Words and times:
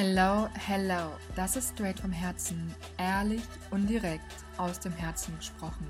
Hello, 0.00 0.48
hello. 0.54 1.10
Das 1.34 1.56
ist 1.56 1.70
straight 1.70 1.98
vom 1.98 2.12
Herzen, 2.12 2.72
ehrlich 2.98 3.42
und 3.72 3.88
direkt 3.88 4.32
aus 4.56 4.78
dem 4.78 4.92
Herzen 4.92 5.36
gesprochen. 5.36 5.88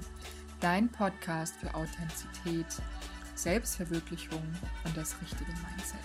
Dein 0.61 0.89
Podcast 0.89 1.55
für 1.61 1.75
Authentizität, 1.75 2.65
Selbstverwirklichung 3.35 4.43
und 4.87 4.97
das 4.97 5.15
richtige 5.21 5.51
Mindset. 5.51 6.01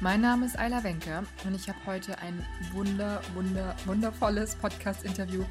Mein 0.00 0.22
Name 0.22 0.46
ist 0.46 0.58
Ayla 0.58 0.82
Wenke 0.82 1.22
und 1.44 1.54
ich 1.54 1.68
habe 1.68 1.78
heute 1.86 2.18
ein 2.18 2.44
wunder, 2.72 3.20
wunder, 3.34 3.76
wundervolles 3.84 4.56
Podcast-Interview 4.56 5.44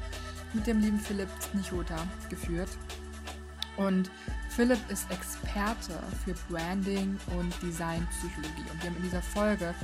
mit 0.52 0.66
dem 0.66 0.80
lieben 0.80 1.00
Philipp 1.00 1.30
Nichota 1.54 1.96
geführt. 2.28 2.68
Und 3.78 4.10
Philipp 4.50 4.80
ist 4.90 5.10
Experte 5.10 5.98
für 6.26 6.34
Branding 6.50 7.18
und 7.38 7.54
Designpsychologie. 7.62 8.70
Und 8.70 8.82
wir 8.82 8.90
haben 8.90 8.96
in 8.96 9.02
dieser 9.02 9.22
Folge 9.22 9.74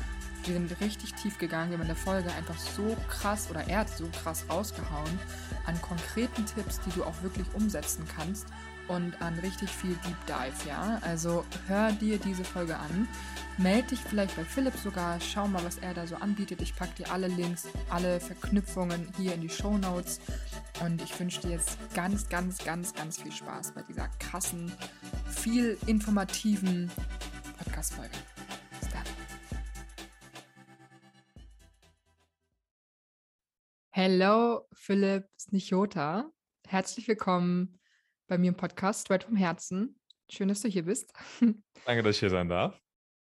wir 0.47 0.55
sind 0.55 0.81
richtig 0.81 1.15
tief 1.15 1.39
gegangen. 1.39 1.71
Wir 1.71 1.79
haben 1.79 1.83
in 1.83 1.89
der 1.89 1.97
Folge 1.97 2.33
einfach 2.33 2.59
so 2.59 2.97
krass 3.09 3.49
oder 3.51 3.67
er 3.69 3.81
hat 3.81 3.89
so 3.97 4.09
krass 4.23 4.45
rausgehauen 4.49 5.19
an 5.67 5.81
konkreten 5.81 6.45
Tipps, 6.47 6.81
die 6.81 6.91
du 6.91 7.05
auch 7.05 7.23
wirklich 7.23 7.47
umsetzen 7.55 8.05
kannst 8.17 8.47
und 8.89 9.21
an 9.23 9.39
richtig 9.39 9.71
viel 9.71 9.95
Deep 10.07 10.27
Dive, 10.27 10.69
ja. 10.69 10.99
Also 11.03 11.45
hör 11.67 11.93
dir 11.93 12.19
diese 12.19 12.45
Folge 12.45 12.77
an. 12.77 13.09
Meld 13.59 13.91
dich 13.91 14.01
vielleicht 14.01 14.37
bei 14.37 14.45
Philipp 14.45 14.75
sogar. 14.77 15.21
Schau 15.21 15.47
mal, 15.47 15.63
was 15.65 15.79
er 15.79 15.95
da 15.95 16.07
so 16.07 16.17
anbietet. 16.17 16.61
Ich 16.63 16.75
packe 16.75 17.03
dir 17.03 17.13
alle 17.13 17.29
Links, 17.29 17.69
alle 17.91 18.19
Verknüpfungen 18.19 19.09
hier 19.17 19.35
in 19.35 19.41
die 19.41 19.49
Show 19.49 19.79
Notes. 19.79 20.21
Und 20.85 21.03
ich 21.03 21.19
wünsche 21.19 21.41
dir 21.41 21.51
jetzt 21.53 21.79
ganz, 21.95 22.29
ganz, 22.29 22.59
ganz, 22.65 22.93
ganz 22.95 23.21
viel 23.21 23.33
Spaß 23.33 23.73
bei 23.73 23.83
dieser 23.83 24.09
krassen, 24.19 24.73
viel 25.29 25.79
informativen 25.87 26.91
Podcast-Folge. 27.59 28.32
Hello, 34.05 34.67
Philipp 34.73 35.29
Snichota. 35.39 36.29
Herzlich 36.67 37.07
willkommen 37.07 37.79
bei 38.27 38.37
mir 38.37 38.49
im 38.49 38.57
Podcast 38.57 39.03
Straight 39.03 39.23
vom 39.23 39.37
Herzen. 39.37 40.01
Schön, 40.29 40.49
dass 40.49 40.61
du 40.61 40.67
hier 40.67 40.87
bist. 40.87 41.13
Danke, 41.87 42.03
dass 42.03 42.17
ich 42.17 42.19
hier 42.19 42.31
sein 42.31 42.49
darf. 42.49 42.77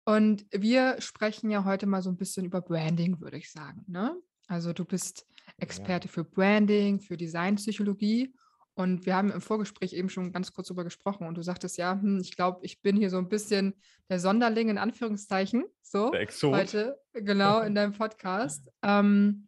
Und 0.03 0.47
wir 0.49 0.99
sprechen 0.99 1.51
ja 1.51 1.63
heute 1.63 1.85
mal 1.85 2.01
so 2.01 2.09
ein 2.09 2.17
bisschen 2.17 2.45
über 2.45 2.59
Branding, 2.59 3.21
würde 3.21 3.37
ich 3.37 3.51
sagen. 3.51 3.85
Ne? 3.87 4.19
Also 4.47 4.73
du 4.73 4.83
bist 4.83 5.27
Experte 5.57 6.07
ja. 6.07 6.11
für 6.11 6.23
Branding, 6.23 6.99
für 6.99 7.17
Designpsychologie. 7.17 8.33
Und 8.73 9.05
wir 9.05 9.15
haben 9.15 9.29
im 9.29 9.41
Vorgespräch 9.41 9.93
eben 9.93 10.09
schon 10.09 10.31
ganz 10.31 10.53
kurz 10.53 10.69
darüber 10.69 10.85
gesprochen 10.85 11.27
und 11.27 11.35
du 11.35 11.43
sagtest 11.43 11.77
ja, 11.77 11.91
hm, 12.01 12.19
ich 12.19 12.35
glaube, 12.35 12.61
ich 12.63 12.81
bin 12.81 12.97
hier 12.97 13.11
so 13.11 13.19
ein 13.19 13.29
bisschen 13.29 13.75
der 14.09 14.17
Sonderling 14.17 14.69
in 14.69 14.79
Anführungszeichen. 14.79 15.65
So, 15.83 16.11
heute, 16.45 16.97
genau, 17.13 17.61
in 17.61 17.75
deinem 17.75 17.93
Podcast. 17.93 18.67
Ähm, 18.81 19.47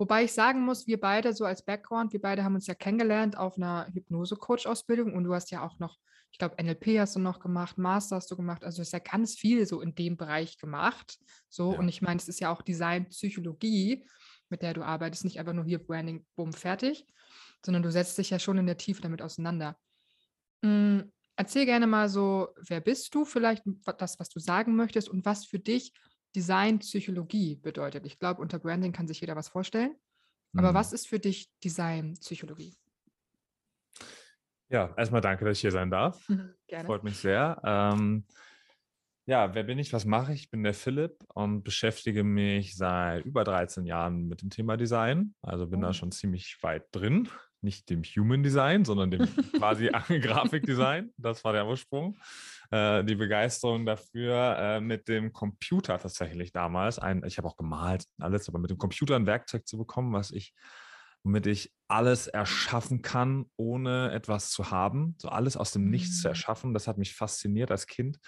Wobei 0.00 0.24
ich 0.24 0.32
sagen 0.32 0.64
muss, 0.64 0.86
wir 0.86 0.98
beide 0.98 1.34
so 1.34 1.44
als 1.44 1.62
Background, 1.62 2.14
wir 2.14 2.22
beide 2.22 2.42
haben 2.42 2.54
uns 2.54 2.66
ja 2.66 2.72
kennengelernt 2.72 3.36
auf 3.36 3.58
einer 3.58 3.86
Hypnose-Coach-Ausbildung 3.92 5.12
und 5.12 5.24
du 5.24 5.34
hast 5.34 5.50
ja 5.50 5.62
auch 5.62 5.78
noch, 5.78 5.98
ich 6.32 6.38
glaube, 6.38 6.56
NLP 6.58 6.98
hast 6.98 7.16
du 7.16 7.20
noch 7.20 7.38
gemacht, 7.38 7.76
Master 7.76 8.16
hast 8.16 8.30
du 8.30 8.36
gemacht, 8.36 8.64
also 8.64 8.80
ist 8.80 8.94
ja 8.94 8.98
ganz 8.98 9.34
viel 9.34 9.66
so 9.66 9.82
in 9.82 9.94
dem 9.94 10.16
Bereich 10.16 10.56
gemacht. 10.56 11.18
So, 11.50 11.74
ja. 11.74 11.78
und 11.78 11.90
ich 11.90 12.00
meine, 12.00 12.16
es 12.16 12.28
ist 12.28 12.40
ja 12.40 12.50
auch 12.50 12.62
Design, 12.62 13.10
Psychologie, 13.10 14.06
mit 14.48 14.62
der 14.62 14.72
du 14.72 14.82
arbeitest, 14.82 15.24
nicht 15.24 15.38
einfach 15.38 15.52
nur 15.52 15.66
hier 15.66 15.84
Branding, 15.84 16.24
bumm, 16.34 16.54
fertig, 16.54 17.04
sondern 17.62 17.82
du 17.82 17.92
setzt 17.92 18.16
dich 18.16 18.30
ja 18.30 18.38
schon 18.38 18.56
in 18.56 18.64
der 18.64 18.78
Tiefe 18.78 19.02
damit 19.02 19.20
auseinander. 19.20 19.76
Mhm. 20.62 21.12
Erzähl 21.36 21.66
gerne 21.66 21.86
mal 21.86 22.08
so, 22.08 22.48
wer 22.56 22.80
bist 22.80 23.14
du, 23.14 23.26
vielleicht 23.26 23.64
das, 23.98 24.18
was 24.18 24.30
du 24.30 24.40
sagen 24.40 24.76
möchtest 24.76 25.10
und 25.10 25.26
was 25.26 25.44
für 25.44 25.58
dich 25.58 25.92
Designpsychologie 26.34 27.56
bedeutet. 27.56 28.06
Ich 28.06 28.18
glaube, 28.18 28.40
unter 28.40 28.58
Branding 28.58 28.92
kann 28.92 29.08
sich 29.08 29.20
jeder 29.20 29.36
was 29.36 29.48
vorstellen. 29.48 29.94
Aber 30.56 30.70
mhm. 30.70 30.74
was 30.74 30.92
ist 30.92 31.08
für 31.08 31.18
dich 31.18 31.50
Designpsychologie? 31.62 32.76
Ja, 34.68 34.94
erstmal 34.96 35.20
danke, 35.20 35.44
dass 35.44 35.58
ich 35.58 35.62
hier 35.62 35.72
sein 35.72 35.90
darf. 35.90 36.26
Gerne. 36.68 36.86
Freut 36.86 37.02
mich 37.02 37.16
sehr. 37.16 37.60
Ähm, 37.64 38.24
ja, 39.26 39.54
wer 39.54 39.62
bin 39.64 39.78
ich? 39.78 39.92
Was 39.92 40.04
mache 40.04 40.32
ich? 40.32 40.42
Ich 40.42 40.50
bin 40.50 40.62
der 40.62 40.74
Philipp 40.74 41.18
und 41.34 41.62
beschäftige 41.62 42.24
mich 42.24 42.76
seit 42.76 43.24
über 43.24 43.44
13 43.44 43.84
Jahren 43.84 44.26
mit 44.26 44.42
dem 44.42 44.50
Thema 44.50 44.76
Design. 44.76 45.34
Also 45.42 45.66
bin 45.66 45.80
oh. 45.80 45.86
da 45.86 45.92
schon 45.92 46.12
ziemlich 46.12 46.58
weit 46.62 46.84
drin. 46.92 47.28
Nicht 47.60 47.90
dem 47.90 48.02
Human 48.02 48.42
Design, 48.42 48.84
sondern 48.84 49.10
dem 49.10 49.26
quasi 49.58 49.88
Grafikdesign. 50.20 51.12
Das 51.16 51.44
war 51.44 51.52
der 51.52 51.66
Ursprung. 51.66 52.16
Äh, 52.70 53.04
die 53.04 53.16
Begeisterung 53.16 53.84
dafür, 53.84 54.56
äh, 54.58 54.80
mit 54.80 55.08
dem 55.08 55.32
Computer 55.32 55.98
tatsächlich 55.98 56.52
damals, 56.52 56.98
ein, 57.00 57.24
ich 57.26 57.36
habe 57.36 57.48
auch 57.48 57.56
gemalt, 57.56 58.04
alles, 58.18 58.48
aber 58.48 58.60
mit 58.60 58.70
dem 58.70 58.78
Computer 58.78 59.16
ein 59.16 59.26
Werkzeug 59.26 59.66
zu 59.66 59.76
bekommen, 59.76 60.12
was 60.12 60.30
ich, 60.30 60.54
womit 61.24 61.48
ich 61.48 61.72
alles 61.88 62.28
erschaffen 62.28 63.02
kann, 63.02 63.46
ohne 63.56 64.12
etwas 64.12 64.52
zu 64.52 64.70
haben, 64.70 65.16
so 65.18 65.28
alles 65.28 65.56
aus 65.56 65.72
dem 65.72 65.90
Nichts 65.90 66.18
mhm. 66.18 66.20
zu 66.22 66.28
erschaffen, 66.28 66.72
das 66.72 66.86
hat 66.86 66.96
mich 66.96 67.16
fasziniert 67.16 67.72
als 67.72 67.88
Kind 67.88 68.20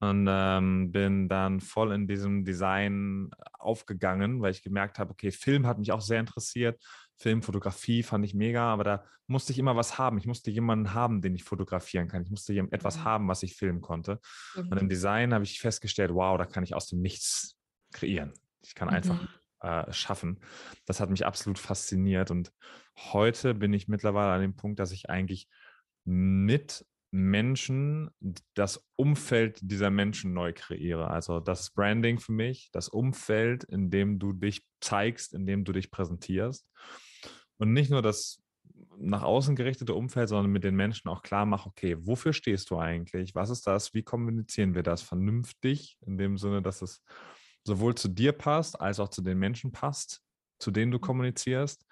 und 0.00 0.26
ähm, 0.28 0.90
bin 0.90 1.28
dann 1.28 1.60
voll 1.60 1.92
in 1.92 2.08
diesem 2.08 2.44
Design 2.44 3.30
aufgegangen, 3.52 4.42
weil 4.42 4.50
ich 4.50 4.64
gemerkt 4.64 4.98
habe, 4.98 5.12
okay, 5.12 5.30
Film 5.30 5.68
hat 5.68 5.78
mich 5.78 5.92
auch 5.92 6.00
sehr 6.00 6.18
interessiert 6.18 6.82
Film, 7.16 7.42
Fotografie 7.42 8.02
fand 8.02 8.24
ich 8.24 8.34
mega, 8.34 8.72
aber 8.72 8.84
da 8.84 9.04
musste 9.26 9.52
ich 9.52 9.58
immer 9.58 9.76
was 9.76 9.98
haben. 9.98 10.18
Ich 10.18 10.26
musste 10.26 10.50
jemanden 10.50 10.94
haben, 10.94 11.22
den 11.22 11.34
ich 11.34 11.44
fotografieren 11.44 12.08
kann. 12.08 12.22
Ich 12.22 12.30
musste 12.30 12.54
etwas 12.54 12.98
mhm. 12.98 13.04
haben, 13.04 13.28
was 13.28 13.42
ich 13.42 13.54
filmen 13.54 13.80
konnte. 13.80 14.20
Mhm. 14.54 14.68
Und 14.68 14.78
im 14.78 14.88
Design 14.88 15.32
habe 15.32 15.44
ich 15.44 15.60
festgestellt, 15.60 16.12
wow, 16.12 16.36
da 16.36 16.46
kann 16.46 16.64
ich 16.64 16.74
aus 16.74 16.88
dem 16.88 17.00
Nichts 17.00 17.56
kreieren. 17.92 18.32
Ich 18.62 18.74
kann 18.74 18.88
mhm. 18.88 18.94
einfach 18.94 19.28
äh, 19.60 19.92
schaffen. 19.92 20.40
Das 20.86 21.00
hat 21.00 21.10
mich 21.10 21.24
absolut 21.24 21.58
fasziniert. 21.58 22.30
Und 22.30 22.52
heute 22.96 23.54
bin 23.54 23.72
ich 23.72 23.88
mittlerweile 23.88 24.32
an 24.32 24.40
dem 24.40 24.56
Punkt, 24.56 24.78
dass 24.78 24.92
ich 24.92 25.08
eigentlich 25.08 25.48
mit 26.04 26.84
Menschen 27.10 28.10
das 28.54 28.84
Umfeld 28.96 29.58
dieser 29.62 29.90
Menschen 29.90 30.34
neu 30.34 30.52
kreiere. 30.52 31.08
Also 31.08 31.38
das 31.38 31.70
Branding 31.70 32.18
für 32.18 32.32
mich, 32.32 32.70
das 32.72 32.88
Umfeld, 32.88 33.62
in 33.64 33.88
dem 33.88 34.18
du 34.18 34.32
dich 34.32 34.66
zeigst, 34.80 35.32
in 35.32 35.46
dem 35.46 35.64
du 35.64 35.72
dich 35.72 35.92
präsentierst. 35.92 36.68
Und 37.64 37.72
nicht 37.72 37.90
nur 37.90 38.02
das 38.02 38.42
nach 38.98 39.22
außen 39.22 39.56
gerichtete 39.56 39.94
Umfeld, 39.94 40.28
sondern 40.28 40.52
mit 40.52 40.64
den 40.64 40.76
Menschen 40.76 41.08
auch 41.08 41.22
klar 41.22 41.46
mache, 41.46 41.66
okay, 41.66 41.96
wofür 41.98 42.34
stehst 42.34 42.68
du 42.68 42.78
eigentlich? 42.78 43.34
Was 43.34 43.48
ist 43.48 43.66
das? 43.66 43.94
Wie 43.94 44.02
kommunizieren 44.02 44.74
wir 44.74 44.82
das 44.82 45.00
vernünftig? 45.00 45.96
In 46.04 46.18
dem 46.18 46.36
Sinne, 46.36 46.60
dass 46.60 46.82
es 46.82 47.02
sowohl 47.66 47.94
zu 47.94 48.08
dir 48.08 48.32
passt, 48.32 48.78
als 48.78 49.00
auch 49.00 49.08
zu 49.08 49.22
den 49.22 49.38
Menschen 49.38 49.72
passt, 49.72 50.20
zu 50.58 50.70
denen 50.70 50.92
du 50.92 50.98
mhm. 50.98 51.02
kommunizierst, 51.02 51.86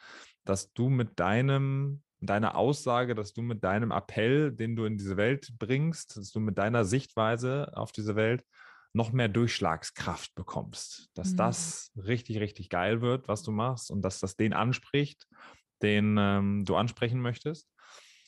dass 0.45 0.75
du 0.75 0.91
mit 0.91 1.19
deinem 1.19 2.03
deiner 2.21 2.55
Aussage, 2.55 3.15
dass 3.15 3.33
du 3.33 3.41
mit 3.41 3.65
deinem 3.65 3.91
Appell, 3.91 4.53
den 4.53 4.77
du 4.77 4.85
in 4.85 4.99
diese 4.99 5.17
Welt 5.17 5.55
bringst, 5.59 6.19
dass 6.19 6.31
du 6.33 6.39
mit 6.39 6.59
deiner 6.59 6.85
Sichtweise 6.85 7.73
auf 7.75 7.93
diese 7.93 8.15
Welt 8.15 8.45
noch 8.93 9.11
mehr 9.11 9.29
Durchschlagskraft 9.29 10.35
bekommst, 10.35 11.09
dass 11.15 11.33
mhm. 11.33 11.37
das 11.39 11.91
richtig, 11.97 12.39
richtig 12.41 12.69
geil 12.69 13.01
wird, 13.01 13.27
was 13.27 13.43
du 13.43 13.53
machst 13.53 13.91
und 13.91 14.03
dass 14.03 14.21
das 14.21 14.37
den 14.37 14.53
anspricht, 14.53 15.27
den 15.83 16.17
ähm, 16.19 16.65
du 16.65 16.77
ansprechen 16.77 17.21
möchtest. 17.21 17.69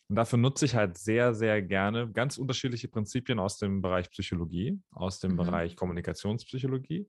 Und 0.09 0.16
dafür 0.16 0.38
nutze 0.38 0.66
ich 0.66 0.75
halt 0.75 0.98
sehr, 0.98 1.34
sehr 1.34 1.62
gerne 1.62 2.10
ganz 2.10 2.37
unterschiedliche 2.37 2.88
Prinzipien 2.88 3.38
aus 3.38 3.56
dem 3.59 3.81
Bereich 3.81 4.10
Psychologie, 4.10 4.78
aus 4.92 5.19
dem 5.19 5.32
mhm. 5.32 5.37
Bereich 5.37 5.76
Kommunikationspsychologie 5.76 7.09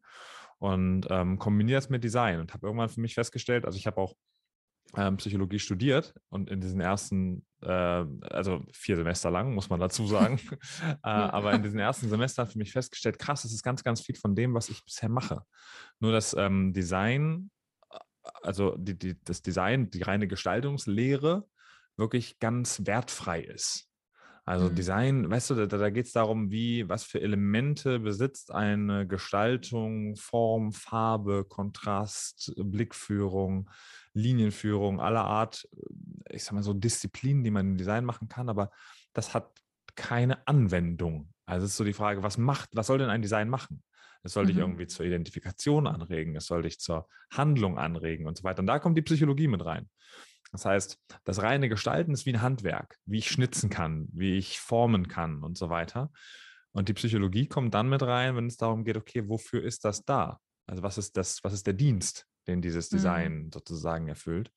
und 0.60 1.08
ähm, 1.10 1.38
kombiniere 1.38 1.78
das 1.78 1.90
mit 1.90 2.04
Design 2.04 2.40
und 2.40 2.54
habe 2.54 2.68
irgendwann 2.68 2.90
für 2.90 3.02
mich 3.02 3.14
festgestellt, 3.14 3.66
also 3.66 3.78
ich 3.78 3.86
habe 3.86 3.98
auch 3.98 4.16
ähm, 4.96 5.18
Psychologie 5.18 5.60
studiert 5.60 6.14
und 6.30 6.50
in 6.50 6.62
diesen 6.62 6.80
ersten, 6.80 7.46
äh, 7.62 7.68
also 7.70 8.64
vier 8.72 8.96
Semester 8.96 9.30
lang, 9.30 9.54
muss 9.54 9.70
man 9.70 9.80
dazu 9.80 10.08
sagen, 10.08 10.40
äh, 10.82 10.96
aber 11.04 11.54
in 11.54 11.64
diesen 11.64 11.80
ersten 11.80 12.08
Semestern 12.08 12.48
für 12.48 12.58
mich 12.58 12.72
festgestellt, 12.72 13.20
krass, 13.20 13.42
das 13.42 13.52
ist 13.52 13.64
ganz, 13.64 13.84
ganz 13.84 14.02
viel 14.02 14.16
von 14.16 14.36
dem, 14.36 14.54
was 14.54 14.70
ich 14.70 14.84
bisher 14.86 15.10
mache. 15.10 15.42
Nur 16.00 16.12
das 16.12 16.34
ähm, 16.38 16.72
Design, 16.72 17.50
also 18.42 18.76
die, 18.78 18.98
die, 18.98 19.24
das 19.24 19.42
Design, 19.42 19.90
die 19.90 20.02
reine 20.02 20.28
Gestaltungslehre 20.28 21.48
wirklich 21.98 22.40
ganz 22.40 22.86
wertfrei 22.86 23.42
ist. 23.42 23.90
Also 24.48 24.70
mhm. 24.70 24.76
Design, 24.76 25.30
weißt 25.30 25.50
du, 25.50 25.56
da, 25.56 25.66
da 25.66 25.90
geht 25.90 26.06
es 26.06 26.12
darum, 26.12 26.52
wie, 26.52 26.88
was 26.88 27.04
für 27.04 27.20
Elemente 27.20 28.00
besitzt 28.00 28.52
eine 28.52 29.08
Gestaltung, 29.08 30.16
Form, 30.16 30.72
Farbe, 30.72 31.46
Kontrast, 31.46 32.54
Blickführung, 32.56 33.70
Linienführung 34.14 35.02
aller 35.02 35.26
Art, 35.26 35.68
ich 36.30 36.44
sag 36.44 36.54
mal 36.54 36.64
so 36.64 36.74
Disziplinen, 36.74 37.44
die 37.44 37.52
man 37.52 37.72
im 37.72 37.78
Design 37.78 38.06
machen 38.06 38.28
kann, 38.28 38.50
aber 38.50 38.70
das 39.14 39.34
hat 39.34 39.52
keine 39.96 40.48
Anwendung. 40.48 41.34
Also 41.48 41.66
es 41.66 41.72
ist 41.72 41.78
so 41.78 41.84
die 41.84 41.94
Frage, 41.94 42.22
was 42.22 42.38
macht, 42.38 42.70
was 42.74 42.88
soll 42.88 43.00
denn 43.00 43.10
ein 43.10 43.24
Design 43.24 43.50
machen? 43.50 43.84
Es 44.26 44.34
soll 44.34 44.44
mhm. 44.44 44.48
dich 44.48 44.58
irgendwie 44.58 44.88
zur 44.88 45.06
Identifikation 45.06 45.88
anregen, 45.88 46.36
es 46.36 46.48
soll 46.48 46.64
dich 46.64 46.80
zur 46.80 47.08
Handlung 47.32 47.78
anregen 47.78 48.26
und 48.26 48.38
so 48.38 48.44
weiter. 48.44 48.60
Und 48.60 48.68
da 48.68 48.80
kommt 48.80 48.98
die 48.98 49.04
Psychologie 49.04 49.48
mit 49.48 49.64
rein. 49.64 49.90
Das 50.52 50.66
heißt, 50.66 51.00
das 51.26 51.42
reine 51.42 51.70
Gestalten 51.70 52.12
ist 52.14 52.26
wie 52.26 52.34
ein 52.34 52.42
Handwerk, 52.42 52.98
wie 53.06 53.20
ich 53.20 53.30
schnitzen 53.30 53.70
kann, 53.70 54.08
wie 54.14 54.38
ich 54.38 54.60
formen 54.60 55.08
kann 55.08 55.44
und 55.44 55.58
so 55.58 55.70
weiter. 55.70 56.12
Und 56.72 56.90
die 56.90 56.94
Psychologie 56.94 57.48
kommt 57.48 57.74
dann 57.74 57.88
mit 57.88 58.02
rein, 58.02 58.36
wenn 58.36 58.48
es 58.48 58.58
darum 58.58 58.84
geht, 58.84 58.98
okay, 58.98 59.30
wofür 59.30 59.64
ist 59.64 59.86
das 59.86 60.04
da? 60.04 60.40
Also 60.66 60.82
was 60.82 60.98
ist 60.98 61.18
das, 61.18 61.44
was 61.44 61.54
ist 61.54 61.68
der 61.68 61.74
Dienst, 61.74 62.26
den 62.48 62.62
dieses 62.62 62.92
mhm. 62.92 62.96
Design 62.96 63.34
mhm. 63.34 63.52
sozusagen 63.54 64.08
erfüllt? 64.08 64.52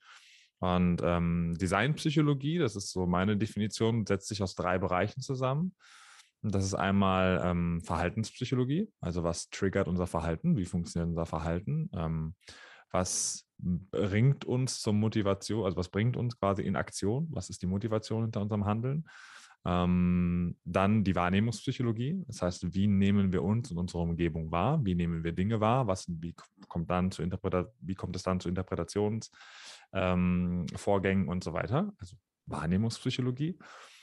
Und 0.61 1.01
ähm, 1.05 1.55
Designpsychologie, 1.61 2.59
das 2.59 2.75
ist 2.75 2.91
so 2.91 3.07
meine 3.07 3.37
Definition, 3.37 4.07
setzt 4.07 4.29
sich 4.29 4.43
aus 4.43 4.55
drei 4.55 4.79
Bereichen 4.79 5.21
zusammen. 5.21 5.75
Das 6.43 6.65
ist 6.65 6.75
einmal 6.75 7.41
ähm, 7.45 7.81
Verhaltenspsychologie, 7.83 8.89
also 9.01 9.25
was 9.25 9.51
triggert 9.51 9.89
unser 9.89 10.07
Verhalten, 10.07 10.57
wie 10.57 10.65
funktioniert 10.65 11.09
unser 11.09 11.27
Verhalten, 11.27 11.91
ähm, 11.95 12.35
was 12.91 13.49
bringt 13.59 14.45
uns 14.45 14.81
zur 14.81 14.93
Motivation, 14.93 15.65
also 15.65 15.77
was 15.77 15.89
bringt 15.89 16.17
uns 16.17 16.39
quasi 16.39 16.63
in 16.63 16.77
Aktion, 16.77 17.27
was 17.31 17.51
ist 17.51 17.63
die 17.63 17.67
Motivation 17.67 18.23
hinter 18.23 18.41
unserem 18.41 18.67
Handeln. 18.67 19.09
Ähm, 19.65 20.57
dann 20.65 21.03
die 21.03 21.17
Wahrnehmungspsychologie, 21.17 22.23
das 22.29 22.41
heißt, 22.41 22.73
wie 22.75 22.87
nehmen 22.87 23.33
wir 23.33 23.43
uns 23.43 23.73
und 23.73 23.79
unsere 23.79 23.99
Umgebung 23.99 24.53
wahr, 24.53 24.79
wie 24.85 24.95
nehmen 24.95 25.25
wir 25.25 25.33
Dinge 25.33 25.61
wahr, 25.61 25.89
was, 25.89 26.07
wie, 26.09 26.37
kommt 26.69 26.89
dann 26.89 27.11
zu 27.11 27.25
wie 27.81 27.95
kommt 27.97 28.15
es 28.15 28.23
dann 28.23 28.39
zu 28.39 28.49
Interpretationsvorgängen 28.49 31.25
ähm, 31.25 31.29
und 31.29 31.43
so 31.43 31.53
weiter, 31.53 31.93
also 31.99 32.15
Wahrnehmungspsychologie. 32.47 33.59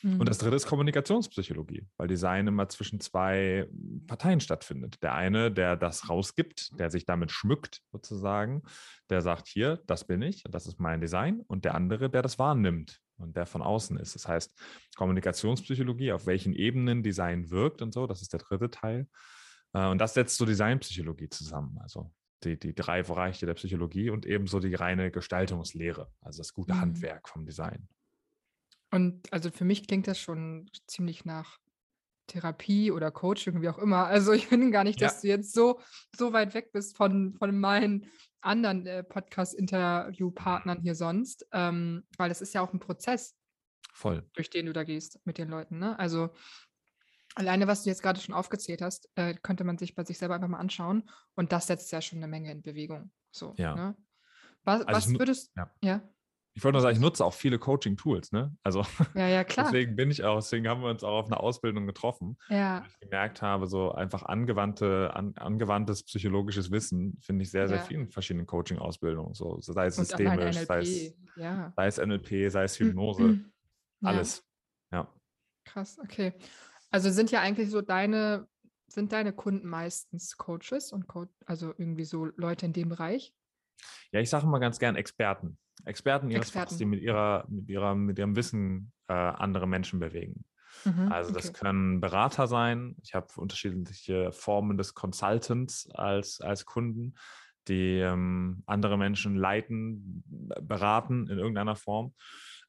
Und 0.05 0.19
mhm. 0.19 0.25
das 0.25 0.37
dritte 0.37 0.55
ist 0.55 0.67
Kommunikationspsychologie, 0.67 1.87
weil 1.97 2.07
Design 2.07 2.45
immer 2.45 2.69
zwischen 2.69 2.99
zwei 2.99 3.67
Parteien 4.05 4.39
stattfindet. 4.39 5.01
Der 5.01 5.15
eine, 5.15 5.51
der 5.51 5.75
das 5.75 6.09
rausgibt, 6.09 6.79
der 6.79 6.91
sich 6.91 7.05
damit 7.05 7.31
schmückt 7.31 7.81
sozusagen, 7.91 8.61
der 9.09 9.21
sagt, 9.21 9.47
hier, 9.47 9.81
das 9.87 10.05
bin 10.05 10.21
ich, 10.21 10.43
das 10.43 10.67
ist 10.67 10.79
mein 10.79 11.01
Design. 11.01 11.41
Und 11.47 11.65
der 11.65 11.73
andere, 11.73 12.11
der 12.11 12.21
das 12.21 12.37
wahrnimmt 12.37 13.01
und 13.17 13.35
der 13.35 13.47
von 13.47 13.63
außen 13.63 13.97
ist. 13.97 14.13
Das 14.13 14.27
heißt, 14.27 14.55
Kommunikationspsychologie, 14.95 16.11
auf 16.11 16.27
welchen 16.27 16.53
Ebenen 16.53 17.01
Design 17.01 17.49
wirkt 17.49 17.81
und 17.81 17.91
so, 17.91 18.05
das 18.05 18.21
ist 18.21 18.31
der 18.31 18.41
dritte 18.41 18.69
Teil. 18.69 19.07
Äh, 19.73 19.87
und 19.87 19.97
das 19.97 20.13
setzt 20.13 20.37
so 20.37 20.45
Designpsychologie 20.45 21.29
zusammen. 21.29 21.79
Also 21.81 22.11
die, 22.43 22.59
die 22.59 22.75
drei 22.75 23.01
Bereiche 23.01 23.47
der 23.47 23.55
Psychologie 23.55 24.11
und 24.11 24.27
ebenso 24.27 24.59
die 24.59 24.75
reine 24.75 25.09
Gestaltungslehre, 25.09 26.11
also 26.21 26.41
das 26.41 26.53
gute 26.53 26.75
mhm. 26.75 26.81
Handwerk 26.81 27.27
vom 27.27 27.43
Design. 27.43 27.87
Und 28.95 29.31
also 29.33 29.51
für 29.51 29.65
mich 29.65 29.87
klingt 29.87 30.07
das 30.07 30.17
schon 30.17 30.69
ziemlich 30.87 31.25
nach 31.25 31.59
Therapie 32.27 32.91
oder 32.91 33.11
Coaching, 33.11 33.61
wie 33.61 33.67
auch 33.67 33.77
immer. 33.77 34.05
Also 34.05 34.31
ich 34.31 34.47
finde 34.47 34.71
gar 34.71 34.85
nicht, 34.85 35.01
dass 35.01 35.21
ja. 35.21 35.21
du 35.21 35.27
jetzt 35.27 35.53
so, 35.53 35.81
so 36.15 36.31
weit 36.31 36.53
weg 36.53 36.71
bist 36.71 36.95
von, 36.95 37.33
von 37.33 37.59
meinen 37.59 38.09
anderen 38.39 38.87
äh, 38.87 39.03
Podcast-Interviewpartnern 39.03 40.79
hier 40.79 40.95
sonst, 40.95 41.45
ähm, 41.51 42.07
weil 42.17 42.29
das 42.29 42.41
ist 42.41 42.53
ja 42.53 42.61
auch 42.61 42.71
ein 42.71 42.79
Prozess, 42.79 43.35
Voll. 43.91 44.23
durch 44.33 44.49
den 44.49 44.67
du 44.67 44.71
da 44.71 44.85
gehst 44.85 45.19
mit 45.25 45.37
den 45.37 45.49
Leuten. 45.49 45.77
Ne? 45.77 45.99
Also 45.99 46.29
alleine, 47.35 47.67
was 47.67 47.83
du 47.83 47.89
jetzt 47.89 48.01
gerade 48.01 48.21
schon 48.21 48.33
aufgezählt 48.33 48.81
hast, 48.81 49.09
äh, 49.15 49.33
könnte 49.33 49.65
man 49.65 49.77
sich 49.77 49.93
bei 49.93 50.05
sich 50.05 50.17
selber 50.17 50.35
einfach 50.35 50.47
mal 50.47 50.59
anschauen 50.59 51.09
und 51.35 51.51
das 51.51 51.67
setzt 51.67 51.91
ja 51.91 52.01
schon 52.01 52.19
eine 52.19 52.29
Menge 52.29 52.49
in 52.49 52.61
Bewegung. 52.61 53.11
So, 53.29 53.55
ja. 53.57 53.75
Ne? 53.75 53.97
Was, 54.63 54.83
also 54.83 55.11
was 55.11 55.19
würdest 55.19 55.51
du? 55.53 55.61
Ja. 55.61 55.71
ja. 55.83 56.09
Ich 56.57 56.63
wollte 56.63 56.75
nur 56.75 56.81
sagen, 56.81 56.95
ich 56.95 57.01
nutze 57.01 57.25
auch 57.25 57.33
viele 57.33 57.59
Coaching-Tools, 57.59 58.31
ne? 58.31 58.55
Also 58.63 58.85
ja, 59.13 59.27
ja, 59.27 59.43
klar. 59.43 59.65
deswegen 59.65 59.97
bin 59.97 60.09
ich 60.09 60.23
auch, 60.23 60.37
deswegen 60.37 60.69
haben 60.69 60.81
wir 60.81 60.89
uns 60.89 61.03
auch 61.03 61.19
auf 61.19 61.25
einer 61.25 61.41
Ausbildung 61.41 61.85
getroffen. 61.85 62.37
Ja. 62.47 62.79
Weil 62.79 62.87
ich 62.87 62.99
gemerkt 63.01 63.41
habe, 63.41 63.67
so 63.67 63.91
einfach 63.91 64.23
angewandte, 64.23 65.11
an, 65.13 65.33
angewandtes 65.35 66.03
psychologisches 66.03 66.71
Wissen 66.71 67.17
finde 67.19 67.43
ich 67.43 67.51
sehr, 67.51 67.67
sehr 67.67 67.79
ja. 67.79 67.83
viel 67.83 67.99
in 67.99 68.09
verschiedenen 68.09 68.47
Coaching-Ausbildungen. 68.47 69.33
So, 69.33 69.59
sei 69.59 69.87
es 69.87 69.99
Und 69.99 70.05
systemisch, 70.05 70.55
sei 70.59 70.79
es, 70.79 71.13
ja. 71.35 71.73
sei 71.75 71.87
es 71.87 71.97
NLP, 71.97 72.49
sei 72.49 72.63
es 72.63 72.79
Hypnose, 72.79 73.23
mhm. 73.23 73.51
alles. 74.01 74.41
Ja. 74.93 75.13
Krass, 75.65 75.99
okay. 75.99 76.33
Also 76.89 77.09
sind 77.11 77.31
ja 77.31 77.41
eigentlich 77.41 77.69
so 77.69 77.81
deine, 77.81 78.47
sind 78.87 79.11
deine 79.11 79.33
Kunden 79.33 79.67
meistens 79.67 80.37
Coaches 80.37 80.93
und 80.93 81.07
Co 81.07 81.25
also 81.45 81.73
irgendwie 81.77 82.05
so 82.05 82.27
Leute 82.37 82.65
in 82.65 82.71
dem 82.71 82.87
Bereich? 82.87 83.33
Ja, 84.13 84.21
ich 84.21 84.29
sage 84.29 84.45
immer 84.45 84.61
ganz 84.61 84.79
gern 84.79 84.95
Experten. 84.95 85.57
Experten 85.83 86.29
ihres 86.29 86.47
Experten. 86.47 86.69
Fachs, 86.69 86.77
die 86.77 86.85
mit, 86.85 87.01
ihrer, 87.01 87.45
mit, 87.49 87.69
ihrer, 87.69 87.95
mit 87.95 88.17
ihrem 88.17 88.35
Wissen 88.35 88.91
äh, 89.07 89.13
andere 89.13 89.67
Menschen 89.67 89.99
bewegen. 89.99 90.45
Mhm, 90.83 91.11
also 91.11 91.31
das 91.31 91.49
okay. 91.49 91.59
können 91.59 92.01
Berater 92.01 92.47
sein. 92.47 92.95
Ich 93.03 93.13
habe 93.13 93.27
unterschiedliche 93.37 94.31
Formen 94.31 94.77
des 94.77 94.93
Consultants 94.93 95.89
als, 95.93 96.41
als 96.41 96.65
Kunden, 96.65 97.15
die 97.67 97.99
ähm, 97.99 98.63
andere 98.65 98.97
Menschen 98.97 99.35
leiten, 99.35 100.23
beraten 100.61 101.27
in 101.27 101.37
irgendeiner 101.37 101.75
Form. 101.75 102.13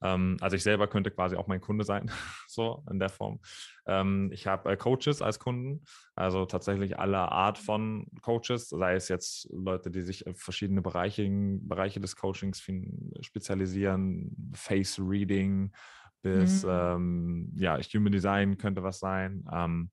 Ähm, 0.02 0.36
also 0.40 0.56
ich 0.56 0.62
selber 0.62 0.86
könnte 0.86 1.10
quasi 1.10 1.36
auch 1.36 1.46
mein 1.46 1.60
Kunde 1.60 1.84
sein, 1.84 2.10
so 2.48 2.84
in 2.90 2.98
der 2.98 3.08
Form. 3.08 3.40
Ähm, 3.86 4.30
ich 4.32 4.46
habe 4.46 4.70
äh, 4.70 4.76
Coaches 4.76 5.22
als 5.22 5.38
Kunden, 5.38 5.84
also 6.14 6.46
tatsächlich 6.46 6.98
alle 6.98 7.18
Art 7.32 7.58
von 7.58 8.06
Coaches, 8.22 8.68
sei 8.68 8.94
es 8.94 9.08
jetzt 9.08 9.48
Leute, 9.52 9.90
die 9.90 10.02
sich 10.02 10.26
auf 10.26 10.38
verschiedene 10.38 10.82
Bereiche, 10.82 11.26
Bereiche 11.30 12.00
des 12.00 12.16
Coachings 12.16 12.64
spezialisieren, 13.20 14.52
Face 14.54 14.98
Reading 14.98 15.72
bis 16.22 16.64
mhm. 16.64 16.70
ähm, 16.70 17.52
ja, 17.54 17.78
Human 17.94 18.12
Design 18.12 18.58
könnte 18.58 18.82
was 18.82 18.98
sein. 18.98 19.44
Ähm, 19.52 19.90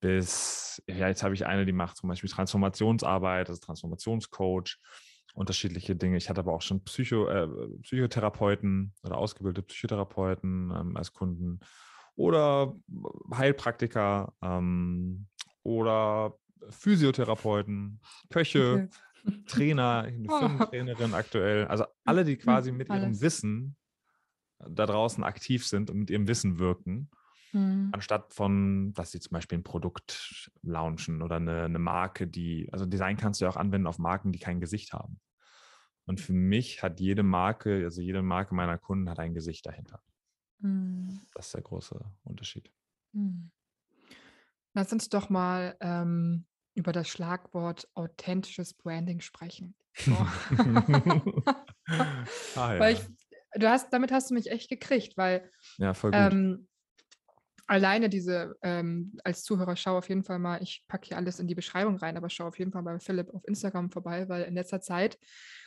bis, 0.00 0.82
ja, 0.86 1.08
jetzt 1.08 1.22
habe 1.22 1.34
ich 1.34 1.46
eine, 1.46 1.64
die 1.64 1.72
macht 1.72 1.96
zum 1.96 2.10
Beispiel 2.10 2.30
Transformationsarbeit, 2.30 3.48
also 3.48 3.60
Transformationscoach 3.60 4.78
unterschiedliche 5.34 5.96
Dinge. 5.96 6.16
Ich 6.16 6.30
hatte 6.30 6.40
aber 6.40 6.52
auch 6.52 6.62
schon 6.62 6.82
Psycho, 6.84 7.28
äh, 7.28 7.48
Psychotherapeuten 7.82 8.94
oder 9.02 9.18
ausgebildete 9.18 9.66
Psychotherapeuten 9.66 10.72
ähm, 10.74 10.96
als 10.96 11.12
Kunden 11.12 11.60
oder 12.16 12.74
Heilpraktiker 13.34 14.32
ähm, 14.42 15.26
oder 15.62 16.38
Physiotherapeuten, 16.70 18.00
Köche, 18.30 18.88
okay. 19.24 19.42
Trainer, 19.46 20.02
eine 20.06 20.26
oh. 20.28 20.38
Firmentrainerin 20.38 21.14
aktuell. 21.14 21.66
Also 21.66 21.84
alle, 22.04 22.24
die 22.24 22.36
quasi 22.36 22.72
mit 22.72 22.90
Alles. 22.90 23.02
ihrem 23.02 23.20
Wissen 23.20 23.76
da 24.66 24.86
draußen 24.86 25.24
aktiv 25.24 25.66
sind 25.66 25.90
und 25.90 25.98
mit 25.98 26.10
ihrem 26.10 26.28
Wissen 26.28 26.58
wirken. 26.58 27.10
Mhm. 27.54 27.90
Anstatt 27.92 28.34
von, 28.34 28.92
dass 28.94 29.12
sie 29.12 29.20
zum 29.20 29.32
Beispiel 29.32 29.58
ein 29.58 29.62
Produkt 29.62 30.50
launchen 30.62 31.22
oder 31.22 31.36
eine, 31.36 31.62
eine 31.62 31.78
Marke, 31.78 32.26
die, 32.26 32.68
also 32.72 32.84
Design 32.84 33.16
kannst 33.16 33.40
du 33.40 33.44
ja 33.44 33.50
auch 33.50 33.56
anwenden 33.56 33.86
auf 33.86 33.98
Marken, 33.98 34.32
die 34.32 34.40
kein 34.40 34.60
Gesicht 34.60 34.92
haben. 34.92 35.20
Und 36.04 36.20
für 36.20 36.32
mich 36.32 36.82
hat 36.82 37.00
jede 37.00 37.22
Marke, 37.22 37.84
also 37.84 38.02
jede 38.02 38.22
Marke 38.22 38.54
meiner 38.54 38.76
Kunden 38.76 39.08
hat 39.08 39.20
ein 39.20 39.34
Gesicht 39.34 39.64
dahinter. 39.66 40.02
Mhm. 40.58 41.20
Das 41.34 41.46
ist 41.46 41.54
der 41.54 41.62
große 41.62 41.98
Unterschied. 42.24 42.70
Mhm. 43.12 43.52
Lass 44.74 44.92
uns 44.92 45.08
doch 45.08 45.30
mal 45.30 45.76
ähm, 45.80 46.46
über 46.74 46.90
das 46.90 47.08
Schlagwort 47.08 47.88
authentisches 47.94 48.74
Branding 48.74 49.20
sprechen. 49.20 49.76
Oh. 50.08 50.26
ah, 52.56 52.74
ja. 52.74 52.80
Weil 52.80 52.94
ich, 52.94 53.00
du 53.54 53.70
hast, 53.70 53.92
damit 53.92 54.10
hast 54.10 54.30
du 54.30 54.34
mich 54.34 54.50
echt 54.50 54.68
gekriegt, 54.68 55.16
weil 55.16 55.48
ja, 55.78 55.94
voll 55.94 56.10
gut. 56.10 56.20
Ähm, 56.20 56.66
alleine 57.66 58.08
diese, 58.08 58.56
ähm, 58.62 59.16
als 59.24 59.42
Zuhörer, 59.42 59.76
schau 59.76 59.98
auf 59.98 60.08
jeden 60.08 60.24
Fall 60.24 60.38
mal, 60.38 60.62
ich 60.62 60.84
packe 60.88 61.08
hier 61.08 61.16
alles 61.16 61.38
in 61.38 61.46
die 61.46 61.54
Beschreibung 61.54 61.96
rein, 61.96 62.16
aber 62.16 62.28
schau 62.28 62.46
auf 62.46 62.58
jeden 62.58 62.72
Fall 62.72 62.82
bei 62.82 62.98
Philipp 62.98 63.32
auf 63.32 63.46
Instagram 63.46 63.90
vorbei, 63.90 64.28
weil 64.28 64.42
in 64.42 64.54
letzter 64.54 64.80
Zeit 64.80 65.18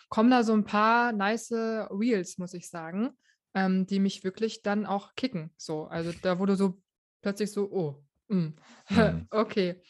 kommen 0.09 0.31
da 0.31 0.43
so 0.43 0.53
ein 0.53 0.63
paar 0.63 1.11
nice 1.11 1.51
Reels, 1.51 2.37
muss 2.37 2.53
ich 2.53 2.69
sagen, 2.69 3.11
ähm, 3.53 3.85
die 3.87 3.99
mich 3.99 4.23
wirklich 4.23 4.61
dann 4.61 4.85
auch 4.85 5.15
kicken. 5.15 5.51
So, 5.57 5.85
also 5.85 6.11
da 6.21 6.39
wurde 6.39 6.55
so 6.55 6.81
plötzlich 7.21 7.51
so, 7.51 7.69
oh, 7.71 8.03
mm, 8.27 8.53
okay. 9.31 9.81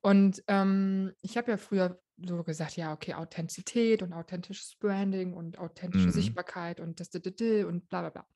Und 0.00 0.42
ähm, 0.46 1.12
ich 1.20 1.36
habe 1.36 1.50
ja 1.50 1.56
früher 1.56 2.00
so 2.24 2.42
gesagt, 2.42 2.76
ja, 2.76 2.92
okay, 2.92 3.14
Authentizität 3.14 4.02
und 4.02 4.12
authentisches 4.12 4.76
Branding 4.78 5.34
und 5.34 5.58
authentische 5.58 6.06
mhm. 6.06 6.12
Sichtbarkeit 6.12 6.80
und 6.80 7.00
das 7.00 7.10
und 7.14 7.88
bla 7.88 8.00
bla 8.00 8.10
bla. 8.10 8.26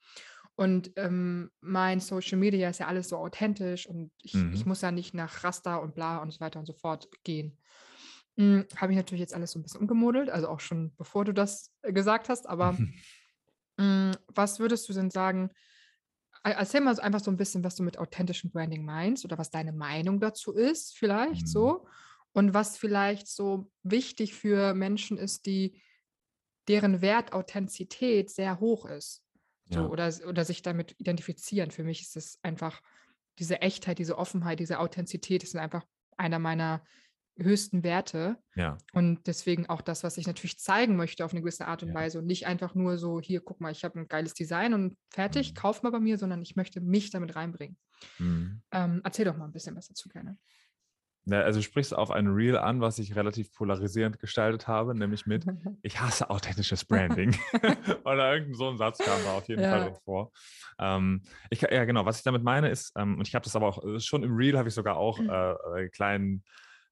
Und 0.62 0.92
ähm, 0.95 1.50
mein 1.61 1.99
Social 1.99 2.38
Media 2.38 2.69
ist 2.69 2.78
ja 2.78 2.87
alles 2.87 3.09
so 3.09 3.16
authentisch 3.16 3.88
und 3.88 4.12
ich, 4.23 4.35
mhm. 4.35 4.52
ich, 4.52 4.64
muss 4.64 4.81
ja 4.81 4.92
nicht 4.92 5.12
nach 5.12 5.42
Raster 5.42 5.83
und 5.83 5.97
bla 5.97 6.19
und 6.19 6.31
so 6.31 6.38
weiter 6.38 6.61
und 6.61 6.66
so 6.66 6.73
fort 6.73 7.09
gehen. 7.25 7.59
Hm, 8.37 8.66
habe 8.76 8.92
ich 8.92 8.97
natürlich 8.97 9.23
jetzt 9.23 9.35
alles 9.35 9.50
so 9.50 9.59
ein 9.59 9.64
bisschen 9.64 9.81
umgemodelt, 9.81 10.31
also 10.31 10.47
auch 10.47 10.61
schon 10.61 10.95
bevor 10.95 11.25
du 11.25 11.35
das 11.35 11.73
äh, 11.83 11.92
gesagt 11.92 12.28
hast, 12.28 12.49
aber 12.49 12.78
hm, 13.76 14.12
was 14.28 14.61
würdest 14.61 14.88
du 14.88 14.92
denn 14.92 15.11
sagen? 15.11 15.50
Erzähl 16.45 16.81
mal 16.81 16.99
einfach 17.00 17.19
so 17.19 17.33
ein 17.33 17.37
bisschen, 17.37 17.64
was 17.64 17.75
du 17.75 17.83
mit 17.83 17.99
authentischem 17.99 18.52
Branding 18.52 18.85
meinst 18.85 19.25
oder 19.25 19.38
was 19.38 19.50
deine 19.50 19.73
Meinung 19.73 20.21
dazu 20.21 20.52
ist, 20.52 20.97
vielleicht 20.97 21.42
Mhm. 21.42 21.50
so. 21.50 21.87
Und 22.35 22.54
was 22.54 22.78
vielleicht 22.78 23.26
so 23.26 23.69
wichtig 23.83 24.35
für 24.35 24.75
Menschen 24.75 25.19
ist, 25.19 25.45
die 25.45 25.83
deren 26.69 27.00
Wert 27.00 27.33
Authentizität 27.33 28.31
sehr 28.31 28.61
hoch 28.61 28.87
ist. 28.87 29.22
Ja. 29.75 29.87
oder, 29.87 30.12
oder 30.26 30.45
sich 30.45 30.62
damit 30.62 30.95
identifizieren. 30.99 31.71
Für 31.71 31.85
mich 31.85 32.02
ist 32.02 32.17
es 32.17 32.38
einfach 32.43 32.81
diese 33.38 33.61
Echtheit, 33.61 33.99
diese 33.99 34.19
Offenheit, 34.19 34.61
diese 34.61 34.79
Authentizität, 34.79 35.43
das 35.43 35.50
sind 35.50 35.61
einfach 35.61 35.85
einer 36.17 36.38
meiner 36.38 36.85
höchsten 37.38 37.83
Werte. 37.83 38.37
Ja. 38.55 38.76
Und 38.93 39.26
deswegen 39.26 39.69
auch 39.69 39.81
das, 39.81 40.05
was 40.05 40.19
ich 40.19 40.26
natürlich 40.26 40.59
zeigen 40.59 40.97
möchte 40.97 41.25
auf 41.25 41.33
eine 41.33 41.41
gewisse 41.41 41.67
Art 41.67 41.83
und 41.83 41.91
ja. 41.91 41.95
Weise. 41.95 42.19
Und 42.19 42.26
nicht 42.26 42.47
einfach 42.47 42.75
nur 42.75 42.99
so, 42.99 43.21
hier, 43.21 43.41
guck 43.41 43.61
mal, 43.61 43.73
ich 43.73 43.85
habe 43.85 43.99
ein 43.99 44.09
geiles 44.09 44.35
Design 44.35 44.75
und 44.75 44.97
fertig, 45.09 45.50
mhm. 45.50 45.55
kauf 45.55 45.83
mal 45.83 45.91
bei 45.91 46.00
mir, 46.00 46.19
sondern 46.19 46.43
ich 46.43 46.57
möchte 46.57 46.81
mich 46.81 47.11
damit 47.11 47.35
reinbringen. 47.35 47.79
Mhm. 48.19 48.62
Ähm, 48.71 49.00
erzähl 49.05 49.25
doch 49.25 49.37
mal 49.37 49.47
ein 49.47 49.52
bisschen 49.52 49.76
was 49.76 49.88
dazu 49.88 50.09
gerne. 50.09 50.38
Ja, 51.25 51.43
also 51.43 51.61
du 51.61 51.62
sprichst 51.62 51.95
auf 51.95 52.11
ein 52.11 52.26
Reel 52.26 52.57
an, 52.57 52.81
was 52.81 52.99
ich 52.99 53.14
relativ 53.14 53.52
polarisierend 53.52 54.19
gestaltet 54.19 54.67
habe, 54.67 54.95
nämlich 54.95 55.26
mit 55.26 55.45
Ich 55.83 56.00
hasse 56.00 56.31
authentisches 56.31 56.85
Branding. 56.85 57.37
Oder 58.05 58.33
irgendein 58.33 58.55
so 58.55 58.69
ein 58.69 58.79
Satz 58.79 58.99
kam 58.99 59.23
da 59.25 59.33
auf 59.35 59.49
jeden 59.49 59.62
ja. 59.62 59.71
Fall 59.71 59.95
vor. 60.05 60.33
Ähm, 60.79 61.23
ich, 61.50 61.62
ja, 61.62 61.85
genau, 61.85 62.05
was 62.05 62.19
ich 62.19 62.25
damit 62.25 62.43
meine 62.43 62.71
ist, 62.71 62.93
ähm, 62.97 63.19
und 63.19 63.29
ich 63.29 63.35
habe 63.35 63.45
das 63.45 63.55
aber 63.55 63.67
auch 63.67 63.85
äh, 63.85 64.00
schon 64.00 64.23
im 64.23 64.35
Reel 64.35 64.59
habe 64.59 64.69
ich 64.69 64.75
sogar 64.75 64.97
auch 64.97 65.19
mhm. 65.19 65.31
äh, 65.31 65.88
kleinen 65.88 66.45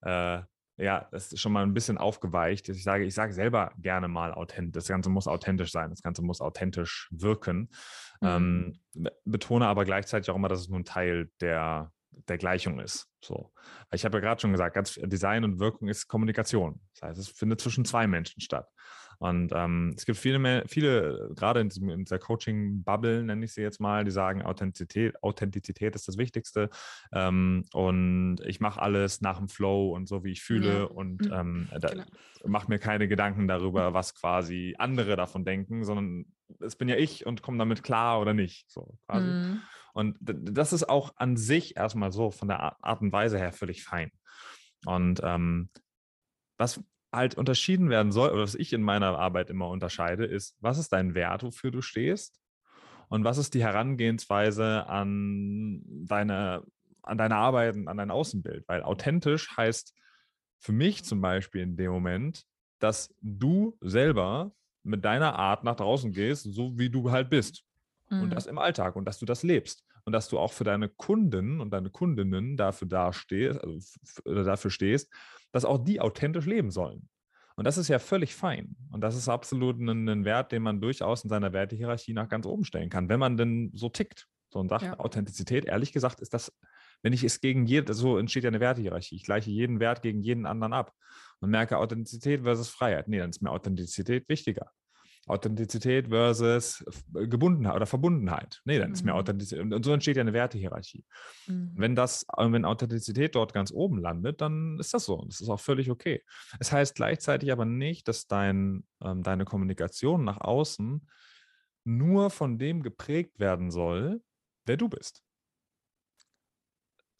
äh, 0.03 0.41
ja, 0.81 1.07
das 1.11 1.33
ist 1.33 1.41
schon 1.41 1.53
mal 1.53 1.63
ein 1.63 1.75
bisschen 1.75 1.99
aufgeweicht. 1.99 2.69
Ich 2.71 2.83
sage, 2.83 3.05
ich 3.05 3.15
sage 3.15 3.35
selber 3.35 3.73
gerne 3.77 4.09
mal 4.09 4.33
authentisch. 4.33 4.73
Das 4.73 4.89
Ganze 4.89 5.11
muss 5.11 5.29
authentisch 5.29 5.73
sein. 5.73 5.91
Das 5.91 6.03
Ganze 6.03 6.23
muss 6.23 6.41
authentisch 6.41 7.09
wirken. 7.13 7.71
Mhm. 8.21 8.75
Ähm, 8.95 9.11
betone 9.25 9.67
aber 9.67 9.85
gleichzeitig 9.85 10.31
auch 10.31 10.37
immer, 10.37 10.49
dass 10.49 10.61
es 10.61 10.69
nur 10.69 10.81
ein 10.81 10.87
Teil 10.87 11.31
der, 11.41 11.93
der 12.11 12.39
Gleichung 12.39 12.81
ist. 12.81 13.09
So. 13.23 13.53
Ich 13.93 14.05
habe 14.05 14.19
ja 14.19 14.21
gerade 14.21 14.41
schon 14.41 14.53
gesagt, 14.53 14.75
ganz 14.75 14.95
Design 15.03 15.45
und 15.45 15.59
Wirkung 15.59 15.89
ist 15.89 16.09
Kommunikation. 16.09 16.81
Das 16.95 17.03
heißt, 17.03 17.19
es 17.19 17.29
findet 17.29 17.61
zwischen 17.61 17.85
zwei 17.85 18.07
Menschen 18.07 18.41
statt. 18.41 18.69
Und 19.21 19.53
ähm, 19.55 19.93
es 19.99 20.07
gibt 20.07 20.19
viele, 20.19 20.39
mehr, 20.39 20.65
viele 20.67 21.31
gerade 21.37 21.61
in, 21.61 21.69
diesem, 21.69 21.91
in 21.91 22.05
dieser 22.05 22.19
Coaching-Bubble, 22.19 23.23
nenne 23.23 23.45
ich 23.45 23.53
sie 23.53 23.61
jetzt 23.61 23.79
mal, 23.79 24.03
die 24.03 24.11
sagen, 24.11 24.41
Authentizität, 24.41 25.23
Authentizität 25.23 25.95
ist 25.95 26.09
das 26.09 26.17
Wichtigste. 26.17 26.71
Ähm, 27.13 27.67
und 27.75 28.39
ich 28.47 28.61
mache 28.61 28.81
alles 28.81 29.21
nach 29.21 29.37
dem 29.37 29.49
Flow 29.49 29.95
und 29.95 30.09
so, 30.09 30.25
wie 30.25 30.33
ich 30.33 30.43
fühle. 30.43 30.79
Ja. 30.79 30.85
Und 30.85 31.27
mhm. 31.27 31.33
ähm, 31.33 31.69
genau. 31.71 32.05
mache 32.47 32.69
mir 32.71 32.79
keine 32.79 33.09
Gedanken 33.09 33.47
darüber, 33.47 33.93
was 33.93 34.15
quasi 34.15 34.75
andere 34.79 35.17
davon 35.17 35.45
denken, 35.45 35.85
sondern 35.85 36.25
es 36.59 36.77
bin 36.77 36.89
ja 36.89 36.97
ich 36.97 37.27
und 37.27 37.43
komme 37.43 37.59
damit 37.59 37.83
klar 37.83 38.23
oder 38.23 38.33
nicht. 38.33 38.71
So 38.71 38.97
quasi. 39.07 39.27
Mhm. 39.27 39.61
Und 40.01 40.17
das 40.21 40.73
ist 40.73 40.89
auch 40.89 41.13
an 41.17 41.37
sich 41.37 41.77
erstmal 41.77 42.11
so 42.11 42.31
von 42.31 42.49
der 42.49 42.83
Art 42.83 43.03
und 43.03 43.13
Weise 43.13 43.39
her 43.39 43.53
völlig 43.53 43.85
fein. 43.85 44.11
Und 44.87 45.21
ähm, 45.23 45.69
was 46.57 46.83
halt 47.13 47.35
unterschieden 47.35 47.91
werden 47.91 48.11
soll, 48.11 48.31
oder 48.31 48.43
was 48.43 48.55
ich 48.55 48.73
in 48.73 48.83
meiner 48.83 49.19
Arbeit 49.19 49.51
immer 49.51 49.69
unterscheide, 49.69 50.25
ist, 50.25 50.57
was 50.61 50.79
ist 50.79 50.91
dein 50.95 51.15
Wert, 51.15 51.43
wofür 51.43 51.71
du 51.71 51.83
stehst? 51.83 52.41
Und 53.09 53.25
was 53.25 53.37
ist 53.37 53.53
die 53.53 53.63
Herangehensweise 53.63 54.87
an 54.87 55.83
deine, 56.07 56.63
an 57.03 57.19
deine 57.19 57.37
Arbeit 57.37 57.75
und 57.75 57.87
an 57.87 57.99
dein 57.99 58.11
Außenbild? 58.11 58.67
Weil 58.69 58.83
authentisch 58.83 59.55
heißt 59.55 59.95
für 60.61 60.73
mich 60.73 61.05
zum 61.05 61.21
Beispiel 61.21 61.61
in 61.61 61.77
dem 61.77 61.91
Moment, 61.91 62.45
dass 62.79 63.15
du 63.21 63.77
selber 63.83 64.53
mit 64.83 65.05
deiner 65.05 65.39
Art 65.39 65.63
nach 65.63 65.77
draußen 65.77 66.11
gehst, 66.11 66.45
so 66.45 66.79
wie 66.79 66.89
du 66.89 67.11
halt 67.11 67.29
bist. 67.29 67.65
Mhm. 68.11 68.23
Und 68.23 68.31
das 68.31 68.47
im 68.47 68.59
Alltag 68.59 68.97
und 68.97 69.05
dass 69.05 69.19
du 69.19 69.27
das 69.27 69.43
lebst. 69.43 69.85
Und 70.05 70.13
dass 70.13 70.29
du 70.29 70.39
auch 70.39 70.53
für 70.53 70.65
deine 70.65 70.89
Kunden 70.89 71.61
und 71.61 71.71
deine 71.71 71.91
Kundinnen 71.91 72.57
dafür 72.57 72.89
dastehst, 72.89 73.61
also 73.63 74.45
dafür 74.45 74.71
stehst, 74.71 75.13
dass 75.53 75.65
auch 75.65 75.79
die 75.79 76.01
authentisch 76.01 76.47
leben 76.47 76.71
sollen. 76.71 77.09
Und 77.57 77.65
das 77.65 77.77
ist 77.77 77.89
ja 77.89 77.99
völlig 77.99 78.35
fein. 78.35 78.77
Und 78.91 79.03
das 79.03 79.17
ist 79.17 79.29
absolut 79.29 79.79
ein, 79.79 80.09
ein 80.09 80.25
Wert, 80.25 80.53
den 80.53 80.63
man 80.63 80.81
durchaus 80.81 81.25
in 81.25 81.29
seiner 81.29 81.53
Wertehierarchie 81.53 82.15
nach 82.15 82.29
ganz 82.29 82.47
oben 82.47 82.65
stellen 82.65 82.89
kann, 82.89 83.09
wenn 83.09 83.21
man 83.21 83.37
denn 83.37 83.71
so 83.75 83.89
tickt. 83.89 84.27
So 84.53 84.59
und 84.59 84.69
sagt, 84.69 84.85
ja. 84.85 84.99
Authentizität, 84.99 85.65
ehrlich 85.65 85.93
gesagt, 85.93 86.21
ist 86.21 86.35
das, 86.35 86.53
wenn 87.03 87.13
ich 87.13 87.23
es 87.23 87.41
gegen 87.41 87.67
jeden, 87.67 87.93
so 87.95 88.19
entsteht 88.19 88.45
ja 88.45 88.49
eine 88.49 88.61
Wertehierarchie. 88.61 89.15
Ich 89.15 89.25
gleiche 89.25 89.51
jeden 89.51 89.79
Wert 89.79 90.03
gegen 90.03 90.23
jeden 90.23 90.47
anderen 90.47 90.73
ab 90.73 90.93
und 91.41 91.51
merke 91.51 91.79
Authentizität 91.79 92.43
versus 92.43 92.69
Freiheit. 92.69 93.09
Nee, 93.09 93.19
dann 93.19 93.31
ist 93.31 93.43
mir 93.43 93.51
Authentizität 93.51 94.29
wichtiger. 94.29 94.73
Authentizität 95.31 96.09
versus 96.09 96.85
Gebundenheit 97.13 97.77
oder 97.77 97.87
Verbundenheit. 97.87 98.61
Nee, 98.65 98.79
dann 98.79 98.93
ist 98.93 99.05
mehr 99.05 99.15
mhm. 99.15 99.21
Authentizität. 99.21 99.73
Und 99.73 99.85
so 99.85 99.93
entsteht 99.93 100.17
ja 100.17 100.23
eine 100.23 100.33
Wertehierarchie. 100.33 101.05
Mhm. 101.47 101.73
Wenn 101.77 101.95
das, 101.95 102.27
wenn 102.37 102.65
Authentizität 102.65 103.35
dort 103.35 103.53
ganz 103.55 103.73
oben 103.73 103.99
landet, 103.99 104.41
dann 104.41 104.79
ist 104.79 104.93
das 104.93 105.05
so. 105.05 105.25
Das 105.27 105.41
ist 105.41 105.49
auch 105.49 105.61
völlig 105.61 105.91
okay. 105.91 106.23
Es 106.59 106.73
heißt 106.73 106.95
gleichzeitig 106.95 107.53
aber 107.53 107.65
nicht, 107.65 108.09
dass 108.09 108.27
dein, 108.27 108.85
ähm, 109.03 109.23
deine 109.23 109.45
Kommunikation 109.45 110.25
nach 110.25 110.41
außen 110.41 111.09
nur 111.85 112.31
von 112.31 112.59
dem 112.59 112.83
geprägt 112.83 113.39
werden 113.39 113.71
soll, 113.71 114.21
wer 114.67 114.77
du 114.77 114.89
bist 114.89 115.23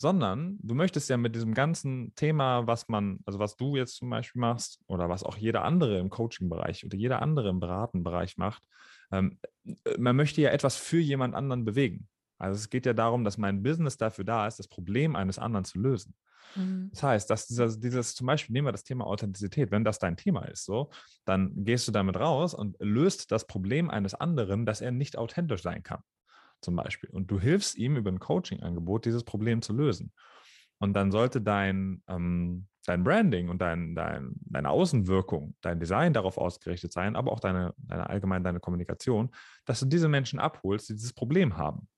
sondern 0.01 0.59
du 0.63 0.75
möchtest 0.75 1.11
ja 1.11 1.19
mit 1.19 1.35
diesem 1.35 1.53
ganzen 1.53 2.15
Thema, 2.15 2.67
was 2.67 2.89
man, 2.89 3.19
also 3.27 3.39
was 3.39 3.59
du 3.59 3.77
jetzt 3.77 3.97
zum 3.97 4.09
Beispiel 4.09 4.41
machst 4.41 4.81
oder 4.87 5.11
was 5.11 5.23
auch 5.23 5.37
jeder 5.37 5.63
andere 5.63 5.99
im 5.99 6.09
Coaching-Bereich 6.09 6.87
oder 6.87 6.97
jeder 6.97 7.21
andere 7.21 7.51
im 7.51 7.61
Beraten-Bereich 7.61 8.39
macht, 8.39 8.63
ähm, 9.13 9.39
äh, 9.67 9.99
man 9.99 10.17
möchte 10.17 10.41
ja 10.41 10.51
etwas 10.51 10.77
für 10.77 10.99
jemand 10.99 11.35
anderen 11.35 11.67
bewegen. 11.67 12.09
Also 12.39 12.57
es 12.57 12.71
geht 12.71 12.87
ja 12.87 12.95
darum, 12.95 13.25
dass 13.25 13.37
mein 13.37 13.63
Business 13.63 13.99
dafür 13.99 14.25
da 14.25 14.47
ist, 14.47 14.59
das 14.59 14.69
Problem 14.69 15.17
eines 15.17 15.39
anderen 15.39 15.67
zu 15.67 15.79
lösen. 15.79 16.15
Mhm. 16.57 16.89
Das 16.95 17.03
heißt, 17.03 17.29
dass 17.29 17.47
dieser, 17.47 17.69
dieses, 17.69 18.15
zum 18.15 18.27
Beispiel 18.27 18.55
nehmen 18.55 18.69
wir 18.69 18.73
das 18.73 18.85
Thema 18.85 19.07
Authentizität, 19.07 19.71
wenn 19.71 19.85
das 19.85 19.99
dein 19.99 20.17
Thema 20.17 20.47
ist, 20.47 20.65
so, 20.65 20.89
dann 21.27 21.53
gehst 21.67 21.87
du 21.87 21.93
damit 21.93 22.17
raus 22.17 22.55
und 22.55 22.79
löst 22.81 23.31
das 23.33 23.47
Problem 23.47 23.91
eines 23.91 24.15
anderen, 24.15 24.65
dass 24.65 24.81
er 24.81 24.93
nicht 24.93 25.19
authentisch 25.19 25.61
sein 25.61 25.83
kann 25.83 26.01
zum 26.63 26.77
Beispiel. 26.77 27.11
Und 27.11 27.31
du 27.31 27.39
hilfst 27.39 27.77
ihm 27.77 27.97
über 27.97 28.11
ein 28.11 28.19
Coaching-Angebot, 28.19 29.05
dieses 29.05 29.25
Problem 29.25 29.63
zu 29.63 29.73
lösen. 29.73 30.13
Und 30.79 30.95
dann 30.95 31.11
sollte 31.11 31.41
dein, 31.41 32.03
ähm, 32.09 32.67
dein 32.87 33.05
Branding 33.05 33.49
und 33.49 33.61
dein, 33.61 33.95
dein, 33.95 34.33
deine 34.41 34.71
Außenwirkung, 34.71 35.55
dein 35.61 35.79
Design 35.79 36.13
darauf 36.13 36.39
ausgerichtet 36.39 36.93
sein, 36.93 37.17
aber 37.17 37.33
auch 37.33 37.41
deine, 37.41 37.75
deine 37.77 38.09
allgemein 38.09 38.43
deine 38.43 38.61
Kommunikation, 38.61 39.31
dass 39.67 39.81
du 39.81 39.87
diese 39.87 40.09
Menschen 40.09 40.39
abholst, 40.39 40.89
die 40.89 40.95
dieses 40.95 41.13
Problem 41.13 41.57
haben. 41.57 41.89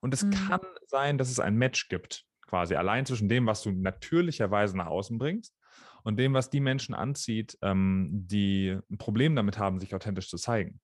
Und 0.00 0.12
es 0.12 0.24
mhm. 0.24 0.30
kann 0.30 0.60
sein, 0.88 1.16
dass 1.16 1.30
es 1.30 1.38
ein 1.38 1.56
Match 1.56 1.88
gibt, 1.88 2.24
quasi 2.46 2.74
allein 2.74 3.06
zwischen 3.06 3.28
dem, 3.28 3.46
was 3.46 3.62
du 3.62 3.70
natürlicherweise 3.70 4.76
nach 4.76 4.86
außen 4.86 5.16
bringst 5.16 5.56
und 6.02 6.18
dem, 6.18 6.34
was 6.34 6.50
die 6.50 6.60
Menschen 6.60 6.94
anzieht, 6.94 7.56
ähm, 7.62 8.10
die 8.12 8.78
ein 8.90 8.98
Problem 8.98 9.36
damit 9.36 9.58
haben, 9.58 9.80
sich 9.80 9.94
authentisch 9.94 10.28
zu 10.28 10.36
zeigen. 10.36 10.80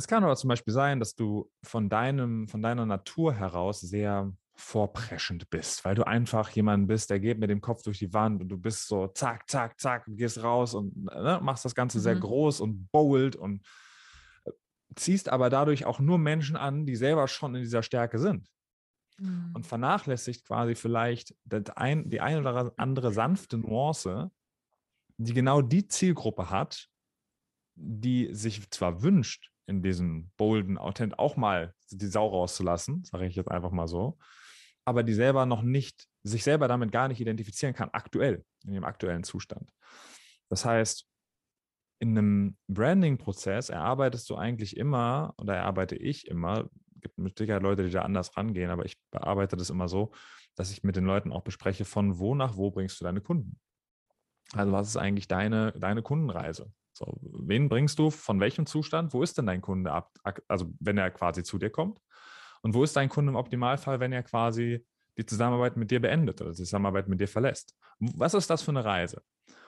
Es 0.00 0.06
kann 0.06 0.24
aber 0.24 0.34
zum 0.34 0.48
Beispiel 0.48 0.72
sein, 0.72 0.98
dass 0.98 1.14
du 1.14 1.50
von 1.62 1.90
deinem, 1.90 2.48
von 2.48 2.62
deiner 2.62 2.86
Natur 2.86 3.34
heraus 3.34 3.82
sehr 3.82 4.32
vorpreschend 4.54 5.50
bist, 5.50 5.84
weil 5.84 5.94
du 5.94 6.06
einfach 6.06 6.48
jemand 6.48 6.88
bist, 6.88 7.10
der 7.10 7.20
geht 7.20 7.38
mit 7.38 7.50
dem 7.50 7.60
Kopf 7.60 7.82
durch 7.82 7.98
die 7.98 8.14
Wand 8.14 8.40
und 8.40 8.48
du 8.48 8.56
bist 8.56 8.88
so 8.88 9.08
zack, 9.08 9.50
zack, 9.50 9.78
zack 9.78 10.08
und 10.08 10.16
gehst 10.16 10.42
raus 10.42 10.72
und 10.72 11.04
ne, 11.04 11.38
machst 11.42 11.66
das 11.66 11.74
Ganze 11.74 11.98
mhm. 11.98 12.02
sehr 12.02 12.16
groß 12.16 12.60
und 12.60 12.90
bold 12.90 13.36
und 13.36 13.62
äh, 14.46 14.52
ziehst 14.96 15.28
aber 15.28 15.50
dadurch 15.50 15.84
auch 15.84 16.00
nur 16.00 16.16
Menschen 16.16 16.56
an, 16.56 16.86
die 16.86 16.96
selber 16.96 17.28
schon 17.28 17.54
in 17.54 17.60
dieser 17.60 17.82
Stärke 17.82 18.18
sind. 18.18 18.48
Mhm. 19.18 19.50
Und 19.52 19.66
vernachlässigt 19.66 20.46
quasi 20.46 20.76
vielleicht 20.76 21.36
ein, 21.76 22.08
die 22.08 22.22
eine 22.22 22.40
oder 22.40 22.72
andere 22.78 23.12
sanfte 23.12 23.58
Nuance, 23.58 24.30
die 25.18 25.34
genau 25.34 25.60
die 25.60 25.88
Zielgruppe 25.88 26.48
hat, 26.48 26.88
die 27.74 28.32
sich 28.32 28.70
zwar 28.70 29.02
wünscht, 29.02 29.49
in 29.70 29.82
diesem 29.82 30.30
bolden 30.36 30.76
Autent 30.76 31.18
auch 31.18 31.36
mal 31.36 31.74
die 31.90 32.06
Sau 32.06 32.26
rauszulassen, 32.26 33.04
sage 33.04 33.26
ich 33.26 33.36
jetzt 33.36 33.50
einfach 33.50 33.70
mal 33.70 33.88
so, 33.88 34.18
aber 34.84 35.02
die 35.02 35.14
selber 35.14 35.46
noch 35.46 35.62
nicht, 35.62 36.06
sich 36.24 36.42
selber 36.42 36.68
damit 36.68 36.92
gar 36.92 37.08
nicht 37.08 37.20
identifizieren 37.20 37.74
kann, 37.74 37.88
aktuell, 37.92 38.44
in 38.66 38.74
dem 38.74 38.84
aktuellen 38.84 39.22
Zustand. 39.22 39.72
Das 40.48 40.64
heißt, 40.64 41.06
in 42.00 42.18
einem 42.18 42.56
Branding-Prozess 42.68 43.68
erarbeitest 43.68 44.28
du 44.28 44.36
eigentlich 44.36 44.76
immer, 44.76 45.34
oder 45.38 45.54
erarbeite 45.56 45.96
ich 45.96 46.26
immer, 46.26 46.68
gibt 46.96 47.18
mit 47.18 47.38
Sicherheit 47.38 47.62
Leute, 47.62 47.84
die 47.84 47.90
da 47.90 48.02
anders 48.02 48.36
rangehen, 48.36 48.70
aber 48.70 48.84
ich 48.84 48.96
bearbeite 49.10 49.56
das 49.56 49.70
immer 49.70 49.88
so, 49.88 50.12
dass 50.56 50.70
ich 50.72 50.82
mit 50.82 50.96
den 50.96 51.04
Leuten 51.04 51.32
auch 51.32 51.42
bespreche, 51.42 51.84
von 51.84 52.18
wo 52.18 52.34
nach 52.34 52.56
wo 52.56 52.70
bringst 52.70 53.00
du 53.00 53.04
deine 53.04 53.20
Kunden. 53.20 53.58
Also 54.52 54.72
was 54.72 54.88
ist 54.88 54.96
eigentlich 54.96 55.28
deine, 55.28 55.72
deine 55.72 56.02
Kundenreise? 56.02 56.72
So, 56.92 57.18
wen 57.20 57.68
bringst 57.68 57.98
du 57.98 58.10
von 58.10 58.40
welchem 58.40 58.66
Zustand? 58.66 59.12
Wo 59.14 59.22
ist 59.22 59.38
denn 59.38 59.46
dein 59.46 59.60
Kunde 59.60 59.92
ab, 59.92 60.12
also 60.48 60.72
wenn 60.80 60.98
er 60.98 61.10
quasi 61.10 61.42
zu 61.42 61.58
dir 61.58 61.70
kommt? 61.70 61.98
Und 62.62 62.74
wo 62.74 62.84
ist 62.84 62.96
dein 62.96 63.08
Kunde 63.08 63.30
im 63.30 63.36
Optimalfall, 63.36 64.00
wenn 64.00 64.12
er 64.12 64.22
quasi 64.22 64.84
die 65.16 65.26
Zusammenarbeit 65.26 65.76
mit 65.76 65.90
dir 65.90 66.00
beendet 66.00 66.40
oder 66.40 66.50
die 66.50 66.56
Zusammenarbeit 66.56 67.08
mit 67.08 67.20
dir 67.20 67.28
verlässt? 67.28 67.74
Was 67.98 68.34
ist 68.34 68.50
das 68.50 68.62
für 68.62 68.70
eine 68.70 68.84
Reise? 68.84 69.22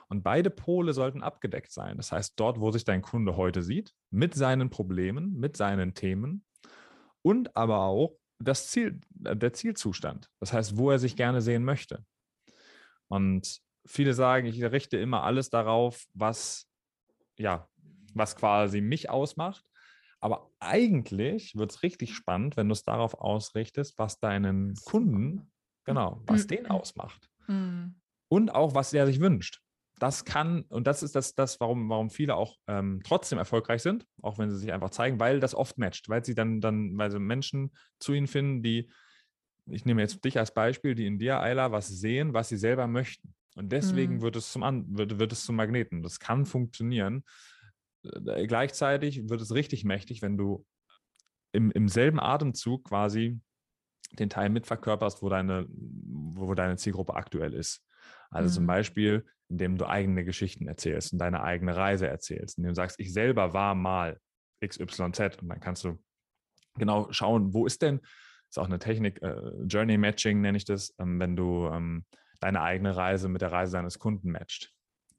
Und 0.09 0.23
beide 0.23 0.51
Pole 0.51 0.93
sollten 0.93 1.23
abgedeckt 1.23 1.73
sein. 1.73 1.97
Das 1.97 2.13
heißt, 2.13 2.35
dort, 2.37 2.61
wo 2.61 2.71
sich 2.71 2.85
dein 2.85 3.01
Kunde 3.01 3.37
heute 3.37 3.63
sieht, 3.63 3.95
mit 4.11 4.35
seinen 4.35 4.69
Problemen, 4.69 5.39
mit 5.39 5.57
seinen 5.57 5.95
Themen 5.95 6.45
und 7.23 7.57
aber 7.57 7.85
auch 7.85 8.19
das 8.39 8.69
Ziel, 8.69 9.01
der 9.11 9.53
Zielzustand. 9.53 10.29
Das 10.41 10.53
heißt, 10.53 10.77
wo 10.77 10.91
er 10.91 10.99
sich 10.99 11.17
gerne 11.17 11.41
sehen 11.41 11.65
möchte. 11.65 12.05
Und 13.09 13.61
viele 13.87 14.15
sagen, 14.15 14.47
ich 14.47 14.63
richte 14.63 14.97
immer 14.99 15.23
alles 15.23 15.49
darauf, 15.49 16.05
was 16.13 16.69
ja, 17.43 17.69
was 18.15 18.37
quasi 18.37 18.81
mich 18.81 19.11
ausmacht. 19.11 19.65
Aber 20.21 20.51
eigentlich 20.61 21.57
wird 21.57 21.73
es 21.73 21.83
richtig 21.83 22.15
spannend, 22.15 22.57
wenn 22.57 22.69
du 22.69 22.73
es 22.73 22.85
darauf 22.85 23.15
ausrichtest, 23.15 23.99
was 23.99 24.21
deinen 24.21 24.75
Kunden, 24.85 25.51
genau, 25.85 26.23
was 26.27 26.45
mhm. 26.45 26.49
den 26.49 26.67
ausmacht. 26.69 27.29
Mhm. 27.49 27.97
Und 28.29 28.55
auch, 28.55 28.75
was 28.75 28.93
er 28.93 29.07
sich 29.07 29.21
wünscht. 29.21 29.61
Das 29.99 30.25
kann, 30.25 30.63
und 30.69 30.87
das 30.87 31.03
ist 31.03 31.15
das, 31.15 31.35
das 31.35 31.61
warum, 31.61 31.89
warum 31.89 32.11
viele 32.11 32.37
auch 32.37 32.57
ähm, 32.67 33.01
trotzdem 33.05 33.39
erfolgreich 33.39 33.83
sind, 33.83 34.07
auch 34.23 34.39
wenn 34.39 34.51
sie 34.51 34.59
sich 34.59 34.73
einfach 34.73 34.91
zeigen, 34.91 35.21
weil 35.21 35.39
das 35.39 35.55
oft 35.55 35.77
matcht, 35.77 36.09
weil 36.09 36.25
sie 36.25 36.35
dann, 36.35 36.61
dann, 36.61 36.97
weil 36.97 37.11
sie 37.11 37.19
Menschen 37.19 37.73
zu 37.99 38.13
ihnen 38.13 38.27
finden, 38.27 38.63
die 38.63 38.91
ich 39.67 39.85
nehme 39.85 40.03
jetzt 40.03 40.25
dich 40.25 40.39
als 40.39 40.53
Beispiel, 40.53 40.95
die 40.95 41.07
in 41.07 41.19
dir, 41.19 41.41
Ayla, 41.41 41.73
was 41.73 41.89
sehen, 41.89 42.35
was 42.35 42.49
sie 42.49 42.57
selber 42.57 42.87
möchten. 42.87 43.35
Und 43.55 43.71
deswegen 43.71 44.17
mhm. 44.17 44.23
wird, 44.23 44.37
es 44.37 44.53
zum 44.53 44.63
An 44.63 44.87
wird, 44.97 45.19
wird 45.19 45.33
es 45.33 45.45
zum 45.45 45.57
Magneten. 45.57 46.03
Das 46.03 46.19
kann 46.19 46.47
funktionieren. 46.47 47.25
Äh, 48.05 48.47
gleichzeitig 48.47 49.29
wird 49.29 49.41
es 49.41 49.55
richtig 49.55 49.85
mächtig, 49.85 50.23
wenn 50.23 50.37
du 50.37 50.65
im, 51.53 51.71
im 51.71 51.89
selben 51.89 52.19
Atemzug 52.19 52.85
quasi 52.85 53.41
den 54.19 54.31
Teil 54.31 54.51
mitverkörperst, 54.51 55.23
wo 55.23 55.29
deine, 55.29 55.67
wo 55.69 56.55
deine 56.55 56.77
Zielgruppe 56.77 57.15
aktuell 57.15 57.55
ist. 57.55 57.85
Also 58.31 58.49
mhm. 58.49 58.55
zum 58.55 58.67
Beispiel, 58.67 59.27
indem 59.49 59.77
du 59.77 59.87
eigene 59.87 60.25
Geschichten 60.25 60.67
erzählst 60.67 61.13
und 61.13 61.19
deine 61.19 61.43
eigene 61.43 61.77
Reise 61.77 62.09
erzählst, 62.09 62.59
indem 62.59 62.71
du 62.71 62.75
sagst, 62.75 62.99
ich 62.99 63.13
selber 63.13 63.53
war 63.53 63.75
mal 63.75 64.19
XYZ 64.67 65.43
und 65.43 65.49
dann 65.49 65.61
kannst 65.61 65.85
du 65.85 66.03
genau 66.79 67.11
schauen, 67.13 67.53
wo 67.53 67.67
ist 67.67 67.83
denn, 67.83 68.01
ist 68.49 68.59
auch 68.59 68.67
eine 68.67 68.79
Technik, 68.79 69.21
äh, 69.23 69.35
Journey 69.67 69.99
Matching 69.99 70.41
nenne 70.41 70.57
ich 70.57 70.65
das, 70.65 70.95
ähm, 70.99 71.21
wenn 71.21 71.37
du 71.37 71.69
ähm, 71.69 72.05
deine 72.43 72.61
eigene 72.61 72.97
Reise 72.97 73.29
mit 73.29 73.43
der 73.43 73.53
Reise 73.53 73.73
deines 73.73 73.99
Kunden 73.99 74.31
matcht 74.31 74.73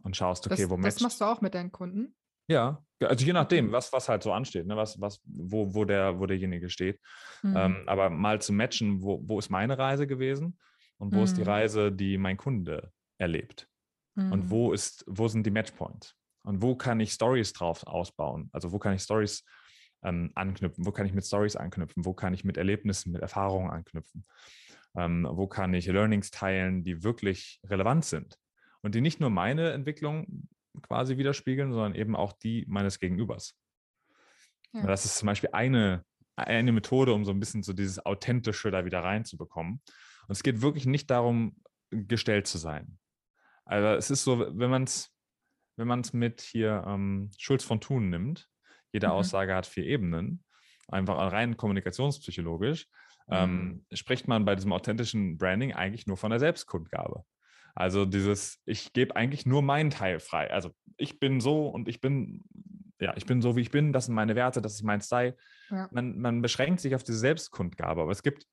und 0.03 0.15
schaust, 0.15 0.45
okay, 0.45 0.61
das, 0.61 0.69
wo 0.69 0.77
matcht. 0.77 0.95
Das 0.97 1.01
machst 1.01 1.21
du 1.21 1.25
auch 1.25 1.41
mit 1.41 1.53
deinen 1.53 1.71
Kunden? 1.71 2.15
Ja, 2.47 2.83
also 2.99 3.25
je 3.25 3.33
nachdem, 3.33 3.71
was, 3.71 3.91
was 3.93 4.09
halt 4.09 4.23
so 4.23 4.33
ansteht, 4.33 4.67
ne? 4.67 4.75
was, 4.75 4.99
was, 4.99 5.21
wo, 5.25 5.73
wo, 5.73 5.85
der, 5.85 6.19
wo 6.19 6.25
derjenige 6.25 6.69
steht. 6.69 6.99
Mhm. 7.41 7.55
Ähm, 7.55 7.83
aber 7.87 8.09
mal 8.09 8.41
zu 8.41 8.51
matchen, 8.51 9.01
wo, 9.01 9.21
wo 9.25 9.39
ist 9.39 9.49
meine 9.49 9.77
Reise 9.77 10.07
gewesen 10.07 10.57
und 10.97 11.13
wo 11.13 11.19
mhm. 11.19 11.23
ist 11.23 11.37
die 11.37 11.41
mhm. 11.41 11.47
Reise, 11.47 11.91
die 11.91 12.17
mein 12.17 12.37
Kunde 12.37 12.91
erlebt. 13.17 13.67
Mhm. 14.15 14.31
Und 14.31 14.49
wo 14.49 14.73
ist, 14.73 15.05
wo 15.07 15.27
sind 15.27 15.45
die 15.45 15.51
Matchpoints? 15.51 16.15
Und 16.43 16.61
wo 16.61 16.75
kann 16.75 16.99
ich 16.99 17.13
Stories 17.13 17.53
drauf 17.53 17.87
ausbauen? 17.87 18.49
Also 18.51 18.73
wo 18.73 18.79
kann 18.79 18.93
ich 18.93 19.01
Stories 19.01 19.45
ähm, 20.03 20.31
anknüpfen? 20.35 20.85
Wo 20.85 20.91
kann 20.91 21.05
ich 21.05 21.13
mit 21.13 21.25
Stories 21.25 21.55
anknüpfen? 21.55 22.03
Wo 22.03 22.13
kann 22.13 22.33
ich 22.33 22.43
mit 22.43 22.57
Erlebnissen, 22.57 23.13
mit 23.13 23.21
Erfahrungen 23.21 23.71
anknüpfen? 23.71 24.25
Ähm, 24.95 25.27
wo 25.29 25.47
kann 25.47 25.73
ich 25.73 25.87
Learnings 25.87 26.31
teilen, 26.31 26.83
die 26.83 27.03
wirklich 27.03 27.59
relevant 27.65 28.05
sind 28.05 28.37
und 28.81 28.93
die 28.95 29.01
nicht 29.01 29.19
nur 29.19 29.29
meine 29.29 29.71
Entwicklung 29.71 30.47
quasi 30.81 31.17
widerspiegeln, 31.17 31.71
sondern 31.71 31.95
eben 31.95 32.15
auch 32.15 32.33
die 32.33 32.65
meines 32.67 32.99
Gegenübers. 32.99 33.55
Ja. 34.73 34.85
Das 34.85 35.05
ist 35.05 35.17
zum 35.17 35.27
Beispiel 35.27 35.49
eine, 35.53 36.03
eine 36.35 36.71
Methode, 36.71 37.13
um 37.13 37.25
so 37.25 37.31
ein 37.31 37.39
bisschen 37.39 37.63
so 37.63 37.73
dieses 37.73 38.05
Authentische 38.05 38.71
da 38.71 38.85
wieder 38.85 39.03
reinzubekommen. 39.03 39.81
Und 40.27 40.31
es 40.31 40.43
geht 40.43 40.61
wirklich 40.61 40.85
nicht 40.85 41.09
darum, 41.09 41.55
gestellt 41.89 42.47
zu 42.47 42.57
sein. 42.57 42.97
Also 43.65 43.89
es 43.89 44.09
ist 44.09 44.23
so, 44.23 44.39
wenn 44.39 44.69
man 44.69 44.83
es 44.83 45.13
wenn 45.75 45.87
man 45.87 46.01
es 46.01 46.13
mit 46.13 46.41
hier 46.41 46.83
ähm, 46.87 47.31
Schulz 47.37 47.63
von 47.63 47.81
Thun 47.81 48.09
nimmt, 48.09 48.47
jede 48.91 49.07
mhm. 49.07 49.13
Aussage 49.13 49.55
hat 49.55 49.65
vier 49.65 49.85
Ebenen, 49.85 50.43
einfach 50.87 51.31
rein 51.31 51.57
kommunikationspsychologisch, 51.57 52.87
ähm, 53.29 53.83
mhm. 53.89 53.95
spricht 53.95 54.27
man 54.27 54.45
bei 54.45 54.55
diesem 54.55 54.73
authentischen 54.73 55.37
Branding 55.37 55.73
eigentlich 55.73 56.07
nur 56.07 56.17
von 56.17 56.29
der 56.29 56.39
Selbstkundgabe. 56.39 57.23
Also 57.75 58.05
dieses, 58.05 58.59
ich 58.65 58.93
gebe 58.93 59.15
eigentlich 59.15 59.45
nur 59.45 59.61
meinen 59.61 59.89
Teil 59.89 60.19
frei. 60.19 60.51
Also 60.51 60.71
ich 60.97 61.19
bin 61.19 61.41
so 61.41 61.67
und 61.67 61.87
ich 61.87 62.01
bin, 62.01 62.43
ja, 62.99 63.13
ich 63.17 63.25
bin 63.25 63.41
so, 63.41 63.55
wie 63.55 63.61
ich 63.61 63.71
bin, 63.71 63.93
das 63.93 64.05
sind 64.05 64.15
meine 64.15 64.35
Werte, 64.35 64.61
das 64.61 64.75
ist 64.75 64.83
mein 64.83 65.01
Style. 65.01 65.35
Ja. 65.69 65.89
Man, 65.91 66.19
man 66.19 66.41
beschränkt 66.41 66.81
sich 66.81 66.93
auf 66.93 67.03
diese 67.03 67.17
Selbstkundgabe, 67.17 68.01
aber 68.01 68.11
es 68.11 68.21
gibt 68.21 68.45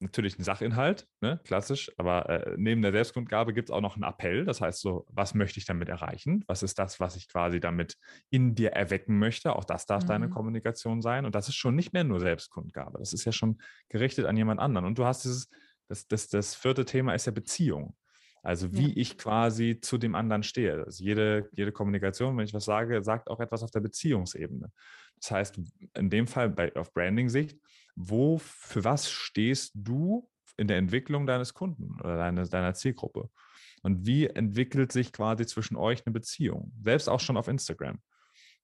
natürlich 0.00 0.36
einen 0.36 0.44
Sachinhalt, 0.44 1.06
ne, 1.20 1.40
klassisch, 1.44 1.90
aber 1.96 2.28
äh, 2.28 2.54
neben 2.56 2.82
der 2.82 2.92
Selbstkundgabe 2.92 3.52
gibt 3.52 3.68
es 3.68 3.74
auch 3.74 3.80
noch 3.80 3.96
einen 3.96 4.04
Appell. 4.04 4.44
Das 4.44 4.60
heißt 4.60 4.80
so, 4.80 5.06
was 5.08 5.34
möchte 5.34 5.58
ich 5.58 5.66
damit 5.66 5.88
erreichen? 5.88 6.44
Was 6.46 6.62
ist 6.62 6.78
das, 6.78 7.00
was 7.00 7.16
ich 7.16 7.28
quasi 7.28 7.60
damit 7.60 7.96
in 8.30 8.54
dir 8.54 8.70
erwecken 8.72 9.18
möchte? 9.18 9.56
Auch 9.56 9.64
das 9.64 9.86
darf 9.86 10.04
mhm. 10.04 10.08
deine 10.08 10.30
Kommunikation 10.30 11.02
sein. 11.02 11.24
Und 11.24 11.34
das 11.34 11.48
ist 11.48 11.56
schon 11.56 11.74
nicht 11.74 11.92
mehr 11.92 12.04
nur 12.04 12.20
Selbstkundgabe. 12.20 12.98
Das 12.98 13.12
ist 13.12 13.24
ja 13.24 13.32
schon 13.32 13.58
gerichtet 13.88 14.26
an 14.26 14.36
jemand 14.36 14.60
anderen. 14.60 14.86
Und 14.86 14.98
du 14.98 15.04
hast 15.04 15.24
dieses, 15.24 15.50
das, 15.88 16.06
das, 16.06 16.28
das 16.28 16.54
vierte 16.54 16.84
Thema 16.84 17.14
ist 17.14 17.26
ja 17.26 17.32
Beziehung. 17.32 17.96
Also 18.42 18.72
wie 18.72 18.88
ja. 18.88 18.96
ich 18.96 19.18
quasi 19.18 19.80
zu 19.80 19.98
dem 19.98 20.14
anderen 20.14 20.42
stehe. 20.42 20.84
Also 20.84 21.02
jede, 21.02 21.48
jede 21.52 21.72
Kommunikation, 21.72 22.36
wenn 22.36 22.44
ich 22.44 22.54
was 22.54 22.64
sage, 22.64 23.02
sagt 23.02 23.28
auch 23.28 23.40
etwas 23.40 23.62
auf 23.62 23.70
der 23.70 23.80
Beziehungsebene. 23.80 24.70
Das 25.20 25.30
heißt, 25.30 25.60
in 25.94 26.10
dem 26.10 26.26
Fall 26.26 26.50
bei, 26.50 26.74
auf 26.76 26.92
Branding-Sicht, 26.92 27.58
wo, 27.98 28.38
für 28.38 28.84
was 28.84 29.10
stehst 29.10 29.72
du 29.74 30.28
in 30.56 30.68
der 30.68 30.78
Entwicklung 30.78 31.26
deines 31.26 31.52
Kunden 31.52 32.00
oder 32.00 32.16
deine, 32.16 32.48
deiner 32.48 32.74
Zielgruppe? 32.74 33.28
Und 33.82 34.06
wie 34.06 34.26
entwickelt 34.26 34.92
sich 34.92 35.12
quasi 35.12 35.46
zwischen 35.46 35.76
euch 35.76 36.06
eine 36.06 36.12
Beziehung? 36.12 36.72
Selbst 36.82 37.08
auch 37.08 37.20
schon 37.20 37.36
auf 37.36 37.48
Instagram. 37.48 38.00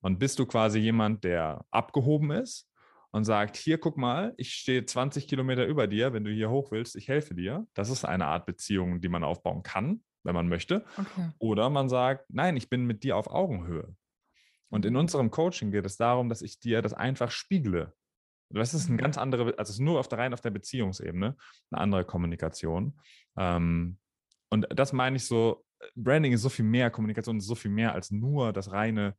Und 0.01 0.19
bist 0.19 0.39
du 0.39 0.47
quasi 0.47 0.79
jemand, 0.79 1.25
der 1.25 1.65
abgehoben 1.71 2.31
ist 2.31 2.69
und 3.11 3.25
sagt, 3.25 3.57
hier 3.57 3.79
guck 3.79 3.97
mal, 3.97 4.35
ich 4.37 4.53
stehe 4.55 4.85
20 4.85 5.27
Kilometer 5.27 5.67
über 5.67 5.87
dir, 5.87 6.13
wenn 6.13 6.25
du 6.25 6.31
hier 6.31 6.51
hoch 6.51 6.71
willst, 6.71 6.97
ich 6.97 7.09
helfe 7.09 7.35
dir. 7.35 7.67
Das 7.75 7.91
ist 7.91 8.05
eine 8.05 8.27
Art 8.27 8.47
Beziehung, 8.47 9.01
die 9.01 9.09
man 9.09 9.25
aufbauen 9.25 9.63
kann, 9.63 10.03
wenn 10.23 10.35
man 10.35 10.49
möchte. 10.49 10.85
Okay. 10.97 11.31
Oder 11.39 11.71
man 11.71 11.89
sagt, 11.89 12.27
nein, 12.29 12.57
ich 12.57 12.69
bin 12.69 12.87
mit 12.87 13.03
dir 13.03 13.17
auf 13.17 13.29
Augenhöhe. 13.29 13.95
Und 14.69 14.85
in 14.85 14.95
mhm. 14.95 15.01
unserem 15.01 15.31
Coaching 15.31 15.71
geht 15.71 15.87
es 15.87 15.97
darum, 15.97 16.29
dass 16.29 16.43
ich 16.43 16.61
dir 16.61 16.83
das 16.83 16.93
einfach 16.93 17.31
spiegle. 17.31 17.95
Das 18.55 18.75
ist 18.75 18.89
eine 18.89 18.97
ganz 18.97 19.19
andere, 19.19 19.47
also 19.59 19.71
es 19.71 19.71
ist 19.71 19.81
nur 19.81 19.99
auf 20.01 20.09
der 20.09 20.19
rein 20.19 20.33
auf 20.33 20.41
der 20.41 20.51
Beziehungsebene, 20.51 21.37
eine 21.71 21.81
andere 21.81 22.05
Kommunikation. 22.05 22.99
Ähm, 23.37 23.99
und 24.51 24.67
das 24.71 24.93
meine 24.93 25.17
ich 25.17 25.27
so, 25.27 25.65
Branding 25.95 26.33
ist 26.33 26.43
so 26.43 26.49
viel 26.49 26.65
mehr, 26.65 26.91
Kommunikation 26.91 27.39
ist 27.39 27.47
so 27.47 27.55
viel 27.55 27.71
mehr 27.71 27.95
als 27.95 28.11
nur 28.11 28.53
das 28.53 28.71
reine, 28.71 29.17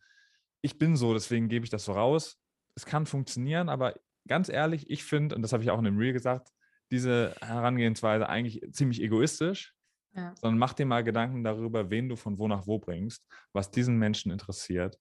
ich 0.62 0.80
bin 0.80 0.95
so, 0.95 1.13
deswegen 1.13 1.48
gebe 1.48 1.63
ich 1.65 1.69
das 1.69 1.86
so 1.86 1.91
raus 1.91 2.39
es 2.76 2.86
kann 2.86 3.06
funktionieren, 3.06 3.69
aber 3.69 3.95
ganz 4.28 4.50
ehrlich, 4.50 4.89
ich 4.89 5.04
finde, 5.04 5.36
und 5.36 5.41
das 5.41 5.54
habe 5.54 5.63
ich 5.63 5.71
auch 5.71 5.80
in 5.80 5.86
dem 5.86 5.98
Reel 5.98 6.13
gesagt, 6.13 6.50
diese 6.91 7.36
Herangehensweise 7.41 8.30
eigentlich 8.30 8.62
ziemlich 8.71 9.02
egoistisch, 9.02 9.74
ja. 10.13 10.34
sondern 10.36 10.60
mach 10.60 10.74
dir 10.74 10.86
mal 10.86 11.04
Gedanken 11.04 11.43
darüber, 11.43 11.89
wen 11.89 12.10
du 12.10 12.15
von 12.15 12.38
wo 12.38 12.48
nach 12.48 12.67
wo 12.67 12.78
bringst, 12.78 13.26
was 13.54 13.71
diesen 13.71 13.98
Menschen 13.98 14.32
interessiert 14.32 15.00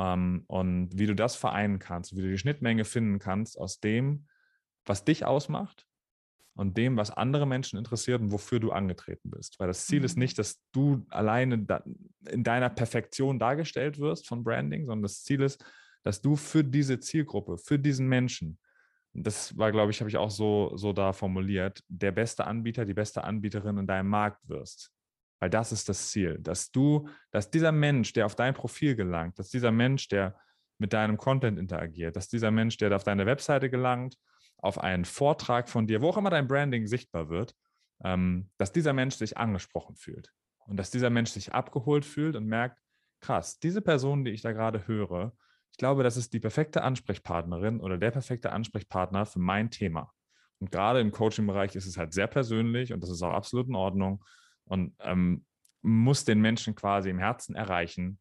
und 0.00 0.90
wie 0.92 1.06
du 1.06 1.14
das 1.14 1.36
vereinen 1.36 1.78
kannst, 1.78 2.16
wie 2.16 2.22
du 2.22 2.28
die 2.28 2.38
Schnittmenge 2.38 2.84
finden 2.84 3.18
kannst 3.18 3.58
aus 3.58 3.80
dem, 3.80 4.26
was 4.86 5.04
dich 5.04 5.26
ausmacht 5.26 5.86
und 6.54 6.76
dem, 6.76 6.96
was 6.96 7.10
andere 7.10 7.46
Menschen 7.46 7.78
interessiert 7.78 8.20
und 8.20 8.32
wofür 8.32 8.60
du 8.60 8.72
angetreten 8.72 9.30
bist. 9.30 9.60
Weil 9.60 9.68
das 9.68 9.86
Ziel 9.86 10.00
mhm. 10.00 10.04
ist 10.06 10.16
nicht, 10.16 10.38
dass 10.38 10.60
du 10.72 11.04
alleine 11.10 11.66
in 12.28 12.44
deiner 12.44 12.70
Perfektion 12.70 13.38
dargestellt 13.38 13.98
wirst 13.98 14.26
von 14.26 14.42
Branding, 14.42 14.86
sondern 14.86 15.02
das 15.02 15.22
Ziel 15.22 15.42
ist, 15.42 15.64
dass 16.02 16.22
du 16.22 16.34
für 16.34 16.64
diese 16.64 16.98
Zielgruppe, 16.98 17.58
für 17.58 17.78
diesen 17.78 18.08
Menschen, 18.08 18.58
das 19.12 19.56
war, 19.58 19.70
glaube 19.72 19.90
ich, 19.90 20.00
habe 20.00 20.08
ich 20.08 20.16
auch 20.16 20.30
so, 20.30 20.72
so 20.76 20.92
da 20.92 21.12
formuliert, 21.12 21.82
der 21.88 22.12
beste 22.12 22.46
Anbieter, 22.46 22.84
die 22.84 22.94
beste 22.94 23.24
Anbieterin 23.24 23.76
in 23.76 23.86
deinem 23.86 24.08
Markt 24.08 24.48
wirst. 24.48 24.92
Weil 25.40 25.50
das 25.50 25.72
ist 25.72 25.88
das 25.88 26.10
Ziel, 26.10 26.38
dass 26.38 26.70
du, 26.70 27.08
dass 27.30 27.50
dieser 27.50 27.72
Mensch, 27.72 28.12
der 28.12 28.26
auf 28.26 28.36
dein 28.36 28.54
Profil 28.54 28.94
gelangt, 28.94 29.38
dass 29.38 29.48
dieser 29.48 29.72
Mensch, 29.72 30.08
der 30.08 30.38
mit 30.78 30.92
deinem 30.92 31.16
Content 31.16 31.58
interagiert, 31.58 32.14
dass 32.16 32.28
dieser 32.28 32.50
Mensch, 32.50 32.76
der 32.76 32.94
auf 32.94 33.04
deine 33.04 33.26
Webseite 33.26 33.70
gelangt, 33.70 34.16
auf 34.58 34.78
einen 34.78 35.06
Vortrag 35.06 35.68
von 35.68 35.86
dir, 35.86 36.02
wo 36.02 36.10
auch 36.10 36.18
immer 36.18 36.30
dein 36.30 36.46
Branding 36.46 36.86
sichtbar 36.86 37.30
wird, 37.30 37.54
ähm, 38.04 38.50
dass 38.58 38.72
dieser 38.72 38.92
Mensch 38.92 39.16
sich 39.16 39.38
angesprochen 39.38 39.96
fühlt 39.96 40.30
und 40.66 40.76
dass 40.76 40.90
dieser 40.90 41.10
Mensch 41.10 41.30
sich 41.30 41.52
abgeholt 41.52 42.04
fühlt 42.04 42.36
und 42.36 42.46
merkt, 42.46 42.78
krass, 43.20 43.58
diese 43.58 43.80
Person, 43.82 44.24
die 44.24 44.30
ich 44.30 44.42
da 44.42 44.52
gerade 44.52 44.86
höre, 44.86 45.32
ich 45.72 45.78
glaube, 45.78 46.02
das 46.02 46.16
ist 46.16 46.32
die 46.32 46.40
perfekte 46.40 46.82
Ansprechpartnerin 46.82 47.80
oder 47.80 47.96
der 47.96 48.10
perfekte 48.10 48.52
Ansprechpartner 48.52 49.24
für 49.24 49.38
mein 49.38 49.70
Thema. 49.70 50.12
Und 50.58 50.70
gerade 50.70 51.00
im 51.00 51.10
Coaching-Bereich 51.10 51.74
ist 51.76 51.86
es 51.86 51.96
halt 51.96 52.12
sehr 52.12 52.26
persönlich 52.26 52.92
und 52.92 53.02
das 53.02 53.10
ist 53.10 53.22
auch 53.22 53.32
absolut 53.32 53.68
in 53.68 53.74
Ordnung 53.74 54.22
und 54.70 54.94
ähm, 55.00 55.44
muss 55.82 56.24
den 56.24 56.40
Menschen 56.40 56.74
quasi 56.74 57.10
im 57.10 57.18
Herzen 57.18 57.54
erreichen. 57.54 58.20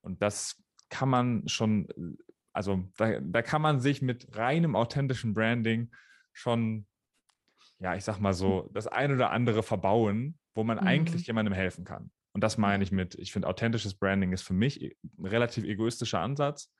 Und 0.00 0.20
das 0.20 0.62
kann 0.88 1.08
man 1.08 1.48
schon, 1.48 1.86
also 2.52 2.90
da, 2.96 3.20
da 3.20 3.42
kann 3.42 3.62
man 3.62 3.80
sich 3.80 4.02
mit 4.02 4.36
reinem 4.36 4.74
authentischen 4.74 5.32
Branding 5.32 5.94
schon, 6.32 6.86
ja, 7.78 7.94
ich 7.94 8.04
sag 8.04 8.18
mal 8.18 8.32
so, 8.32 8.68
das 8.72 8.88
ein 8.88 9.12
oder 9.12 9.30
andere 9.30 9.62
verbauen, 9.62 10.38
wo 10.54 10.64
man 10.64 10.78
mhm. 10.78 10.86
eigentlich 10.86 11.26
jemandem 11.26 11.54
helfen 11.54 11.84
kann. 11.84 12.10
Und 12.32 12.42
das 12.42 12.58
meine 12.58 12.82
ich 12.82 12.90
mit, 12.90 13.14
ich 13.14 13.32
finde, 13.32 13.48
authentisches 13.48 13.94
Branding 13.94 14.32
ist 14.32 14.42
für 14.42 14.54
mich 14.54 14.82
ein 14.82 15.26
relativ 15.26 15.64
egoistischer 15.64 16.20
Ansatz. 16.20 16.72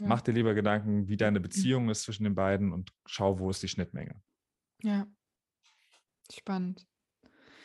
Ja. 0.00 0.06
Mach 0.06 0.22
dir 0.22 0.32
lieber 0.32 0.54
Gedanken, 0.54 1.08
wie 1.08 1.16
deine 1.18 1.38
mhm. 1.38 1.42
Beziehung 1.42 1.90
ist 1.90 2.02
zwischen 2.02 2.24
den 2.24 2.34
beiden 2.34 2.72
und 2.72 2.92
schau, 3.04 3.38
wo 3.38 3.50
ist 3.50 3.62
die 3.62 3.68
Schnittmenge. 3.68 4.22
Ja. 4.82 5.06
Spannend. 6.32 6.86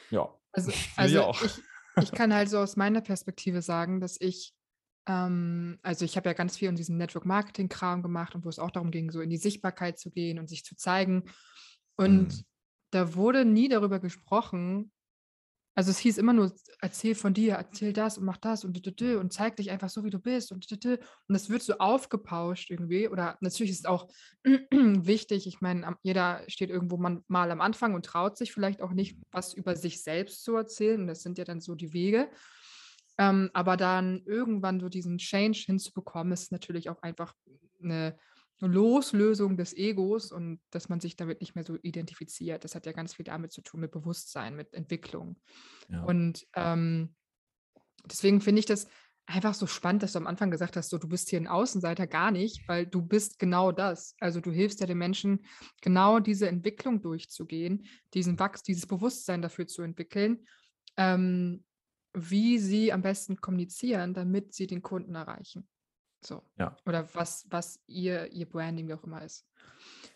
Ja. 0.10 0.34
Also, 0.54 0.72
also 0.96 1.34
ich, 1.44 1.62
ich, 2.04 2.12
kann 2.12 2.34
halt 2.34 2.50
so 2.50 2.60
aus 2.60 2.78
meiner 2.78 3.02
Perspektive 3.02 3.62
sagen, 3.62 4.00
dass 4.00 4.18
ich, 4.22 4.54
ähm, 5.08 5.78
also 5.82 6.06
ich 6.06 6.16
habe 6.16 6.30
ja 6.30 6.34
ganz 6.34 6.58
viel 6.58 6.70
in 6.70 6.76
diesem 6.76 6.96
Network-Marketing-Kram 6.96 8.02
gemacht 8.02 8.36
und 8.36 8.46
wo 8.46 8.50
es 8.50 8.60
auch 8.60 8.72
darum 8.72 8.92
ging, 8.92 9.12
so 9.12 9.20
in 9.20 9.30
die 9.30 9.38
Sichtbarkeit 9.38 10.00
zu 10.00 10.10
gehen 10.10 10.40
und 10.40 10.48
sich 10.48 10.64
zu 10.64 10.78
zeigen. 10.78 11.26
Und 11.98 12.30
mhm. 12.30 12.44
da 12.92 13.16
wurde 13.16 13.44
nie 13.44 13.68
darüber 13.68 14.00
gesprochen, 14.00 14.93
Also 15.76 15.90
es 15.90 15.98
hieß 15.98 16.20
immer 16.20 16.34
nur, 16.34 16.54
erzähl 16.82 17.16
von 17.16 17.34
dir, 17.34 17.54
erzähl 17.56 17.94
das 17.94 18.18
und 18.20 18.26
mach 18.26 18.38
das 18.38 18.64
und 18.64 19.02
und 19.02 19.34
zeig 19.34 19.56
dich 19.56 19.72
einfach 19.72 19.90
so, 19.90 20.04
wie 20.04 20.12
du 20.12 20.20
bist 20.20 20.52
und 20.52 20.68
und 20.72 21.36
es 21.36 21.50
wird 21.50 21.64
so 21.64 21.78
aufgepauscht 21.80 22.70
irgendwie. 22.70 23.08
Oder 23.08 23.38
natürlich 23.42 23.72
ist 23.72 23.80
es 23.80 23.86
auch 23.86 24.08
wichtig, 24.44 25.48
ich 25.48 25.62
meine, 25.62 25.96
jeder 26.04 26.44
steht 26.48 26.70
irgendwo 26.70 26.98
mal 26.98 27.52
am 27.52 27.62
Anfang 27.62 27.96
und 27.96 28.06
traut 28.06 28.38
sich 28.38 28.54
vielleicht 28.54 28.82
auch 28.82 28.92
nicht, 28.92 29.18
was 29.32 29.54
über 29.54 29.76
sich 29.76 30.04
selbst 30.04 30.44
zu 30.44 30.56
erzählen. 30.56 31.02
Und 31.02 31.08
das 31.08 31.24
sind 31.24 31.38
ja 31.40 31.44
dann 31.44 31.60
so 31.60 31.74
die 31.74 31.94
Wege. 31.94 32.30
Ähm, 33.18 33.50
aber 33.54 33.78
dann 33.78 34.22
irgendwann 34.26 34.80
so 34.80 34.90
diesen 34.90 35.18
Change 35.18 35.64
hinzubekommen, 35.66 36.34
ist 36.34 36.52
natürlich 36.52 36.90
auch 36.90 37.02
einfach 37.02 37.34
eine 37.82 38.18
Loslösung 38.68 39.58
des 39.58 39.76
Egos 39.76 40.32
und 40.32 40.60
dass 40.70 40.90
man 40.90 41.00
sich 41.00 41.16
damit 41.16 41.42
nicht 41.42 41.56
mehr 41.56 41.64
so 41.64 41.78
identifiziert. 41.82 42.64
Das 42.64 42.76
hat 42.76 42.86
ja 42.86 42.92
ganz 42.92 43.14
viel 43.16 43.26
damit 43.26 43.52
zu 43.52 43.62
tun, 43.62 43.82
mit 43.82 43.92
Bewusstsein, 43.92 44.56
mit 44.56 44.74
Entwicklung. 44.74 45.40
Ja. 45.90 46.04
Und 46.04 46.46
ähm, 46.56 47.16
deswegen 48.06 48.42
finde 48.42 48.60
ich 48.60 48.66
das 48.66 48.88
einfach 49.26 49.54
so 49.54 49.68
spannend, 49.68 50.04
dass 50.04 50.14
du 50.14 50.20
am 50.20 50.28
Anfang 50.28 50.52
gesagt 50.52 50.76
hast, 50.76 50.90
so 50.90 50.98
du 50.98 51.08
bist 51.08 51.30
hier 51.30 51.40
ein 51.40 51.48
Außenseiter 51.48 52.08
gar 52.08 52.32
nicht, 52.32 52.68
weil 52.68 52.86
du 52.86 53.02
bist 53.02 53.40
genau 53.40 53.72
das. 53.72 54.16
Also 54.20 54.42
du 54.42 54.52
hilfst 54.52 54.82
ja 54.82 54.86
den 54.88 54.98
Menschen, 54.98 55.46
genau 55.82 56.20
diese 56.20 56.48
Entwicklung 56.48 57.02
durchzugehen, 57.02 57.88
diesen 58.14 58.38
Wachs, 58.40 58.64
dieses 58.64 58.86
Bewusstsein 58.86 59.42
dafür 59.42 59.68
zu 59.68 59.82
entwickeln, 59.82 60.46
ähm, 60.98 61.64
wie 62.14 62.60
sie 62.60 62.92
am 62.92 63.02
besten 63.02 63.38
kommunizieren, 63.38 64.14
damit 64.14 64.54
sie 64.54 64.68
den 64.68 64.82
Kunden 64.82 65.16
erreichen. 65.16 65.68
So. 66.26 66.44
Ja. 66.58 66.76
Oder 66.86 67.14
was, 67.14 67.46
was 67.50 67.82
ihr, 67.88 68.32
ihr 68.32 68.50
Branding 68.50 68.88
wie 68.88 68.94
auch 68.94 69.04
immer 69.04 69.22
ist. 69.22 69.48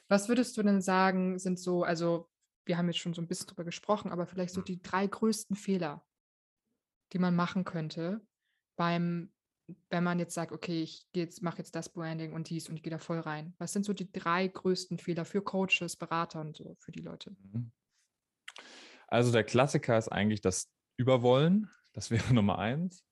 Was 0.07 0.29
würdest 0.29 0.57
du 0.57 0.63
denn 0.63 0.81
sagen, 0.81 1.37
sind 1.39 1.59
so, 1.59 1.83
also 1.83 2.29
wir 2.65 2.77
haben 2.77 2.87
jetzt 2.87 2.99
schon 2.99 3.13
so 3.13 3.21
ein 3.21 3.27
bisschen 3.27 3.47
drüber 3.47 3.63
gesprochen, 3.63 4.11
aber 4.11 4.25
vielleicht 4.25 4.53
so 4.53 4.61
die 4.61 4.81
drei 4.81 5.07
größten 5.07 5.55
Fehler, 5.55 6.05
die 7.13 7.19
man 7.19 7.35
machen 7.35 7.63
könnte 7.63 8.21
beim, 8.77 9.31
wenn 9.89 10.03
man 10.03 10.19
jetzt 10.19 10.33
sagt, 10.33 10.51
okay, 10.51 10.83
ich 10.83 11.07
jetzt, 11.13 11.41
mache 11.41 11.57
jetzt 11.57 11.75
das 11.75 11.89
Branding 11.89 12.33
und 12.33 12.49
dies 12.49 12.69
und 12.69 12.75
ich 12.75 12.83
gehe 12.83 12.91
da 12.91 12.99
voll 12.99 13.19
rein. 13.19 13.53
Was 13.57 13.73
sind 13.73 13.85
so 13.85 13.93
die 13.93 14.11
drei 14.11 14.47
größten 14.47 14.97
Fehler 14.97 15.25
für 15.25 15.41
Coaches, 15.41 15.95
Berater 15.97 16.41
und 16.41 16.55
so, 16.55 16.75
für 16.79 16.91
die 16.91 17.01
Leute? 17.01 17.35
Mhm. 17.51 17.71
Also 19.07 19.31
der 19.31 19.43
Klassiker 19.43 19.97
ist 19.97 20.09
eigentlich 20.09 20.41
das 20.41 20.69
Überwollen. 20.97 21.69
Das 21.93 22.11
wäre 22.11 22.33
Nummer 22.33 22.59
eins. 22.59 23.03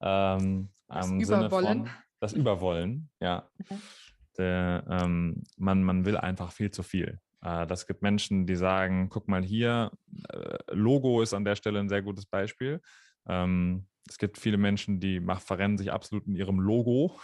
Ähm, 0.00 0.70
das 0.88 1.10
Überwollen? 1.10 1.86
Von, 1.86 1.90
das 2.20 2.32
Überwollen, 2.32 3.10
ja. 3.20 3.48
Der, 4.38 4.84
ähm, 4.88 5.42
man, 5.56 5.82
man 5.82 6.04
will 6.04 6.16
einfach 6.16 6.52
viel 6.52 6.70
zu 6.70 6.82
viel. 6.82 7.20
Äh, 7.42 7.66
das 7.66 7.86
gibt 7.86 8.02
Menschen, 8.02 8.46
die 8.46 8.56
sagen, 8.56 9.08
guck 9.08 9.28
mal 9.28 9.42
hier, 9.42 9.90
äh, 10.28 10.58
Logo 10.68 11.22
ist 11.22 11.34
an 11.34 11.44
der 11.44 11.56
Stelle 11.56 11.80
ein 11.80 11.88
sehr 11.88 12.02
gutes 12.02 12.26
Beispiel. 12.26 12.80
Ähm, 13.26 13.86
es 14.08 14.18
gibt 14.18 14.38
viele 14.38 14.56
Menschen, 14.56 15.00
die 15.00 15.20
mach, 15.20 15.40
verrennen 15.40 15.78
sich 15.78 15.92
absolut 15.92 16.26
in 16.26 16.36
ihrem 16.36 16.60
Logo. 16.60 17.18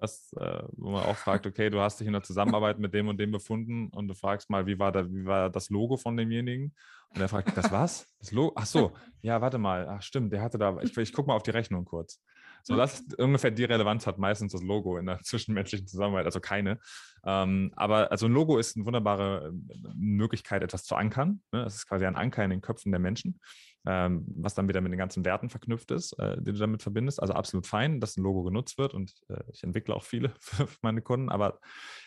Äh, 0.00 0.62
wo 0.76 0.90
man 0.90 1.04
auch 1.06 1.16
fragt, 1.16 1.44
okay, 1.44 1.70
du 1.70 1.80
hast 1.80 1.98
dich 1.98 2.06
in 2.06 2.12
der 2.12 2.22
Zusammenarbeit 2.22 2.78
mit 2.78 2.94
dem 2.94 3.08
und 3.08 3.18
dem 3.18 3.32
befunden 3.32 3.88
und 3.88 4.06
du 4.06 4.14
fragst 4.14 4.48
mal, 4.48 4.64
wie 4.64 4.78
war, 4.78 4.92
da, 4.92 5.10
wie 5.10 5.26
war 5.26 5.50
das 5.50 5.70
Logo 5.70 5.96
von 5.96 6.16
demjenigen? 6.16 6.72
Und 7.08 7.20
er 7.20 7.28
fragt, 7.28 7.56
das 7.56 7.72
was? 7.72 8.06
Das 8.20 8.30
Logo? 8.30 8.52
Ach 8.54 8.64
so, 8.64 8.92
ja, 9.22 9.40
warte 9.40 9.58
mal, 9.58 9.88
ach 9.88 10.00
stimmt, 10.00 10.32
der 10.32 10.40
hatte 10.40 10.56
da, 10.56 10.78
ich, 10.82 10.96
ich 10.96 11.12
gucke 11.12 11.26
mal 11.26 11.34
auf 11.34 11.42
die 11.42 11.50
Rechnung 11.50 11.84
kurz. 11.84 12.22
So, 12.62 12.76
das 12.76 13.00
ist 13.00 13.18
ungefähr 13.18 13.50
die 13.50 13.64
Relevanz 13.64 14.06
hat 14.06 14.18
meistens 14.18 14.52
das 14.52 14.62
Logo 14.62 14.98
in 14.98 15.06
der 15.06 15.18
zwischenmenschlichen 15.22 15.86
Zusammenarbeit, 15.86 16.26
also 16.26 16.40
keine. 16.40 16.78
Ähm, 17.24 17.72
aber 17.76 18.10
also 18.10 18.26
ein 18.26 18.32
Logo 18.32 18.58
ist 18.58 18.76
eine 18.76 18.86
wunderbare 18.86 19.48
äh, 19.48 19.88
Möglichkeit, 19.94 20.62
etwas 20.62 20.84
zu 20.84 20.94
ankern. 20.94 21.42
Ne? 21.52 21.62
Es 21.62 21.74
ist 21.74 21.86
quasi 21.86 22.06
ein 22.06 22.16
Anker 22.16 22.44
in 22.44 22.50
den 22.50 22.60
Köpfen 22.60 22.92
der 22.92 23.00
Menschen, 23.00 23.40
ähm, 23.86 24.24
was 24.36 24.54
dann 24.54 24.68
wieder 24.68 24.80
mit 24.80 24.92
den 24.92 24.98
ganzen 24.98 25.24
Werten 25.24 25.50
verknüpft 25.50 25.90
ist, 25.90 26.12
äh, 26.18 26.36
die 26.38 26.52
du 26.52 26.58
damit 26.58 26.82
verbindest. 26.82 27.20
Also 27.20 27.34
absolut 27.34 27.66
fein, 27.66 28.00
dass 28.00 28.16
ein 28.16 28.22
Logo 28.22 28.42
genutzt 28.42 28.78
wird 28.78 28.94
und 28.94 29.14
äh, 29.28 29.42
ich 29.52 29.62
entwickle 29.62 29.94
auch 29.94 30.04
viele 30.04 30.32
für 30.40 30.68
meine 30.82 31.02
Kunden, 31.02 31.28
aber 31.28 31.58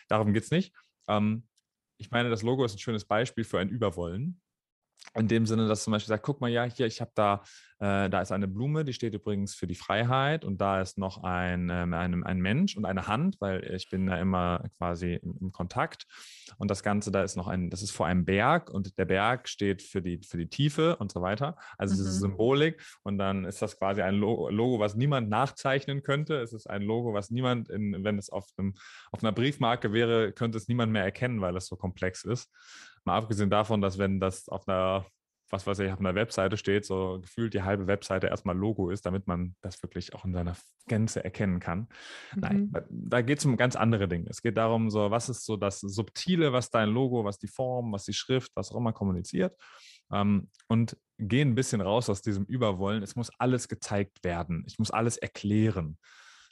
darum 0.08 0.32
geht 0.32 0.44
es 0.44 0.50
nicht. 0.50 0.74
Ähm, 1.08 1.46
ich 1.98 2.10
meine, 2.10 2.30
das 2.30 2.42
Logo 2.42 2.64
ist 2.64 2.74
ein 2.74 2.78
schönes 2.78 3.04
Beispiel 3.04 3.44
für 3.44 3.60
ein 3.60 3.68
Überwollen 3.68 4.40
in 5.14 5.28
dem 5.28 5.46
Sinne, 5.46 5.68
dass 5.68 5.84
zum 5.84 5.92
Beispiel 5.92 6.08
sagt, 6.08 6.24
guck 6.24 6.40
mal, 6.40 6.50
ja, 6.50 6.64
hier, 6.64 6.86
ich 6.86 7.00
habe 7.00 7.10
da, 7.14 7.42
äh, 7.80 8.08
da 8.08 8.22
ist 8.22 8.32
eine 8.32 8.48
Blume, 8.48 8.84
die 8.84 8.94
steht 8.94 9.12
übrigens 9.12 9.54
für 9.54 9.66
die 9.66 9.74
Freiheit 9.74 10.44
und 10.44 10.60
da 10.60 10.80
ist 10.80 10.96
noch 10.96 11.22
ein, 11.22 11.68
ähm, 11.70 11.92
ein, 11.92 12.24
ein 12.24 12.40
Mensch 12.40 12.76
und 12.76 12.86
eine 12.86 13.06
Hand, 13.08 13.36
weil 13.40 13.62
ich 13.74 13.90
bin 13.90 14.06
da 14.06 14.18
immer 14.18 14.70
quasi 14.78 15.14
im, 15.22 15.36
im, 15.40 15.52
Kontakt 15.52 16.06
und 16.56 16.70
das 16.70 16.82
Ganze, 16.82 17.10
da 17.10 17.22
ist 17.22 17.36
noch 17.36 17.46
ein, 17.46 17.68
das 17.68 17.82
ist 17.82 17.90
vor 17.90 18.06
einem 18.06 18.24
Berg 18.24 18.70
und 18.70 18.96
der 18.96 19.04
Berg 19.04 19.48
steht 19.48 19.82
für 19.82 20.00
die, 20.00 20.20
für 20.26 20.38
die 20.38 20.48
Tiefe 20.48 20.96
und 20.96 21.12
so 21.12 21.20
weiter, 21.20 21.56
also 21.76 21.94
mhm. 21.94 21.98
diese 21.98 22.12
Symbolik 22.12 22.82
und 23.02 23.18
dann 23.18 23.44
ist 23.44 23.60
das 23.60 23.78
quasi 23.78 24.00
ein 24.00 24.14
Logo, 24.14 24.48
Logo, 24.48 24.78
was 24.78 24.94
niemand 24.94 25.28
nachzeichnen 25.28 26.02
könnte, 26.02 26.40
es 26.40 26.54
ist 26.54 26.70
ein 26.70 26.82
Logo, 26.82 27.12
was 27.12 27.30
niemand, 27.30 27.68
in, 27.68 28.02
wenn 28.02 28.16
es 28.16 28.30
auf, 28.30 28.46
einem, 28.56 28.74
auf 29.10 29.22
einer 29.22 29.32
Briefmarke 29.32 29.92
wäre, 29.92 30.32
könnte 30.32 30.56
es 30.56 30.68
niemand 30.68 30.90
mehr 30.92 31.04
erkennen, 31.04 31.42
weil 31.42 31.56
es 31.56 31.66
so 31.66 31.76
komplex 31.76 32.24
ist. 32.24 32.50
Mal 33.04 33.16
abgesehen 33.16 33.50
davon, 33.50 33.80
dass 33.80 33.98
wenn 33.98 34.20
das 34.20 34.48
auf 34.48 34.68
einer, 34.68 35.04
was 35.50 35.66
weiß 35.66 35.80
ich, 35.80 35.92
auf 35.92 36.00
einer 36.00 36.14
Webseite 36.14 36.56
steht, 36.56 36.84
so 36.84 37.18
gefühlt 37.20 37.54
die 37.54 37.62
halbe 37.62 37.86
Webseite 37.86 38.28
erstmal 38.28 38.56
Logo 38.56 38.90
ist, 38.90 39.04
damit 39.04 39.26
man 39.26 39.54
das 39.60 39.82
wirklich 39.82 40.14
auch 40.14 40.24
in 40.24 40.32
seiner 40.32 40.56
Gänze 40.86 41.24
erkennen 41.24 41.60
kann. 41.60 41.88
Mhm. 42.34 42.40
Nein, 42.40 42.72
da 42.90 43.20
geht 43.22 43.38
es 43.38 43.44
um 43.44 43.56
ganz 43.56 43.76
andere 43.76 44.08
Dinge. 44.08 44.28
Es 44.30 44.42
geht 44.42 44.56
darum, 44.56 44.90
so, 44.90 45.10
was 45.10 45.28
ist 45.28 45.44
so 45.44 45.56
das 45.56 45.80
Subtile, 45.80 46.52
was 46.52 46.70
dein 46.70 46.88
Logo, 46.88 47.24
was 47.24 47.38
die 47.38 47.48
Form, 47.48 47.92
was 47.92 48.04
die 48.04 48.14
Schrift, 48.14 48.52
was 48.54 48.70
auch 48.72 48.76
immer 48.76 48.92
kommuniziert. 48.92 49.56
Ähm, 50.12 50.50
und 50.68 50.96
gehen 51.18 51.50
ein 51.50 51.54
bisschen 51.54 51.80
raus 51.80 52.08
aus 52.08 52.22
diesem 52.22 52.44
Überwollen. 52.44 53.02
Es 53.02 53.16
muss 53.16 53.30
alles 53.38 53.68
gezeigt 53.68 54.24
werden. 54.24 54.64
Ich 54.66 54.78
muss 54.78 54.90
alles 54.90 55.16
erklären 55.16 55.98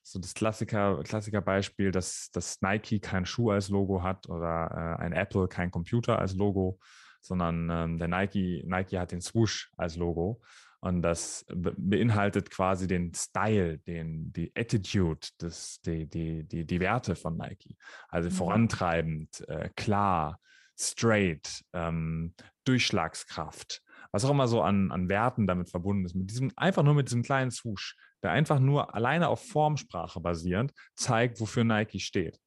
so 0.03 0.19
das 0.19 0.35
Klassiker, 0.35 1.03
Klassikerbeispiel, 1.05 1.91
dass, 1.91 2.31
dass 2.33 2.61
Nike 2.63 3.01
kein 3.01 3.27
Schuh 3.27 3.51
als 3.51 3.69
Logo 3.69 4.03
hat 4.03 4.29
oder 4.29 4.97
äh, 4.99 5.03
ein 5.03 5.13
Apple 5.13 5.49
kein 5.49 5.71
Computer 5.71 6.19
als 6.19 6.35
Logo, 6.35 6.79
sondern 7.21 7.69
ähm, 7.71 7.99
der 7.99 8.09
Nike, 8.09 8.65
Nike 8.67 8.99
hat 8.99 9.13
den 9.13 9.21
Swoosh 9.21 9.71
als 9.77 9.97
Logo. 9.97 10.41
Und 10.83 11.03
das 11.03 11.45
beinhaltet 11.49 12.51
quasi 12.51 12.87
den 12.87 13.13
Style, 13.15 13.79
den, 13.79 14.33
die 14.33 14.51
Attitude, 14.57 15.29
das, 15.37 15.79
die, 15.83 16.07
die, 16.07 16.45
die, 16.45 16.65
die 16.65 16.81
Werte 16.81 17.17
von 17.17 17.37
Nike. 17.37 17.77
Also 18.09 18.31
mhm. 18.31 18.35
vorantreibend, 18.35 19.47
äh, 19.49 19.69
klar, 19.77 20.41
straight, 20.79 21.63
ähm, 21.75 22.35
Durchschlagskraft, 22.65 23.83
was 24.13 24.25
auch 24.25 24.31
immer 24.31 24.49
so 24.49 24.63
an, 24.63 24.91
an 24.91 25.09
Werten 25.09 25.47
damit 25.47 25.71
verbunden 25.71 26.05
ist. 26.05 26.15
Mit 26.15 26.31
diesem, 26.31 26.53
einfach 26.57 26.83
nur 26.83 26.95
mit 26.95 27.09
diesem 27.09 27.23
kleinen 27.23 27.51
Swoosh 27.51 27.97
der 28.23 28.33
einfach 28.33 28.59
nur 28.59 28.95
alleine 28.95 29.29
auf 29.29 29.47
Formsprache 29.47 30.21
basierend 30.21 30.73
zeigt, 30.95 31.41
wofür 31.41 31.65
Nike 31.65 32.01
steht. 32.01 32.39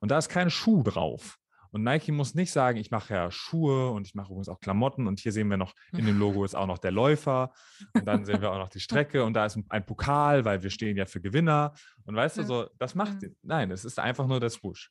Und 0.00 0.10
da 0.10 0.18
ist 0.18 0.28
kein 0.28 0.50
Schuh 0.50 0.82
drauf. 0.82 1.36
Und 1.72 1.84
Nike 1.84 2.10
muss 2.10 2.34
nicht 2.34 2.50
sagen, 2.50 2.78
ich 2.78 2.90
mache 2.90 3.14
ja 3.14 3.30
Schuhe 3.30 3.90
und 3.90 4.04
ich 4.04 4.16
mache 4.16 4.32
übrigens 4.32 4.48
auch 4.48 4.58
Klamotten 4.58 5.06
und 5.06 5.20
hier 5.20 5.30
sehen 5.30 5.48
wir 5.48 5.56
noch, 5.56 5.72
in 5.92 6.04
dem 6.04 6.18
Logo 6.18 6.44
ist 6.44 6.56
auch 6.56 6.66
noch 6.66 6.78
der 6.78 6.90
Läufer 6.90 7.52
und 7.92 8.04
dann 8.06 8.24
sehen 8.24 8.40
wir 8.40 8.50
auch 8.50 8.58
noch 8.58 8.70
die 8.70 8.80
Strecke 8.80 9.24
und 9.24 9.34
da 9.34 9.46
ist 9.46 9.56
ein 9.68 9.86
Pokal, 9.86 10.44
weil 10.44 10.64
wir 10.64 10.70
stehen 10.70 10.96
ja 10.96 11.06
für 11.06 11.20
Gewinner. 11.20 11.74
Und 12.06 12.16
weißt 12.16 12.38
du, 12.38 12.42
so, 12.42 12.68
das 12.78 12.96
macht, 12.96 13.18
nein, 13.42 13.70
es 13.70 13.84
ist 13.84 14.00
einfach 14.00 14.26
nur 14.26 14.40
der 14.40 14.50
Swoosh. 14.50 14.90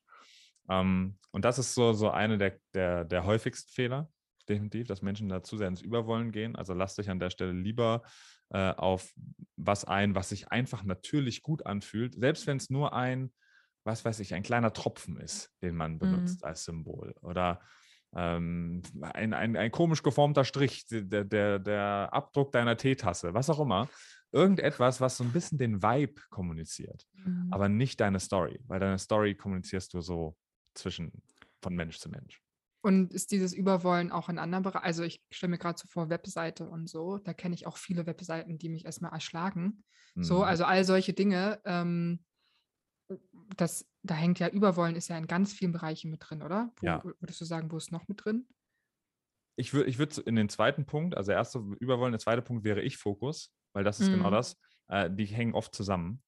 Um, 0.67 1.17
und 1.32 1.43
das 1.43 1.58
ist 1.58 1.73
so, 1.73 1.93
so 1.93 2.12
eine 2.12 2.38
der, 2.38 2.60
der, 2.75 3.03
der 3.03 3.25
häufigsten 3.25 3.71
Fehler, 3.71 4.08
definitiv, 4.49 4.88
dass 4.88 5.01
Menschen 5.01 5.29
da 5.29 5.43
zu 5.43 5.57
sehr 5.57 5.67
ins 5.67 5.81
Überwollen 5.81 6.31
gehen. 6.31 6.55
Also 6.55 6.73
lasst 6.73 6.97
dich 6.97 7.09
an 7.09 7.19
der 7.19 7.29
Stelle 7.29 7.53
lieber 7.53 8.03
äh, 8.49 8.71
auf 8.71 9.13
was 9.55 9.85
ein, 9.85 10.15
was 10.15 10.29
sich 10.29 10.49
einfach 10.49 10.83
natürlich 10.83 11.43
gut 11.43 11.65
anfühlt, 11.65 12.15
selbst 12.15 12.47
wenn 12.47 12.57
es 12.57 12.69
nur 12.69 12.93
ein, 12.93 13.31
was 13.83 14.03
weiß 14.03 14.19
ich, 14.19 14.33
ein 14.33 14.43
kleiner 14.43 14.73
Tropfen 14.73 15.17
ist, 15.17 15.51
den 15.62 15.75
man 15.75 15.99
benutzt 15.99 16.41
mhm. 16.41 16.47
als 16.47 16.65
Symbol 16.65 17.15
oder 17.21 17.62
ähm, 18.15 18.81
ein, 19.01 19.33
ein, 19.33 19.55
ein 19.55 19.71
komisch 19.71 20.01
geformter 20.01 20.43
Strich, 20.43 20.85
der, 20.89 21.23
der, 21.23 21.59
der 21.59 22.09
Abdruck 22.12 22.51
deiner 22.51 22.75
Teetasse, 22.75 23.33
was 23.33 23.49
auch 23.49 23.59
immer. 23.59 23.88
Irgendetwas, 24.31 25.01
was 25.01 25.17
so 25.17 25.23
ein 25.23 25.31
bisschen 25.31 25.57
den 25.57 25.81
Vibe 25.81 26.21
kommuniziert, 26.29 27.07
mhm. 27.13 27.47
aber 27.51 27.67
nicht 27.69 27.99
deine 27.99 28.19
Story, 28.19 28.59
weil 28.67 28.79
deine 28.79 28.99
Story 28.99 29.35
kommunizierst 29.35 29.93
du 29.93 30.01
so 30.01 30.35
zwischen 30.75 31.12
von 31.62 31.75
Mensch 31.75 31.97
zu 31.97 32.09
Mensch. 32.09 32.41
Und 32.81 33.13
ist 33.13 33.31
dieses 33.31 33.53
Überwollen 33.53 34.11
auch 34.11 34.29
in 34.29 34.39
anderen 34.39 34.63
Bereichen? 34.63 34.85
Also 34.85 35.03
ich 35.03 35.21
stelle 35.31 35.51
mir 35.51 35.57
gerade 35.57 35.77
so 35.77 35.87
vor, 35.87 36.09
Webseite 36.09 36.67
und 36.69 36.87
so, 36.89 37.17
da 37.17 37.33
kenne 37.33 37.55
ich 37.55 37.67
auch 37.67 37.77
viele 37.77 38.05
Webseiten, 38.05 38.57
die 38.57 38.69
mich 38.69 38.85
erstmal 38.85 39.11
erschlagen. 39.11 39.83
Mhm. 40.15 40.23
So, 40.23 40.43
also 40.43 40.63
all 40.63 40.85
solche 40.85 41.13
Dinge, 41.13 41.59
ähm, 41.65 42.23
das, 43.57 43.85
da 44.03 44.15
hängt 44.15 44.39
ja 44.39 44.47
Überwollen 44.47 44.95
ist 44.95 45.09
ja 45.09 45.17
in 45.17 45.27
ganz 45.27 45.51
vielen 45.51 45.71
Bereichen 45.71 46.11
mit 46.11 46.21
drin, 46.23 46.41
oder? 46.41 46.71
Wo, 46.79 46.85
ja. 46.85 47.03
Würdest 47.03 47.41
du 47.41 47.45
sagen, 47.45 47.71
wo 47.71 47.77
ist 47.77 47.91
noch 47.91 48.07
mit 48.07 48.23
drin? 48.23 48.47
Ich 49.57 49.73
würde 49.73 49.89
ich 49.89 49.97
würd 49.97 50.17
in 50.19 50.35
den 50.35 50.47
zweiten 50.47 50.85
Punkt, 50.85 51.17
also 51.17 51.31
erste 51.31 51.59
Überwollen, 51.79 52.13
der 52.13 52.19
zweite 52.19 52.41
Punkt 52.41 52.63
wäre 52.63 52.81
Ich-Fokus, 52.81 53.53
weil 53.73 53.83
das 53.83 53.99
ist 53.99 54.07
genau 54.07 54.17
mhm. 54.17 54.23
genau 54.23 54.31
das. 54.37 54.57
Äh, 54.87 55.09
die 55.11 55.25
hängen 55.25 55.53
oft 55.53 55.75
zusammen. 55.75 56.21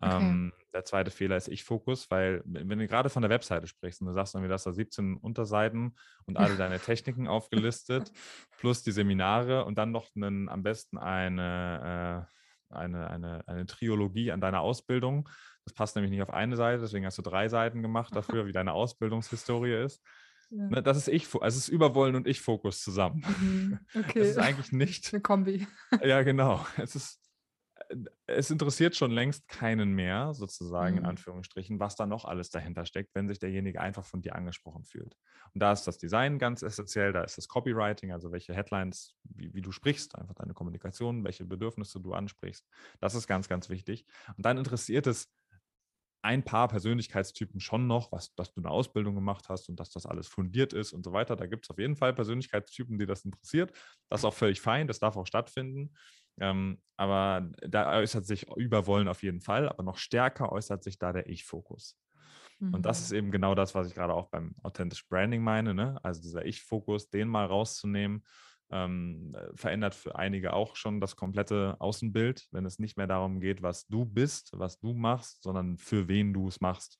Okay. 0.00 0.16
Ähm, 0.16 0.52
der 0.74 0.84
zweite 0.84 1.10
Fehler 1.10 1.36
ist 1.36 1.48
Ich-Fokus, 1.48 2.10
weil 2.10 2.42
wenn 2.44 2.78
du 2.78 2.86
gerade 2.86 3.08
von 3.08 3.22
der 3.22 3.30
Webseite 3.30 3.66
sprichst 3.66 4.02
und 4.02 4.08
du 4.08 4.12
sagst 4.12 4.34
irgendwie, 4.34 4.50
dass 4.50 4.64
da 4.64 4.72
17 4.72 5.16
Unterseiten 5.16 5.96
und 6.26 6.36
alle 6.36 6.56
deine 6.56 6.78
Techniken 6.78 7.28
aufgelistet, 7.28 8.12
plus 8.58 8.82
die 8.82 8.92
Seminare 8.92 9.64
und 9.64 9.78
dann 9.78 9.92
noch 9.92 10.08
einen, 10.14 10.50
am 10.50 10.62
besten 10.62 10.98
eine, 10.98 12.28
äh, 12.70 12.74
eine, 12.74 13.08
eine, 13.10 13.48
eine 13.48 13.66
Triologie 13.66 14.32
an 14.32 14.40
deiner 14.40 14.60
Ausbildung. 14.60 15.28
Das 15.64 15.72
passt 15.72 15.96
nämlich 15.96 16.10
nicht 16.10 16.22
auf 16.22 16.30
eine 16.30 16.56
Seite, 16.56 16.82
deswegen 16.82 17.06
hast 17.06 17.16
du 17.16 17.22
drei 17.22 17.48
Seiten 17.48 17.80
gemacht 17.80 18.14
dafür, 18.14 18.46
wie 18.46 18.52
deine 18.52 18.72
Ausbildungshistorie 18.72 19.82
ist. 19.84 20.02
Ja. 20.50 20.68
Ne, 20.68 20.80
das 20.80 20.96
ist 20.96 21.08
ich, 21.08 21.26
also 21.34 21.44
es 21.44 21.56
ist 21.56 21.68
Überwollen 21.68 22.14
und 22.14 22.28
Ich-Fokus 22.28 22.80
zusammen. 22.80 23.24
Mhm. 23.40 23.78
Okay. 23.96 24.20
Das 24.20 24.28
ist 24.28 24.38
eigentlich 24.38 24.70
nicht. 24.70 25.12
Eine 25.12 25.20
Kombi. 25.20 25.66
Ja, 26.04 26.22
genau. 26.22 26.64
Es 26.76 26.94
ist 26.94 27.25
es 28.26 28.50
interessiert 28.50 28.96
schon 28.96 29.10
längst 29.10 29.48
keinen 29.48 29.92
mehr, 29.92 30.34
sozusagen 30.34 30.94
mhm. 30.96 31.00
in 31.00 31.06
Anführungsstrichen, 31.06 31.80
was 31.80 31.96
da 31.96 32.06
noch 32.06 32.24
alles 32.24 32.50
dahinter 32.50 32.86
steckt, 32.86 33.14
wenn 33.14 33.28
sich 33.28 33.38
derjenige 33.38 33.80
einfach 33.80 34.04
von 34.04 34.22
dir 34.22 34.34
angesprochen 34.34 34.84
fühlt. 34.84 35.16
Und 35.54 35.60
da 35.60 35.72
ist 35.72 35.84
das 35.84 35.98
Design 35.98 36.38
ganz 36.38 36.62
essentiell, 36.62 37.12
da 37.12 37.22
ist 37.22 37.38
das 37.38 37.48
Copywriting, 37.48 38.12
also 38.12 38.32
welche 38.32 38.54
Headlines, 38.54 39.14
wie, 39.22 39.54
wie 39.54 39.62
du 39.62 39.72
sprichst, 39.72 40.16
einfach 40.16 40.34
deine 40.34 40.54
Kommunikation, 40.54 41.24
welche 41.24 41.44
Bedürfnisse 41.44 42.00
du 42.00 42.12
ansprichst. 42.12 42.66
Das 43.00 43.14
ist 43.14 43.26
ganz, 43.26 43.48
ganz 43.48 43.68
wichtig. 43.68 44.06
Und 44.36 44.44
dann 44.44 44.58
interessiert 44.58 45.06
es 45.06 45.30
ein 46.26 46.42
paar 46.42 46.66
Persönlichkeitstypen 46.66 47.60
schon 47.60 47.86
noch, 47.86 48.10
was, 48.10 48.34
dass 48.34 48.52
du 48.52 48.60
eine 48.60 48.70
Ausbildung 48.70 49.14
gemacht 49.14 49.48
hast 49.48 49.68
und 49.68 49.78
dass 49.78 49.90
das 49.90 50.06
alles 50.06 50.26
fundiert 50.26 50.72
ist 50.72 50.92
und 50.92 51.04
so 51.04 51.12
weiter. 51.12 51.36
Da 51.36 51.46
gibt 51.46 51.64
es 51.64 51.70
auf 51.70 51.78
jeden 51.78 51.94
Fall 51.94 52.12
Persönlichkeitstypen, 52.14 52.98
die 52.98 53.06
das 53.06 53.24
interessiert. 53.24 53.70
Das 54.08 54.20
ist 54.20 54.24
auch 54.24 54.34
völlig 54.34 54.60
fein, 54.60 54.88
das 54.88 54.98
darf 54.98 55.16
auch 55.16 55.26
stattfinden. 55.26 55.94
Ähm, 56.38 56.80
aber 56.96 57.50
da 57.60 57.98
äußert 57.98 58.26
sich 58.26 58.46
Überwollen 58.56 59.08
auf 59.08 59.22
jeden 59.22 59.40
Fall, 59.40 59.68
aber 59.68 59.82
noch 59.82 59.98
stärker 59.98 60.52
äußert 60.52 60.82
sich 60.82 60.98
da 60.98 61.12
der 61.12 61.28
Ich-Fokus. 61.28 61.98
Mhm. 62.58 62.74
Und 62.74 62.86
das 62.86 63.00
ist 63.00 63.12
mhm. 63.12 63.18
eben 63.18 63.30
genau 63.30 63.54
das, 63.54 63.74
was 63.74 63.88
ich 63.88 63.94
gerade 63.94 64.14
auch 64.14 64.28
beim 64.28 64.54
Authentisch 64.62 65.06
Branding 65.08 65.42
meine. 65.42 65.74
Ne? 65.74 65.98
Also 66.02 66.22
dieser 66.22 66.44
Ich-Fokus, 66.44 67.10
den 67.10 67.28
mal 67.28 67.46
rauszunehmen, 67.46 68.24
ähm, 68.70 69.36
verändert 69.54 69.94
für 69.94 70.16
einige 70.16 70.52
auch 70.52 70.74
schon 70.74 71.00
das 71.00 71.14
komplette 71.14 71.76
Außenbild, 71.78 72.48
wenn 72.50 72.66
es 72.66 72.78
nicht 72.78 72.96
mehr 72.96 73.06
darum 73.06 73.40
geht, 73.40 73.62
was 73.62 73.86
du 73.86 74.04
bist, 74.04 74.50
was 74.54 74.80
du 74.80 74.92
machst, 74.92 75.42
sondern 75.42 75.78
für 75.78 76.08
wen 76.08 76.32
du 76.32 76.48
es 76.48 76.60
machst 76.60 76.98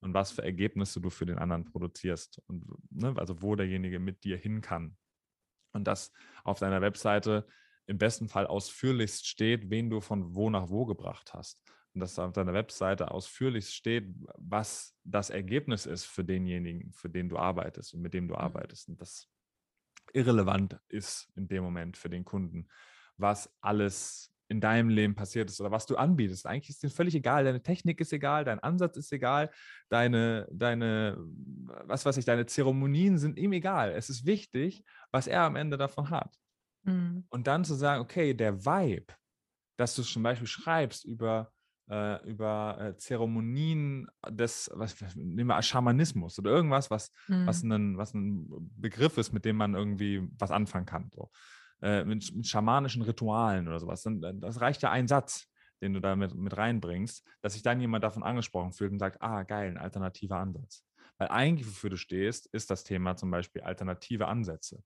und 0.00 0.14
was 0.14 0.32
für 0.32 0.42
Ergebnisse 0.42 1.00
du 1.00 1.10
für 1.10 1.26
den 1.26 1.38
anderen 1.38 1.64
produzierst 1.64 2.40
und 2.46 2.64
ne, 2.90 3.14
also 3.18 3.42
wo 3.42 3.54
derjenige 3.56 3.98
mit 3.98 4.24
dir 4.24 4.38
hin 4.38 4.62
kann. 4.62 4.96
Und 5.74 5.84
das 5.84 6.12
auf 6.44 6.58
deiner 6.58 6.80
Webseite 6.80 7.46
im 7.92 7.98
besten 7.98 8.28
Fall 8.28 8.46
ausführlichst 8.46 9.26
steht, 9.26 9.70
wen 9.70 9.90
du 9.90 10.00
von 10.00 10.34
wo 10.34 10.50
nach 10.50 10.70
wo 10.70 10.86
gebracht 10.86 11.34
hast. 11.34 11.62
Und 11.94 12.00
dass 12.00 12.18
auf 12.18 12.32
deiner 12.32 12.54
Webseite 12.54 13.10
ausführlichst 13.10 13.74
steht, 13.74 14.06
was 14.38 14.96
das 15.04 15.28
Ergebnis 15.28 15.84
ist 15.84 16.06
für 16.06 16.24
denjenigen, 16.24 16.90
für 16.92 17.10
den 17.10 17.28
du 17.28 17.36
arbeitest 17.36 17.92
und 17.92 18.00
mit 18.00 18.14
dem 18.14 18.28
du 18.28 18.34
mhm. 18.34 18.40
arbeitest. 18.40 18.88
Und 18.88 19.00
das 19.00 19.28
irrelevant 20.14 20.80
ist 20.88 21.30
in 21.36 21.48
dem 21.48 21.62
Moment 21.62 21.98
für 21.98 22.08
den 22.08 22.24
Kunden, 22.24 22.66
was 23.18 23.54
alles 23.60 24.32
in 24.48 24.60
deinem 24.60 24.88
Leben 24.88 25.14
passiert 25.14 25.50
ist 25.50 25.60
oder 25.60 25.70
was 25.70 25.84
du 25.86 25.96
anbietest. 25.96 26.46
Eigentlich 26.46 26.70
ist 26.70 26.82
dir 26.82 26.90
völlig 26.90 27.14
egal. 27.14 27.44
Deine 27.44 27.62
Technik 27.62 28.00
ist 28.00 28.12
egal, 28.12 28.44
dein 28.44 28.58
Ansatz 28.60 28.96
ist 28.96 29.12
egal, 29.12 29.50
deine, 29.90 30.48
deine, 30.50 31.18
was 31.84 32.04
weiß 32.06 32.16
ich, 32.16 32.24
deine 32.24 32.46
Zeremonien 32.46 33.18
sind 33.18 33.38
ihm 33.38 33.52
egal. 33.52 33.92
Es 33.92 34.08
ist 34.08 34.26
wichtig, 34.26 34.84
was 35.10 35.26
er 35.26 35.42
am 35.42 35.56
Ende 35.56 35.76
davon 35.76 36.10
hat. 36.10 36.38
Mhm. 36.84 37.24
Und 37.28 37.46
dann 37.46 37.64
zu 37.64 37.74
sagen, 37.74 38.02
okay, 38.02 38.34
der 38.34 38.64
Vibe, 38.64 39.14
dass 39.76 39.94
du 39.94 40.02
zum 40.02 40.22
Beispiel 40.22 40.46
schreibst 40.46 41.04
über, 41.04 41.52
äh, 41.90 42.24
über 42.28 42.78
äh, 42.80 42.96
Zeremonien 42.96 44.08
des, 44.28 44.70
was 44.74 44.96
nehmen 45.14 45.48
wir 45.48 45.62
Schamanismus 45.62 46.38
oder 46.38 46.50
irgendwas, 46.50 46.90
was, 46.90 47.12
mhm. 47.28 47.46
was, 47.46 47.62
ein, 47.62 47.96
was 47.96 48.14
ein 48.14 48.48
Begriff 48.76 49.18
ist, 49.18 49.32
mit 49.32 49.44
dem 49.44 49.56
man 49.56 49.74
irgendwie 49.74 50.28
was 50.38 50.50
anfangen 50.50 50.86
kann. 50.86 51.10
So. 51.12 51.30
Äh, 51.80 52.04
mit, 52.04 52.32
mit, 52.34 52.46
schamanischen 52.46 53.02
Ritualen 53.02 53.66
oder 53.66 53.80
sowas. 53.80 54.02
Dann, 54.02 54.40
das 54.40 54.60
reicht 54.60 54.82
ja 54.82 54.90
ein 54.90 55.08
Satz, 55.08 55.48
den 55.80 55.94
du 55.94 56.00
da 56.00 56.14
mit, 56.14 56.34
mit 56.34 56.56
reinbringst, 56.56 57.26
dass 57.40 57.54
sich 57.54 57.62
dann 57.62 57.80
jemand 57.80 58.04
davon 58.04 58.22
angesprochen 58.22 58.72
fühlt 58.72 58.92
und 58.92 59.00
sagt, 59.00 59.20
ah, 59.20 59.42
geil, 59.42 59.68
ein 59.68 59.78
alternativer 59.78 60.36
Ansatz. 60.36 60.84
Weil 61.18 61.28
eigentlich, 61.28 61.66
wofür 61.66 61.90
du 61.90 61.96
stehst, 61.96 62.46
ist 62.46 62.70
das 62.70 62.84
Thema 62.84 63.16
zum 63.16 63.30
Beispiel 63.30 63.62
alternative 63.62 64.28
Ansätze. 64.28 64.82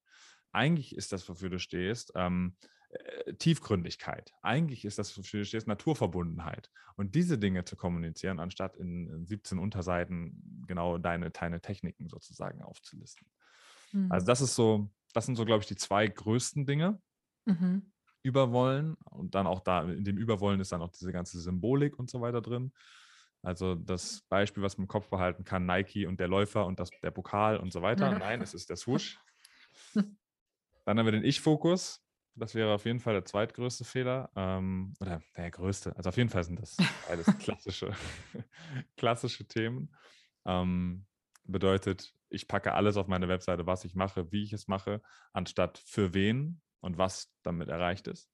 Eigentlich 0.56 0.96
ist 0.96 1.12
das, 1.12 1.28
wofür 1.28 1.50
du 1.50 1.58
stehst, 1.58 2.12
ähm, 2.14 2.56
äh, 2.88 3.34
Tiefgründigkeit. 3.34 4.32
Eigentlich 4.40 4.86
ist 4.86 4.98
das, 4.98 5.16
wofür 5.18 5.40
du 5.40 5.44
stehst, 5.44 5.66
Naturverbundenheit. 5.66 6.70
Und 6.96 7.14
diese 7.14 7.36
Dinge 7.36 7.64
zu 7.64 7.76
kommunizieren, 7.76 8.40
anstatt 8.40 8.76
in, 8.76 9.10
in 9.10 9.26
17 9.26 9.58
Unterseiten 9.58 10.64
genau 10.66 10.96
deine, 10.96 11.30
deine 11.30 11.60
Techniken 11.60 12.08
sozusagen 12.08 12.62
aufzulisten. 12.62 13.28
Mhm. 13.92 14.10
Also 14.10 14.26
das 14.26 14.40
ist 14.40 14.54
so, 14.54 14.90
das 15.12 15.26
sind 15.26 15.36
so, 15.36 15.44
glaube 15.44 15.60
ich, 15.60 15.68
die 15.68 15.76
zwei 15.76 16.06
größten 16.06 16.64
Dinge. 16.64 16.98
Mhm. 17.44 17.92
Überwollen 18.22 18.96
und 19.04 19.34
dann 19.34 19.46
auch 19.46 19.60
da, 19.60 19.82
in 19.82 20.04
dem 20.04 20.16
Überwollen 20.16 20.58
ist 20.58 20.72
dann 20.72 20.82
auch 20.82 20.90
diese 20.90 21.12
ganze 21.12 21.38
Symbolik 21.38 21.98
und 21.98 22.10
so 22.10 22.22
weiter 22.22 22.40
drin. 22.40 22.72
Also 23.42 23.74
das 23.74 24.22
Beispiel, 24.28 24.62
was 24.62 24.78
man 24.78 24.84
im 24.84 24.88
Kopf 24.88 25.08
behalten 25.10 25.44
kann, 25.44 25.66
Nike 25.66 26.06
und 26.06 26.18
der 26.18 26.26
Läufer 26.26 26.66
und 26.66 26.80
das, 26.80 26.90
der 27.02 27.12
Pokal 27.12 27.58
und 27.58 27.72
so 27.72 27.82
weiter. 27.82 28.10
Ja. 28.10 28.18
Nein, 28.18 28.40
es 28.40 28.54
ist 28.54 28.70
der 28.70 28.76
Swoosh. 28.76 29.20
Dann 30.86 30.98
haben 30.98 31.06
wir 31.06 31.12
den 31.12 31.24
Ich-Fokus. 31.24 32.00
Das 32.36 32.54
wäre 32.54 32.72
auf 32.72 32.84
jeden 32.84 33.00
Fall 33.00 33.14
der 33.14 33.24
zweitgrößte 33.24 33.84
Fehler. 33.84 34.30
Ähm, 34.36 34.94
oder 35.00 35.20
der 35.36 35.50
größte. 35.50 35.94
Also 35.96 36.10
auf 36.10 36.16
jeden 36.16 36.30
Fall 36.30 36.44
sind 36.44 36.60
das 36.60 36.76
beides 37.08 37.26
klassische, 37.38 37.90
klassische 38.96 39.46
Themen. 39.48 39.94
Ähm, 40.44 41.06
bedeutet, 41.44 42.14
ich 42.28 42.46
packe 42.46 42.72
alles 42.72 42.96
auf 42.96 43.08
meine 43.08 43.28
Webseite, 43.28 43.66
was 43.66 43.84
ich 43.84 43.96
mache, 43.96 44.30
wie 44.30 44.44
ich 44.44 44.52
es 44.52 44.68
mache, 44.68 45.02
anstatt 45.32 45.78
für 45.78 46.14
wen 46.14 46.60
und 46.80 46.98
was 46.98 47.34
damit 47.42 47.68
erreicht 47.68 48.06
ist. 48.06 48.30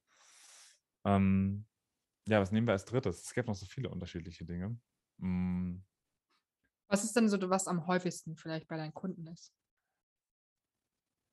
Ähm, 1.07 1.67
ja, 2.27 2.39
was 2.39 2.53
nehmen 2.53 2.67
wir 2.67 2.73
als 2.73 2.85
drittes? 2.85 3.23
Es 3.23 3.33
gibt 3.33 3.49
noch 3.49 3.55
so 3.55 3.65
viele 3.65 3.89
unterschiedliche 3.89 4.45
Dinge. 4.45 4.79
Mm. 5.19 5.79
Was 6.89 7.05
ist 7.05 7.17
denn 7.17 7.31
so, 7.31 7.39
was 7.49 7.67
am 7.67 7.87
häufigsten 7.87 8.37
vielleicht 8.37 8.69
bei 8.69 8.77
deinen 8.77 8.93
Kunden 8.93 9.27
ist? 9.27 9.55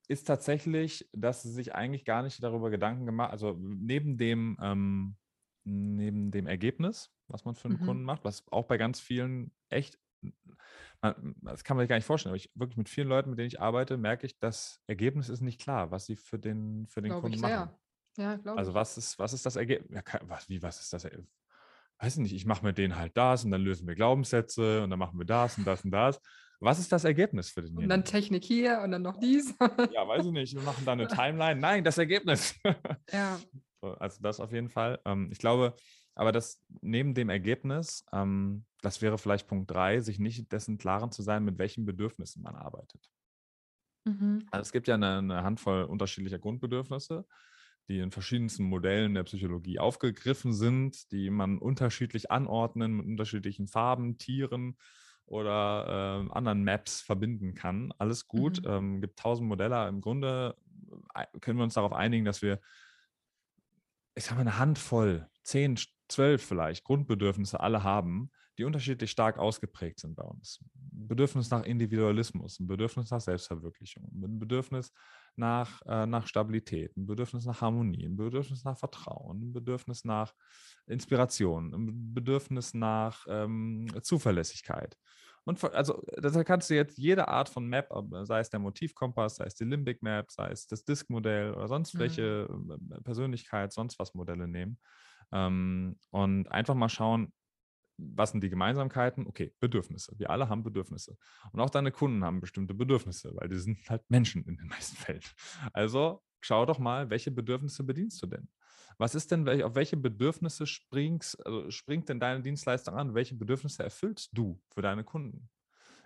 Ist 0.10 0.26
tatsächlich, 0.26 1.08
dass 1.14 1.44
sie 1.44 1.52
sich 1.52 1.76
eigentlich 1.76 2.04
gar 2.04 2.24
nicht 2.24 2.42
darüber 2.44 2.72
Gedanken 2.72 3.06
gemacht, 3.06 3.32
also 3.32 3.56
neben 3.60 4.18
dem, 4.18 4.58
ähm, 4.62 5.16
neben 5.64 6.32
dem 6.32 6.48
Ergebnis, 6.48 7.12
was 7.28 7.46
man 7.46 7.54
für 7.54 7.68
einen 7.68 7.80
mhm. 7.80 7.86
Kunden 7.86 8.04
macht, 8.04 8.26
was 8.26 8.44
auch 8.52 8.66
bei 8.66 8.78
ganz 8.78 9.00
vielen 9.00 9.52
echt, 9.70 10.00
man, 11.02 11.36
das 11.44 11.64
kann 11.64 11.78
man 11.78 11.84
sich 11.84 11.90
gar 11.90 11.96
nicht 11.96 12.06
vorstellen, 12.06 12.32
aber 12.32 12.38
ich 12.38 12.52
wirklich 12.56 12.78
mit 12.78 12.90
vielen 12.90 13.08
Leuten, 13.08 13.30
mit 13.30 13.38
denen 13.38 13.48
ich 13.48 13.62
arbeite, 13.62 13.98
merke 13.98 14.26
ich, 14.26 14.40
das 14.40 14.82
Ergebnis 14.88 15.30
ist 15.30 15.42
nicht 15.42 15.62
klar, 15.62 15.92
was 15.92 16.08
sie 16.08 16.16
für 16.16 16.40
den, 16.40 16.88
für 16.88 17.04
den 17.04 17.14
Kunden 17.14 17.40
machen. 17.40 17.70
Ja, 18.18 18.36
glaube 18.36 18.58
Also 18.58 18.74
was 18.74 18.98
ist, 18.98 19.20
was 19.20 19.34
ist 19.34 19.46
das 19.46 19.56
Ergebnis? 19.58 19.92
Ja, 19.96 20.20
was, 20.24 20.50
wie, 20.50 20.62
was 20.64 20.80
ist 20.82 20.92
das? 20.92 21.06
Weiß 22.00 22.14
ich 22.16 22.22
nicht, 22.22 22.34
ich 22.34 22.46
mache 22.46 22.66
mit 22.66 22.80
denen 22.80 22.96
halt 22.96 23.16
das 23.16 23.46
und 23.46 23.52
dann 23.52 23.62
lösen 23.62 23.88
wir 23.88 23.94
Glaubenssätze 23.94 24.84
und 24.84 24.90
dann 24.90 25.00
machen 25.00 25.20
wir 25.20 25.26
das 25.26 25.58
und 25.58 25.68
das 25.68 25.86
und 25.86 25.92
das. 25.92 26.20
Was 26.60 26.80
ist 26.80 26.92
das 26.92 27.06
Ergebnis 27.06 27.50
für 27.50 27.62
den 27.62 27.78
Und 27.78 27.90
dann 27.90 28.04
Technik 28.04 28.44
hier 28.44 28.82
und 28.84 28.92
dann 28.92 29.02
noch 29.02 29.18
dies. 29.18 29.56
ja, 29.94 30.08
weiß 30.08 30.26
ich 30.26 30.32
nicht. 30.32 30.56
Wir 30.56 30.62
machen 30.62 30.84
da 30.86 30.92
eine 30.92 31.08
Timeline. 31.08 31.60
Nein, 31.60 31.84
das 31.84 31.98
Ergebnis. 31.98 32.60
ja. 33.12 33.40
also 33.82 34.22
das 34.22 34.40
auf 34.40 34.52
jeden 34.52 34.70
Fall. 34.70 35.00
Ähm, 35.06 35.30
ich 35.32 35.40
glaube, 35.40 35.76
aber 36.16 36.32
das 36.32 36.62
neben 36.82 37.14
dem 37.14 37.30
Ergebnis, 37.30 38.06
ähm, 38.12 38.66
das 38.82 39.02
wäre 39.02 39.18
vielleicht 39.18 39.48
Punkt 39.48 39.72
drei, 39.72 40.02
sich 40.02 40.20
nicht 40.20 40.52
dessen 40.52 40.78
klaren 40.78 41.12
zu 41.12 41.22
sein, 41.22 41.46
mit 41.46 41.58
welchen 41.58 41.86
Bedürfnissen 41.86 42.44
man 42.44 42.56
arbeitet. 42.56 43.10
Mhm. 44.06 44.46
Also 44.52 44.62
es 44.62 44.72
gibt 44.74 44.90
ja 44.90 44.96
eine, 44.96 45.20
eine 45.20 45.44
Handvoll 45.44 45.84
unterschiedlicher 45.84 46.40
Grundbedürfnisse 46.40 47.26
die 47.90 48.00
in 48.00 48.12
verschiedensten 48.12 48.66
Modellen 48.66 49.16
der 49.16 49.24
Psychologie 49.24 49.80
aufgegriffen 49.80 50.54
sind, 50.54 51.12
die 51.12 51.32
man 51.32 51.58
unterschiedlich 51.58 52.30
anordnen 52.30 52.94
mit 52.94 53.06
unterschiedlichen 53.08 53.68
Farben, 53.68 54.20
Tieren 54.20 54.78
oder 55.30 56.28
äh, 56.28 56.32
anderen 56.34 56.64
Maps 56.64 57.02
verbinden 57.02 57.54
kann. 57.54 57.94
Alles 57.98 58.28
gut, 58.28 58.64
mhm. 58.64 58.70
ähm, 58.70 59.02
gibt 59.02 59.20
tausend 59.20 59.48
Modelle. 59.48 59.88
Im 59.88 60.02
Grunde 60.02 60.56
äh, 61.14 61.26
können 61.40 61.58
wir 61.58 61.64
uns 61.64 61.76
darauf 61.76 61.94
einigen, 61.94 62.26
dass 62.26 62.42
wir, 62.42 62.60
ich 64.16 64.24
sage 64.24 64.36
mal, 64.36 64.42
eine 64.42 64.58
Handvoll, 64.58 65.30
zehn, 65.44 65.80
zwölf 66.08 66.44
vielleicht 66.44 66.84
Grundbedürfnisse 66.84 67.60
alle 67.60 67.84
haben, 67.84 68.32
die 68.60 68.66
unterschiedlich 68.66 69.10
stark 69.10 69.38
ausgeprägt 69.38 70.02
sind 70.02 70.16
bei 70.16 70.24
uns. 70.24 70.60
Ein 70.94 71.08
Bedürfnis 71.08 71.50
nach 71.50 71.64
Individualismus, 71.64 72.60
ein 72.60 72.68
Bedürfnis 72.68 73.10
nach 73.10 73.22
Selbstverwirklichung, 73.22 74.04
ein 74.14 74.38
Bedürfnis 74.38 74.92
nach, 75.38 75.82
äh, 75.86 76.06
nach 76.06 76.28
Stabilität, 76.28 76.96
ein 76.98 77.08
Bedürfnis 77.08 77.46
nach 77.46 77.62
Harmonie, 77.62 78.06
ein 78.06 78.18
Bedürfnis 78.18 78.66
nach 78.66 78.78
Vertrauen, 78.78 79.42
ein 79.42 79.54
Bedürfnis 79.54 80.04
nach 80.04 80.34
Inspiration, 80.88 81.74
ein 81.74 82.14
Bedürfnis 82.14 82.74
nach 82.74 83.26
ähm, 83.30 83.88
Zuverlässigkeit. 84.02 84.98
Und 85.46 85.64
also 85.74 86.04
da 86.18 86.44
kannst 86.44 86.70
du 86.70 86.76
jetzt 86.76 86.98
jede 86.98 87.30
Art 87.30 87.48
von 87.48 87.66
Map, 87.66 87.90
sei 88.24 88.40
es 88.42 88.50
der 88.50 88.60
Motivkompass, 88.60 89.38
sei 89.38 89.46
es 89.46 89.56
die 89.56 89.64
Limbic 89.64 90.04
Map, 90.04 90.30
sei 90.30 90.52
es 90.52 90.68
das 90.68 90.84
Disk-Modell 90.84 91.54
oder 91.54 91.70
sonst 91.70 91.94
mhm. 91.94 92.00
welche 92.00 92.48
mhm. 92.52 93.04
Persönlichkeit, 93.06 93.72
sonst 93.72 93.98
was 94.00 94.14
Modelle 94.14 94.50
nehmen. 94.50 94.78
Ähm, 95.32 95.98
und 96.12 96.52
einfach 96.52 96.76
mal 96.76 96.90
schauen, 96.90 97.32
was 98.16 98.32
sind 98.32 98.42
die 98.44 98.50
Gemeinsamkeiten? 98.50 99.28
Okay, 99.28 99.54
Bedürfnisse. 99.60 100.14
Wir 100.18 100.30
alle 100.30 100.50
haben 100.50 100.64
Bedürfnisse. 100.64 101.18
Und 101.52 101.60
auch 101.60 101.70
deine 101.70 101.92
Kunden 101.92 102.24
haben 102.24 102.40
bestimmte 102.40 102.74
Bedürfnisse, 102.74 103.32
weil 103.36 103.50
die 103.50 103.58
sind 103.58 103.78
halt 103.90 104.10
Menschen 104.10 104.46
in 104.46 104.58
den 104.58 104.68
meisten 104.70 104.96
Fällen. 104.96 105.22
Also 105.74 106.24
schau 106.40 106.66
doch 106.66 106.80
mal, 106.80 107.10
welche 107.10 107.32
Bedürfnisse 107.32 107.84
bedienst 107.84 108.22
du 108.22 108.28
denn? 108.28 108.48
Was 108.98 109.16
ist 109.16 109.32
denn, 109.32 109.48
auf 109.64 109.76
welche 109.76 109.96
Bedürfnisse 109.96 110.68
springst, 110.68 111.46
also 111.46 111.72
springt 111.72 112.10
denn 112.10 112.20
deine 112.20 112.42
Dienstleistung 112.42 112.96
an? 112.96 113.14
Welche 113.14 113.36
Bedürfnisse 113.36 113.84
erfüllst 113.84 114.30
du 114.34 114.62
für 114.70 114.82
deine 114.82 115.04
Kunden? 115.04 115.50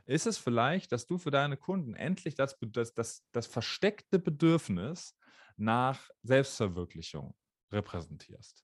Ist 0.06 0.28
es 0.28 0.38
vielleicht, 0.38 0.92
dass 0.92 1.08
du 1.08 1.18
für 1.18 1.32
deine 1.32 1.58
Kunden 1.58 1.96
endlich 1.96 2.36
das, 2.36 2.58
das, 2.60 2.94
das, 2.94 3.26
das 3.32 3.48
versteckte 3.48 4.20
Bedürfnis 4.20 5.18
nach 5.56 6.10
Selbstverwirklichung 6.24 7.34
repräsentierst? 7.72 8.64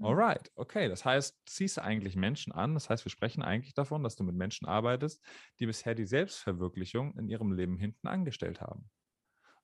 Mhm. 0.00 0.20
Alright, 0.20 0.50
okay. 0.56 0.88
Das 0.88 1.04
heißt, 1.04 1.42
ziehst 1.46 1.76
du 1.76 1.82
eigentlich 1.82 2.16
Menschen 2.16 2.52
an. 2.52 2.74
Das 2.74 2.88
heißt, 2.88 3.04
wir 3.04 3.10
sprechen 3.10 3.42
eigentlich 3.42 3.74
davon, 3.74 4.02
dass 4.02 4.16
du 4.16 4.24
mit 4.24 4.34
Menschen 4.34 4.66
arbeitest, 4.66 5.22
die 5.58 5.66
bisher 5.66 5.94
die 5.94 6.06
Selbstverwirklichung 6.06 7.18
in 7.18 7.28
ihrem 7.28 7.52
Leben 7.52 7.76
hinten 7.76 8.08
angestellt 8.08 8.60
haben. 8.62 8.90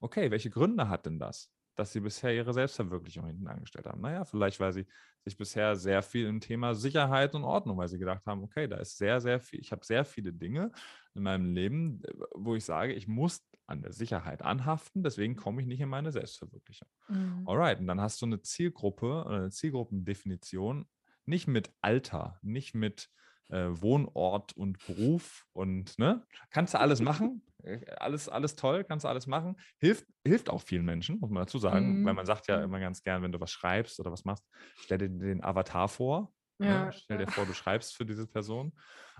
Okay, 0.00 0.30
welche 0.30 0.50
Gründe 0.50 0.88
hat 0.88 1.06
denn 1.06 1.18
das? 1.18 1.52
dass 1.78 1.92
sie 1.92 2.00
bisher 2.00 2.34
ihre 2.34 2.54
Selbstverwirklichung 2.54 3.26
hinten 3.26 3.48
angestellt 3.48 3.86
haben. 3.86 4.00
Naja, 4.00 4.24
vielleicht, 4.24 4.60
weil 4.60 4.72
sie 4.72 4.86
sich 5.24 5.36
bisher 5.36 5.76
sehr 5.76 6.02
viel 6.02 6.26
im 6.26 6.40
Thema 6.40 6.74
Sicherheit 6.74 7.34
und 7.34 7.44
Ordnung, 7.44 7.76
weil 7.76 7.88
sie 7.88 7.98
gedacht 7.98 8.24
haben, 8.26 8.42
okay, 8.44 8.66
da 8.66 8.76
ist 8.78 8.96
sehr, 8.96 9.20
sehr 9.20 9.40
viel, 9.40 9.60
ich 9.60 9.72
habe 9.72 9.84
sehr 9.84 10.06
viele 10.06 10.32
Dinge 10.32 10.72
in 11.14 11.22
meinem 11.22 11.52
Leben, 11.54 12.02
äh, 12.04 12.12
wo 12.34 12.54
ich 12.54 12.64
sage, 12.64 12.94
ich 12.94 13.06
muss 13.08 13.46
an 13.66 13.82
der 13.82 13.92
Sicherheit 13.92 14.42
anhaften, 14.42 15.02
deswegen 15.02 15.36
komme 15.36 15.60
ich 15.60 15.66
nicht 15.66 15.80
in 15.80 15.88
meine 15.88 16.12
Selbstverwirklichung. 16.12 16.88
Mhm. 17.08 17.44
Alright, 17.46 17.80
und 17.80 17.86
dann 17.86 18.00
hast 18.00 18.22
du 18.22 18.26
eine 18.26 18.40
Zielgruppe 18.42 19.24
oder 19.24 19.36
eine 19.36 19.50
Zielgruppendefinition, 19.50 20.86
nicht 21.24 21.48
mit 21.48 21.72
Alter, 21.80 22.38
nicht 22.42 22.74
mit 22.74 23.08
äh, 23.48 23.68
Wohnort 23.70 24.56
und 24.56 24.78
Beruf 24.86 25.46
und 25.52 25.98
ne, 25.98 26.24
kannst 26.50 26.74
du 26.74 26.80
alles 26.80 27.00
machen, 27.00 27.42
äh, 27.62 27.84
alles, 27.96 28.28
alles 28.28 28.56
toll, 28.56 28.84
kannst 28.84 29.04
du 29.04 29.08
alles 29.08 29.26
machen. 29.26 29.56
Hilft, 29.78 30.06
hilft 30.24 30.50
auch 30.50 30.62
vielen 30.62 30.84
Menschen, 30.84 31.18
muss 31.20 31.30
man 31.30 31.42
dazu 31.42 31.58
sagen, 31.58 32.00
mhm. 32.00 32.04
weil 32.04 32.14
man 32.14 32.26
sagt 32.26 32.48
ja 32.48 32.58
mhm. 32.58 32.64
immer 32.64 32.80
ganz 32.80 33.02
gern, 33.02 33.22
wenn 33.22 33.32
du 33.32 33.40
was 33.40 33.50
schreibst 33.50 34.00
oder 34.00 34.10
was 34.10 34.24
machst, 34.24 34.44
stell 34.76 34.98
dir 34.98 35.08
den 35.08 35.42
Avatar 35.42 35.88
vor. 35.88 36.32
Ja. 36.58 36.86
Ne? 36.86 36.92
Stell 36.92 37.18
dir 37.18 37.26
vor, 37.26 37.46
du 37.46 37.52
schreibst 37.52 37.96
für 37.96 38.06
diese 38.06 38.26
Person 38.26 38.72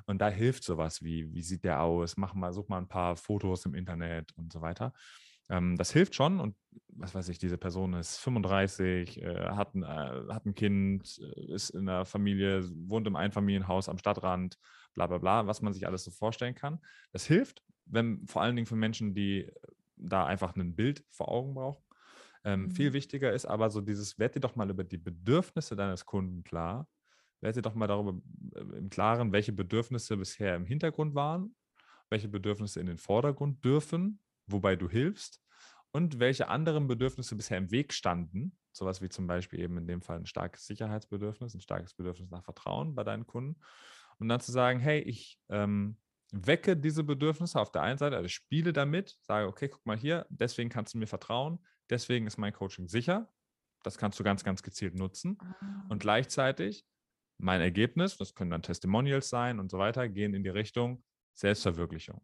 und 0.07 0.21
da 0.21 0.29
hilft 0.29 0.65
sowas 0.65 1.03
wie, 1.03 1.33
wie 1.33 1.43
sieht 1.43 1.65
der 1.65 1.83
aus, 1.83 2.17
mach 2.17 2.35
mal, 2.35 2.53
such 2.53 2.69
mal 2.69 2.79
ein 2.79 2.89
paar 2.89 3.17
Fotos 3.17 3.65
im 3.67 3.75
Internet 3.75 4.33
und 4.37 4.53
so 4.53 4.61
weiter. 4.61 4.93
Ähm, 5.49 5.77
das 5.77 5.93
hilft 5.93 6.15
schon 6.15 6.41
und 6.41 6.57
was 6.89 7.15
weiß 7.15 7.29
ich, 7.29 7.39
diese 7.39 7.59
Person 7.59 7.95
ist 7.95 8.19
35, 8.19 9.23
äh, 9.23 9.49
hat, 9.51 9.75
ein, 9.75 9.83
äh, 9.83 10.33
hat 10.33 10.47
ein 10.47 10.55
Kind, 10.55 11.21
äh, 11.21 11.53
ist 11.53 11.71
in 11.71 11.89
einer 11.89 12.05
Familie, 12.05 12.69
wohnt 12.89 13.07
im 13.07 13.17
Einfamilienhaus 13.17 13.89
am 13.89 13.99
Stadtrand, 13.99 14.59
bla 14.95 15.07
bla 15.07 15.19
bla, 15.19 15.47
was 15.47 15.63
man 15.63 15.73
sich 15.73 15.87
alles 15.87 16.05
so 16.05 16.11
vorstellen 16.11 16.55
kann. 16.55 16.81
Das 17.13 17.27
hilft, 17.27 17.63
wenn 17.85 18.27
vor 18.27 18.43
allen 18.43 18.57
Dingen 18.57 18.67
für 18.67 18.77
Menschen, 18.77 19.15
die 19.15 19.51
da 19.97 20.27
einfach 20.27 20.57
ein 20.57 20.75
Bild 20.75 21.05
vor 21.11 21.29
Augen 21.29 21.55
brauchen. 21.55 21.85
Ähm, 22.45 22.63
mhm. 22.63 22.71
Viel 22.71 22.93
wichtiger 22.93 23.33
ist 23.33 23.47
aber 23.47 23.71
so 23.71 23.81
dieses, 23.81 24.19
werd 24.19 24.35
dir 24.35 24.41
doch 24.41 24.57
mal 24.57 24.71
über 24.71 24.85
die 24.85 24.99
Bedürfnisse 24.99 25.77
deines 25.77 26.07
Kunden 26.07 26.45
klar. 26.45 26.89
Werd 27.47 27.57
dir 27.57 27.63
doch 27.63 27.75
mal 27.75 27.87
darüber 27.87 28.21
äh, 28.57 28.79
im 28.79 28.91
Klaren, 28.91 29.31
welche 29.31 29.53
Bedürfnisse 29.53 30.17
bisher 30.17 30.57
im 30.57 30.67
Hintergrund 30.67 31.15
waren, 31.15 31.55
welche 32.11 32.29
Bedürfnisse 32.29 32.81
in 32.81 32.87
den 32.87 32.99
Vordergrund 32.99 33.65
dürfen 33.65 34.21
wobei 34.47 34.77
du 34.77 34.89
hilfst 34.89 35.43
und 35.93 36.19
welche 36.19 36.49
anderen 36.49 36.87
Bedürfnisse 36.87 37.37
bisher 37.37 37.59
im 37.59 37.71
Weg 37.71 37.93
standen, 37.93 38.57
sowas 38.73 39.01
wie 39.03 39.09
zum 39.09 39.27
Beispiel 39.27 39.61
eben 39.61 39.79
in 39.79 39.87
dem 39.87 40.03
Fall 40.03 40.19
ein 40.19 40.27
starkes 40.27 40.67
Sicherheitsbedürfnis, 40.67 41.55
ein 41.55 41.61
starkes 41.61 41.95
Bedürfnis 41.95 42.31
nach 42.31 42.45
Vertrauen 42.45 42.95
bei 42.95 43.05
deinen 43.05 43.27
Kunden. 43.27 43.61
Und 44.19 44.29
dann 44.29 44.41
zu 44.41 44.53
sagen, 44.53 44.81
hey, 44.81 45.01
ich 45.01 45.39
ähm, 45.49 45.99
wecke 46.33 46.77
diese 46.77 47.05
Bedürfnisse 47.05 47.61
auf 47.61 47.71
der 47.71 47.83
einen 47.83 47.99
Seite, 47.99 48.17
also 48.17 48.29
spiele 48.29 48.73
damit, 48.73 49.19
sage, 49.23 49.47
okay, 49.47 49.69
guck 49.69 49.85
mal 49.87 49.97
hier, 49.97 50.27
deswegen 50.29 50.71
kannst 50.71 50.95
du 50.95 50.99
mir 50.99 51.07
vertrauen, 51.07 51.59
deswegen 51.91 52.27
ist 52.27 52.39
mein 52.39 52.53
Coaching 52.53 52.89
sicher, 52.89 53.31
das 53.83 53.99
kannst 53.99 54.19
du 54.19 54.25
ganz, 54.25 54.43
ganz 54.43 54.63
gezielt 54.63 54.95
nutzen. 54.95 55.39
Und 55.89 55.93
ah. 55.93 55.99
gleichzeitig 55.99 56.87
mein 57.39 57.61
Ergebnis, 57.61 58.17
das 58.17 58.35
können 58.35 58.51
dann 58.51 58.63
Testimonials 58.63 59.29
sein 59.29 59.61
und 59.61 59.71
so 59.71 59.79
weiter, 59.79 60.09
gehen 60.09 60.35
in 60.35 60.43
die 60.43 60.51
Richtung 60.51 61.03
Selbstverwirklichung, 61.35 62.23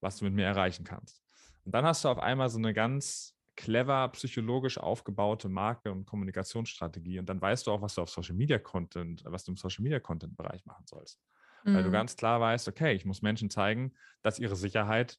was 0.00 0.18
du 0.18 0.24
mit 0.24 0.34
mir 0.34 0.46
erreichen 0.46 0.84
kannst. 0.84 1.22
Und 1.64 1.74
dann 1.74 1.84
hast 1.84 2.04
du 2.04 2.08
auf 2.08 2.18
einmal 2.18 2.48
so 2.48 2.58
eine 2.58 2.72
ganz 2.72 3.34
clever 3.56 4.08
psychologisch 4.08 4.78
aufgebaute 4.78 5.48
Marke 5.48 5.92
und 5.92 6.06
Kommunikationsstrategie 6.06 7.18
und 7.18 7.28
dann 7.28 7.40
weißt 7.40 7.66
du 7.66 7.72
auch, 7.72 7.82
was 7.82 7.94
du 7.94 8.02
auf 8.02 8.10
Social 8.10 8.34
Media 8.34 8.58
Content, 8.58 9.22
was 9.26 9.44
du 9.44 9.52
im 9.52 9.56
Social 9.56 9.82
Media 9.82 10.00
Content 10.00 10.36
Bereich 10.36 10.64
machen 10.66 10.84
sollst. 10.86 11.20
Mhm. 11.64 11.74
Weil 11.74 11.82
du 11.82 11.88
mhm. 11.88 11.94
ganz 11.94 12.16
klar 12.16 12.40
weißt, 12.40 12.68
okay, 12.68 12.94
ich 12.94 13.04
muss 13.04 13.22
Menschen 13.22 13.50
zeigen, 13.50 13.94
dass 14.22 14.38
ihre 14.38 14.56
Sicherheit 14.56 15.18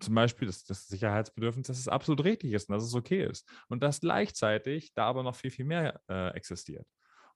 zum 0.00 0.14
Beispiel 0.14 0.46
das, 0.46 0.64
das 0.64 0.88
Sicherheitsbedürfnis, 0.88 1.68
dass 1.68 1.78
es 1.78 1.88
absolut 1.88 2.24
richtig 2.24 2.52
ist 2.52 2.68
und 2.68 2.74
dass 2.74 2.84
es 2.84 2.94
okay 2.94 3.24
ist. 3.24 3.48
Und 3.68 3.82
dass 3.82 4.00
gleichzeitig 4.00 4.92
da 4.94 5.06
aber 5.06 5.22
noch 5.22 5.36
viel, 5.36 5.50
viel 5.50 5.64
mehr 5.64 6.00
äh, 6.08 6.34
existiert. 6.34 6.86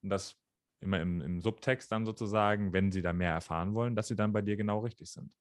Und 0.02 0.10
das 0.10 0.36
immer 0.80 1.00
im, 1.00 1.20
im 1.20 1.40
Subtext 1.40 1.90
dann 1.90 2.04
sozusagen, 2.04 2.72
wenn 2.72 2.92
sie 2.92 3.02
da 3.02 3.12
mehr 3.12 3.32
erfahren 3.32 3.74
wollen, 3.74 3.96
dass 3.96 4.08
sie 4.08 4.16
dann 4.16 4.32
bei 4.32 4.42
dir 4.42 4.56
genau 4.56 4.80
richtig 4.80 5.10
sind 5.10 5.32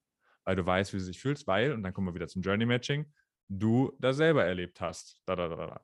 weil 0.46 0.56
du 0.56 0.64
weißt, 0.64 0.94
wie 0.94 0.98
du 0.98 1.04
dich 1.04 1.18
fühlst, 1.18 1.46
weil, 1.46 1.72
und 1.72 1.82
dann 1.82 1.92
kommen 1.92 2.06
wir 2.06 2.14
wieder 2.14 2.28
zum 2.28 2.40
Journey 2.40 2.64
Matching, 2.64 3.12
du 3.48 3.92
das 3.98 4.16
selber 4.16 4.44
erlebt 4.44 4.80
hast. 4.80 5.20
Da, 5.26 5.36
da, 5.36 5.48
da, 5.48 5.56
da. 5.56 5.80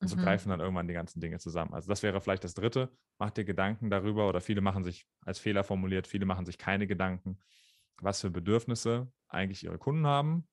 Und 0.00 0.08
so 0.08 0.16
mhm. 0.16 0.20
greifen 0.20 0.50
dann 0.50 0.60
irgendwann 0.60 0.86
die 0.86 0.94
ganzen 0.94 1.20
Dinge 1.20 1.38
zusammen. 1.38 1.72
Also 1.72 1.88
das 1.88 2.02
wäre 2.02 2.20
vielleicht 2.20 2.44
das 2.44 2.54
Dritte. 2.54 2.90
Mach 3.18 3.30
dir 3.30 3.44
Gedanken 3.44 3.88
darüber 3.88 4.28
oder 4.28 4.40
viele 4.40 4.60
machen 4.60 4.84
sich 4.84 5.06
als 5.22 5.38
Fehler 5.38 5.64
formuliert, 5.64 6.06
viele 6.06 6.26
machen 6.26 6.44
sich 6.44 6.58
keine 6.58 6.86
Gedanken, 6.86 7.38
was 8.00 8.20
für 8.20 8.30
Bedürfnisse 8.30 9.10
eigentlich 9.28 9.64
ihre 9.64 9.78
Kunden 9.78 10.06
haben 10.06 10.46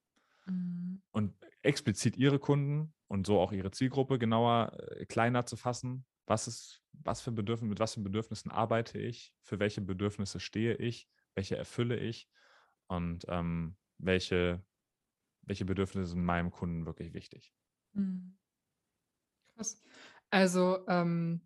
mhm. 0.45 1.01
und 1.11 1.33
explizit 1.61 2.15
ihre 2.15 2.39
Kunden 2.39 2.93
und 3.07 3.27
so 3.27 3.39
auch 3.39 3.51
ihre 3.51 3.71
Zielgruppe 3.71 4.19
genauer, 4.19 4.71
äh, 4.77 5.05
kleiner 5.05 5.45
zu 5.45 5.57
fassen. 5.57 6.05
Was 6.29 6.47
ist, 6.47 6.81
was 6.93 7.21
für 7.21 7.31
Bedürfnisse, 7.31 7.69
mit 7.69 7.79
was 7.79 7.95
für 7.95 8.01
Bedürfnissen 8.01 8.51
arbeite 8.51 8.99
ich? 8.99 9.33
Für 9.41 9.59
welche 9.59 9.81
Bedürfnisse 9.81 10.39
stehe 10.39 10.75
ich? 10.75 11.09
Welche 11.35 11.57
erfülle 11.57 11.97
ich? 11.97 12.29
und 12.89 13.25
ähm, 13.29 13.75
welche, 13.99 14.63
welche 15.43 15.65
Bedürfnisse 15.65 16.11
sind 16.11 16.23
meinem 16.23 16.51
Kunden 16.51 16.85
wirklich 16.85 17.13
wichtig. 17.13 17.53
Mhm. 17.93 18.37
Krass. 19.55 19.81
Also 20.29 20.85
ähm, 20.87 21.41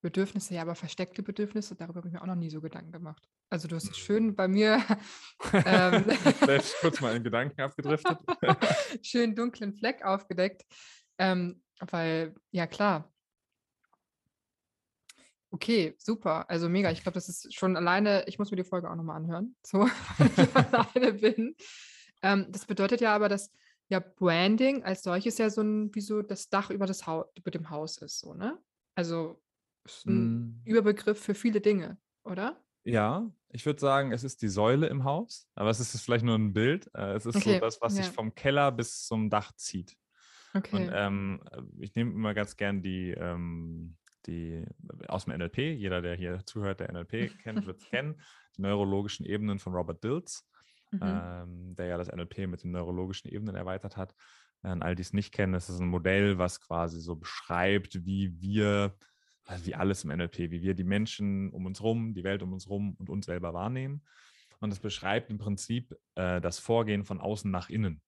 Bedürfnisse, 0.00 0.54
ja, 0.54 0.62
aber 0.62 0.74
versteckte 0.74 1.22
Bedürfnisse, 1.22 1.74
darüber 1.74 1.98
habe 1.98 2.08
ich 2.08 2.14
mir 2.14 2.22
auch 2.22 2.26
noch 2.26 2.34
nie 2.34 2.50
so 2.50 2.60
Gedanken 2.60 2.92
gemacht. 2.92 3.28
Also 3.50 3.68
du 3.68 3.76
hast 3.76 3.90
es 3.90 3.96
schön 3.96 4.28
mhm. 4.28 4.34
bei 4.34 4.48
mir. 4.48 4.82
ähm, 5.52 6.04
Vielleicht 6.04 6.74
kurz 6.80 7.00
mal 7.00 7.14
in 7.14 7.22
Gedanken 7.22 7.60
abgedriftet. 7.60 8.18
schön 9.02 9.34
dunklen 9.34 9.72
Fleck 9.72 10.04
aufgedeckt. 10.04 10.64
Ähm, 11.18 11.62
weil, 11.80 12.34
ja 12.50 12.66
klar, 12.66 13.12
Okay, 15.54 15.94
super. 15.98 16.50
Also 16.50 16.68
mega. 16.68 16.90
Ich 16.90 17.02
glaube, 17.02 17.14
das 17.14 17.28
ist 17.28 17.54
schon 17.54 17.76
alleine, 17.76 18.24
ich 18.26 18.40
muss 18.40 18.50
mir 18.50 18.56
die 18.56 18.64
Folge 18.64 18.90
auch 18.90 18.96
nochmal 18.96 19.18
anhören, 19.18 19.54
so, 19.64 19.88
wenn 20.18 20.44
ich 20.44 20.56
alleine 20.56 21.12
bin. 21.12 21.54
Ähm, 22.22 22.46
das 22.50 22.66
bedeutet 22.66 23.00
ja 23.00 23.14
aber, 23.14 23.28
dass 23.28 23.52
ja 23.88 24.00
Branding 24.00 24.82
als 24.82 25.04
solches 25.04 25.38
ja 25.38 25.50
so 25.50 25.62
ein, 25.62 25.94
wie 25.94 26.00
so 26.00 26.22
das 26.22 26.48
Dach 26.48 26.70
über, 26.70 26.86
das 26.86 27.06
Haus, 27.06 27.26
über 27.36 27.52
dem 27.52 27.70
Haus 27.70 27.98
ist, 27.98 28.18
so, 28.18 28.34
ne? 28.34 28.58
Also 28.96 29.40
ein 30.06 30.62
mm. 30.62 30.62
Überbegriff 30.64 31.22
für 31.22 31.34
viele 31.34 31.60
Dinge, 31.60 31.98
oder? 32.24 32.60
Ja, 32.82 33.30
ich 33.50 33.64
würde 33.64 33.78
sagen, 33.78 34.10
es 34.10 34.24
ist 34.24 34.42
die 34.42 34.48
Säule 34.48 34.88
im 34.88 35.04
Haus, 35.04 35.46
aber 35.54 35.70
es 35.70 35.78
ist 35.78 36.00
vielleicht 36.00 36.24
nur 36.24 36.36
ein 36.36 36.52
Bild. 36.52 36.90
Äh, 36.94 37.12
es 37.12 37.26
ist 37.26 37.36
okay. 37.36 37.54
so 37.54 37.60
das, 37.60 37.80
was 37.80 37.96
ja. 37.96 38.02
sich 38.02 38.12
vom 38.12 38.34
Keller 38.34 38.72
bis 38.72 39.06
zum 39.06 39.30
Dach 39.30 39.52
zieht. 39.54 39.96
Okay. 40.52 40.74
Und 40.74 40.90
ähm, 40.92 41.44
ich 41.78 41.94
nehme 41.94 42.10
immer 42.10 42.34
ganz 42.34 42.56
gern 42.56 42.82
die, 42.82 43.10
ähm, 43.12 43.96
die 44.26 44.64
aus 45.08 45.24
dem 45.24 45.36
NLP, 45.36 45.58
jeder, 45.58 46.02
der 46.02 46.16
hier 46.16 46.44
zuhört, 46.44 46.80
der 46.80 46.92
NLP 46.92 47.38
kennt, 47.42 47.66
wird 47.66 47.78
es 47.78 47.86
kennen, 47.90 48.20
die 48.56 48.62
neurologischen 48.62 49.26
Ebenen 49.26 49.58
von 49.58 49.74
Robert 49.74 50.02
Dills, 50.02 50.48
mhm. 50.90 51.00
ähm, 51.02 51.76
der 51.76 51.86
ja 51.86 51.98
das 51.98 52.10
NLP 52.10 52.46
mit 52.46 52.64
den 52.64 52.72
neurologischen 52.72 53.30
Ebenen 53.30 53.54
erweitert 53.54 53.96
hat. 53.96 54.14
An 54.62 54.82
all 54.82 54.94
die 54.94 55.02
es 55.02 55.12
nicht 55.12 55.32
kennen, 55.32 55.52
das 55.52 55.68
ist 55.68 55.80
ein 55.80 55.88
Modell, 55.88 56.38
was 56.38 56.60
quasi 56.60 56.98
so 57.00 57.16
beschreibt, 57.16 58.06
wie 58.06 58.40
wir, 58.40 58.96
also 59.44 59.66
wie 59.66 59.74
alles 59.74 60.04
im 60.04 60.10
NLP, 60.10 60.50
wie 60.50 60.62
wir 60.62 60.74
die 60.74 60.84
Menschen 60.84 61.50
um 61.50 61.66
uns 61.66 61.82
rum, 61.82 62.14
die 62.14 62.24
Welt 62.24 62.42
um 62.42 62.52
uns 62.52 62.68
rum 62.68 62.96
und 62.98 63.10
uns 63.10 63.26
selber 63.26 63.52
wahrnehmen. 63.52 64.02
Und 64.60 64.72
es 64.72 64.78
beschreibt 64.78 65.28
im 65.28 65.36
Prinzip 65.36 65.94
äh, 66.14 66.40
das 66.40 66.58
Vorgehen 66.58 67.04
von 67.04 67.20
außen 67.20 67.50
nach 67.50 67.68
innen 67.68 68.00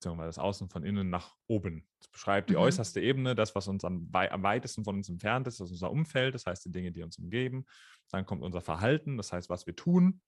beziehungsweise 0.00 0.28
das 0.28 0.38
Außen 0.38 0.70
von 0.70 0.82
innen 0.82 1.10
nach 1.10 1.36
oben. 1.46 1.86
Das 1.98 2.08
beschreibt 2.08 2.48
die 2.48 2.54
mhm. 2.54 2.60
äußerste 2.60 3.00
Ebene, 3.00 3.34
das, 3.34 3.54
was 3.54 3.68
uns 3.68 3.84
am, 3.84 4.08
am, 4.12 4.42
weitesten 4.42 4.82
von 4.82 4.96
uns 4.96 5.10
entfernt 5.10 5.46
ist, 5.46 5.60
das 5.60 5.66
ist 5.66 5.72
unser 5.72 5.90
Umfeld, 5.90 6.34
das 6.34 6.46
heißt 6.46 6.64
die 6.64 6.72
Dinge, 6.72 6.90
die 6.90 7.02
uns 7.02 7.18
umgeben. 7.18 7.66
Dann 8.10 8.24
kommt 8.24 8.42
unser 8.42 8.62
Verhalten, 8.62 9.18
das 9.18 9.32
heißt, 9.32 9.50
was 9.50 9.66
wir 9.66 9.76
tun. 9.76 10.22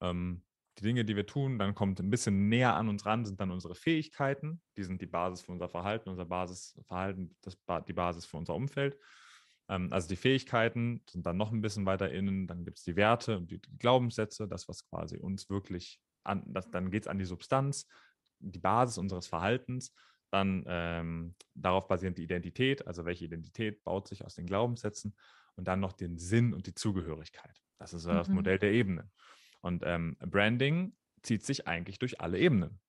Ähm, 0.00 0.42
die 0.78 0.82
Dinge, 0.82 1.04
die 1.04 1.14
wir 1.14 1.26
tun, 1.26 1.60
dann 1.60 1.76
kommt 1.76 2.00
ein 2.00 2.10
bisschen 2.10 2.48
näher 2.48 2.74
an 2.74 2.88
uns 2.88 3.06
ran, 3.06 3.24
sind 3.24 3.40
dann 3.40 3.52
unsere 3.52 3.76
Fähigkeiten. 3.76 4.60
Die 4.76 4.82
sind 4.82 5.00
die 5.00 5.06
Basis 5.06 5.42
für 5.42 5.52
unser 5.52 5.68
Verhalten, 5.68 6.10
unser 6.10 6.24
Basisverhalten, 6.24 7.36
das, 7.40 7.56
die 7.86 7.92
Basis 7.92 8.26
für 8.26 8.38
unser 8.38 8.56
Umfeld. 8.56 8.98
Ähm, 9.68 9.92
also 9.92 10.08
die 10.08 10.16
Fähigkeiten 10.16 11.04
sind 11.08 11.24
dann 11.24 11.36
noch 11.36 11.52
ein 11.52 11.60
bisschen 11.60 11.86
weiter 11.86 12.10
innen, 12.10 12.48
dann 12.48 12.64
gibt 12.64 12.78
es 12.78 12.84
die 12.84 12.96
Werte 12.96 13.36
und 13.36 13.52
die 13.52 13.60
Glaubenssätze, 13.78 14.48
das, 14.48 14.68
was 14.68 14.84
quasi 14.90 15.18
uns 15.18 15.48
wirklich 15.48 16.00
an, 16.24 16.42
das, 16.46 16.68
dann 16.70 16.90
geht 16.90 17.04
es 17.04 17.08
an 17.08 17.18
die 17.18 17.24
Substanz, 17.24 17.86
die 18.52 18.58
Basis 18.58 18.98
unseres 18.98 19.26
Verhaltens. 19.26 19.94
Dann 20.30 20.64
ähm, 20.66 21.34
darauf 21.54 21.86
basierend 21.86 22.18
die 22.18 22.24
Identität, 22.24 22.86
also 22.86 23.04
welche 23.04 23.24
Identität 23.24 23.84
baut 23.84 24.08
sich 24.08 24.24
aus 24.24 24.34
den 24.34 24.46
Glaubenssätzen 24.46 25.14
und 25.56 25.68
dann 25.68 25.80
noch 25.80 25.92
den 25.92 26.18
Sinn 26.18 26.52
und 26.52 26.66
die 26.66 26.74
Zugehörigkeit. 26.74 27.62
Das 27.78 27.92
ist 27.92 28.06
mhm. 28.06 28.14
das 28.14 28.28
Modell 28.28 28.58
der 28.58 28.72
Ebenen. 28.72 29.12
Und 29.60 29.82
ähm, 29.86 30.16
Branding 30.18 30.96
zieht 31.22 31.44
sich 31.44 31.68
eigentlich 31.68 31.98
durch 31.98 32.20
alle 32.20 32.38
Ebenen. 32.38 32.80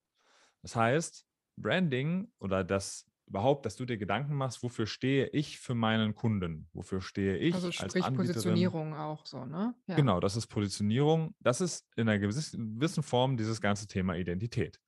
Das 0.62 0.76
heißt, 0.76 1.26
Branding 1.58 2.32
oder 2.40 2.64
das 2.64 3.06
überhaupt, 3.28 3.66
dass 3.66 3.76
du 3.76 3.86
dir 3.86 3.98
Gedanken 3.98 4.36
machst, 4.36 4.62
wofür 4.62 4.86
stehe 4.86 5.28
ich 5.28 5.60
für 5.60 5.74
meinen 5.74 6.14
Kunden? 6.16 6.68
Wofür 6.74 7.02
stehe 7.02 7.38
ich 7.38 7.56
also 7.56 7.72
sprich 7.72 8.04
als 8.04 8.14
Positionierung 8.16 8.94
auch 8.94 9.26
so, 9.26 9.46
ne? 9.46 9.74
Ja. 9.88 9.96
Genau, 9.96 10.20
das 10.20 10.36
ist 10.36 10.48
Positionierung. 10.48 11.34
Das 11.40 11.62
ist 11.62 11.88
in 11.96 12.08
einer 12.08 12.20
gewissen 12.20 13.04
Form 13.04 13.38
dieses 13.38 13.62
ganze 13.62 13.88
Thema 13.88 14.16
Identität. 14.16 14.80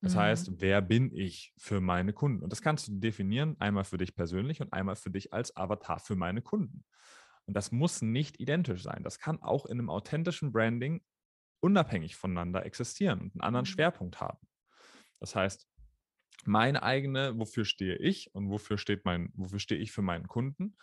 Das 0.00 0.14
mhm. 0.14 0.18
heißt, 0.18 0.60
wer 0.60 0.82
bin 0.82 1.14
ich 1.14 1.52
für 1.56 1.80
meine 1.80 2.12
Kunden? 2.12 2.42
Und 2.42 2.50
das 2.50 2.62
kannst 2.62 2.88
du 2.88 2.92
definieren, 2.98 3.56
einmal 3.58 3.84
für 3.84 3.98
dich 3.98 4.14
persönlich 4.14 4.60
und 4.60 4.72
einmal 4.72 4.96
für 4.96 5.10
dich 5.10 5.32
als 5.32 5.56
Avatar 5.56 5.98
für 5.98 6.16
meine 6.16 6.42
Kunden. 6.42 6.84
Und 7.46 7.54
das 7.54 7.72
muss 7.72 8.02
nicht 8.02 8.40
identisch 8.40 8.82
sein. 8.82 9.02
Das 9.02 9.18
kann 9.18 9.42
auch 9.42 9.66
in 9.66 9.78
einem 9.78 9.90
authentischen 9.90 10.52
Branding 10.52 11.02
unabhängig 11.60 12.16
voneinander 12.16 12.66
existieren 12.66 13.20
und 13.20 13.34
einen 13.34 13.40
anderen 13.40 13.64
mhm. 13.64 13.70
Schwerpunkt 13.70 14.20
haben. 14.20 14.46
Das 15.20 15.34
heißt, 15.34 15.66
meine 16.44 16.82
eigene, 16.82 17.38
wofür 17.38 17.64
stehe 17.64 17.96
ich 17.96 18.34
und 18.34 18.50
wofür 18.50 18.78
steht 18.78 19.04
mein, 19.04 19.32
wofür 19.34 19.58
stehe 19.58 19.80
ich 19.80 19.92
für 19.92 20.02
meinen 20.02 20.28
Kunden, 20.28 20.76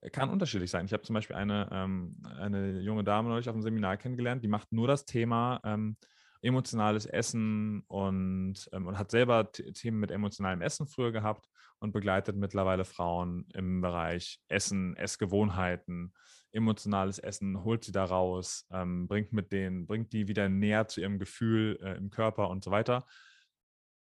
äh, 0.00 0.10
kann 0.10 0.30
unterschiedlich 0.30 0.70
sein. 0.70 0.86
Ich 0.86 0.92
habe 0.92 1.02
zum 1.02 1.14
Beispiel 1.14 1.36
eine, 1.36 1.68
ähm, 1.72 2.22
eine 2.38 2.80
junge 2.80 3.04
Dame 3.04 3.28
neulich 3.28 3.48
auf 3.48 3.54
einem 3.54 3.62
Seminar 3.62 3.96
kennengelernt, 3.96 4.44
die 4.44 4.48
macht 4.48 4.72
nur 4.72 4.86
das 4.86 5.04
Thema 5.04 5.60
ähm, 5.64 5.96
emotionales 6.42 7.06
Essen 7.06 7.82
und, 7.86 8.68
ähm, 8.72 8.86
und 8.86 8.98
hat 8.98 9.10
selber 9.10 9.52
Themen 9.52 10.00
mit 10.00 10.10
emotionalem 10.10 10.62
Essen 10.62 10.86
früher 10.86 11.12
gehabt 11.12 11.48
und 11.78 11.92
begleitet 11.92 12.36
mittlerweile 12.36 12.84
Frauen 12.84 13.46
im 13.54 13.80
Bereich 13.80 14.40
Essen, 14.48 14.96
Essgewohnheiten, 14.96 16.14
emotionales 16.52 17.18
Essen, 17.18 17.64
holt 17.64 17.84
sie 17.84 17.92
da 17.92 18.04
raus, 18.04 18.66
ähm, 18.70 19.08
bringt 19.08 19.32
mit 19.32 19.52
denen, 19.52 19.86
bringt 19.86 20.12
die 20.12 20.28
wieder 20.28 20.48
näher 20.48 20.88
zu 20.88 21.00
ihrem 21.00 21.18
Gefühl 21.18 21.78
äh, 21.82 21.96
im 21.96 22.10
Körper 22.10 22.50
und 22.50 22.64
so 22.64 22.70
weiter. 22.70 23.06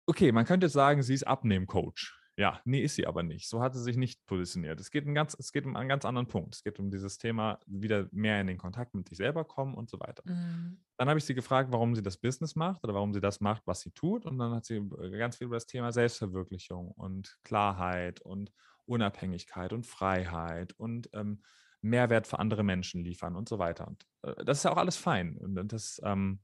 Okay, 0.07 0.31
man 0.33 0.45
könnte 0.45 0.69
sagen, 0.69 1.03
sie 1.03 1.15
ist 1.15 1.27
Abnehmcoach. 1.27 2.15
Ja, 2.39 2.61
nee, 2.67 2.81
ist 2.83 2.97
sie 2.97 3.07
aber 3.07 3.23
nicht. 3.23 3.49
So 3.49 3.63
hat 3.63 3.75
sie 3.75 3.83
sich 3.83 3.97
nicht 3.97 4.27
positioniert. 4.27 4.79
Es 4.79 4.91
geht, 4.91 5.07
ein 5.07 5.15
ganz, 5.15 5.35
es 5.39 5.53
geht 5.53 5.65
um 5.65 5.75
einen 5.75 5.89
ganz 5.89 6.05
anderen 6.05 6.29
Punkt. 6.29 6.55
Es 6.55 6.63
geht 6.63 6.79
um 6.79 6.91
dieses 6.91 7.17
Thema, 7.17 7.59
wieder 7.67 8.09
mehr 8.13 8.41
in 8.43 8.47
den 8.47 8.59
Kontakt 8.59 8.95
mit 8.95 9.09
sich 9.09 9.17
selber 9.17 9.45
kommen 9.45 9.75
und 9.75 9.89
so 9.89 9.99
weiter. 9.99 10.23
Mhm. 10.27 10.79
Dann 10.99 11.09
habe 11.09 11.19
ich 11.19 11.25
sie 11.25 11.35
gefragt, 11.35 11.73
warum 11.73 11.95
sie 11.95 12.03
das 12.03 12.19
Business 12.19 12.55
macht 12.55 12.85
oder 12.85 12.93
warum 12.93 13.15
sie 13.15 13.21
das 13.21 13.41
macht, 13.41 13.67
was 13.67 13.81
sie 13.81 13.91
tut. 13.93 14.27
Und 14.27 14.39
dann 14.39 14.53
hat 14.53 14.67
sie 14.67 14.77
äh, 14.77 15.19
ganz 15.19 15.39
viel 15.39 15.47
über 15.47 15.57
das 15.57 15.67
Thema 15.67 15.93
Selbstverwirklichung 15.93 16.91
und 16.91 17.39
Klarheit 17.43 18.21
und 18.21 18.53
Unabhängigkeit 18.85 19.73
und 19.73 19.87
Freiheit 19.87 20.75
und 20.75 21.09
ähm, 21.15 21.43
Mehrwert 21.81 22.27
für 22.27 22.39
andere 22.39 22.65
Menschen 22.65 23.03
liefern 23.03 23.35
und 23.35 23.49
so 23.49 23.59
weiter. 23.59 23.89
Und 23.89 24.07
äh, 24.23 24.45
das 24.45 24.59
ist 24.59 24.65
ja 24.65 24.73
auch 24.73 24.77
alles 24.77 24.99
fein. 24.99 25.39
Und 25.39 25.73
das, 25.73 26.03
ähm, 26.05 26.41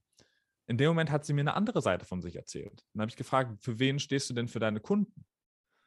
in 0.65 0.77
dem 0.77 0.87
Moment 0.87 1.11
hat 1.11 1.23
sie 1.23 1.33
mir 1.33 1.41
eine 1.41 1.53
andere 1.53 1.83
Seite 1.83 2.05
von 2.05 2.23
sich 2.23 2.35
erzählt. 2.35 2.83
Dann 2.93 3.01
habe 3.01 3.09
ich 3.09 3.15
gefragt, 3.15 3.63
für 3.63 3.77
wen 3.77 3.99
stehst 3.99 4.29
du 4.31 4.33
denn 4.33 4.47
für 4.47 4.59
deine 4.59 4.79
Kunden? 4.79 5.25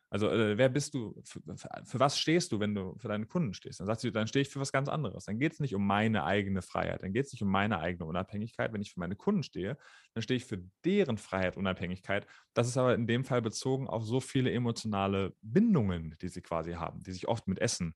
Also 0.09 0.31
äh, 0.31 0.57
wer 0.57 0.69
bist 0.69 0.95
du, 0.95 1.21
für, 1.25 1.41
für, 1.57 2.01
was 2.01 2.19
stehst 2.19 2.53
du, 2.53 2.61
wenn 2.61 2.75
du 2.75 2.97
für 2.99 3.09
deine 3.09 3.27
Kunden 3.27 3.55
stehst? 3.55 3.81
Dann 3.81 3.87
sagst 3.87 4.05
du, 4.05 4.13
dann 4.13 4.29
stehe 4.29 4.43
ich 4.43 4.49
für 4.49 4.61
was 4.61 4.71
ganz 4.71 4.89
anderes. 4.89 5.25
Dann 5.25 5.39
geht 5.39 5.55
es 5.55 5.61
nicht 5.61 5.75
um 5.75 5.85
meine 5.85 6.25
eigene 6.25 6.63
Freiheit, 6.63 7.03
dann 7.03 7.13
geht 7.13 7.27
es 7.27 7.33
nicht 7.33 7.43
um 7.43 7.51
meine 7.51 7.81
eigene 7.81 8.05
Unabhängigkeit. 8.05 8.73
Wenn 8.73 8.83
ich 8.83 8.93
für 8.93 9.01
meine 9.01 9.17
Kunden 9.17 9.43
stehe, 9.43 9.77
dann 10.15 10.23
stehe 10.23 10.37
ich 10.37 10.45
für 10.45 10.63
deren 10.85 11.19
Freiheit, 11.19 11.57
Unabhängigkeit. 11.57 12.27
Das 12.55 12.69
ist 12.69 12.77
aber 12.77 12.95
in 12.95 13.09
dem 13.09 13.25
Fall 13.25 13.43
bezogen 13.43 13.89
auf 13.89 14.05
so 14.05 14.21
viele 14.21 14.53
emotionale 14.53 15.35
Bindungen, 15.43 16.17
die 16.23 16.29
sie 16.29 16.43
quasi 16.43 16.75
haben, 16.75 17.03
die 17.03 17.13
sich 17.13 17.27
oft 17.27 17.49
mit 17.49 17.59
Essen 17.59 17.95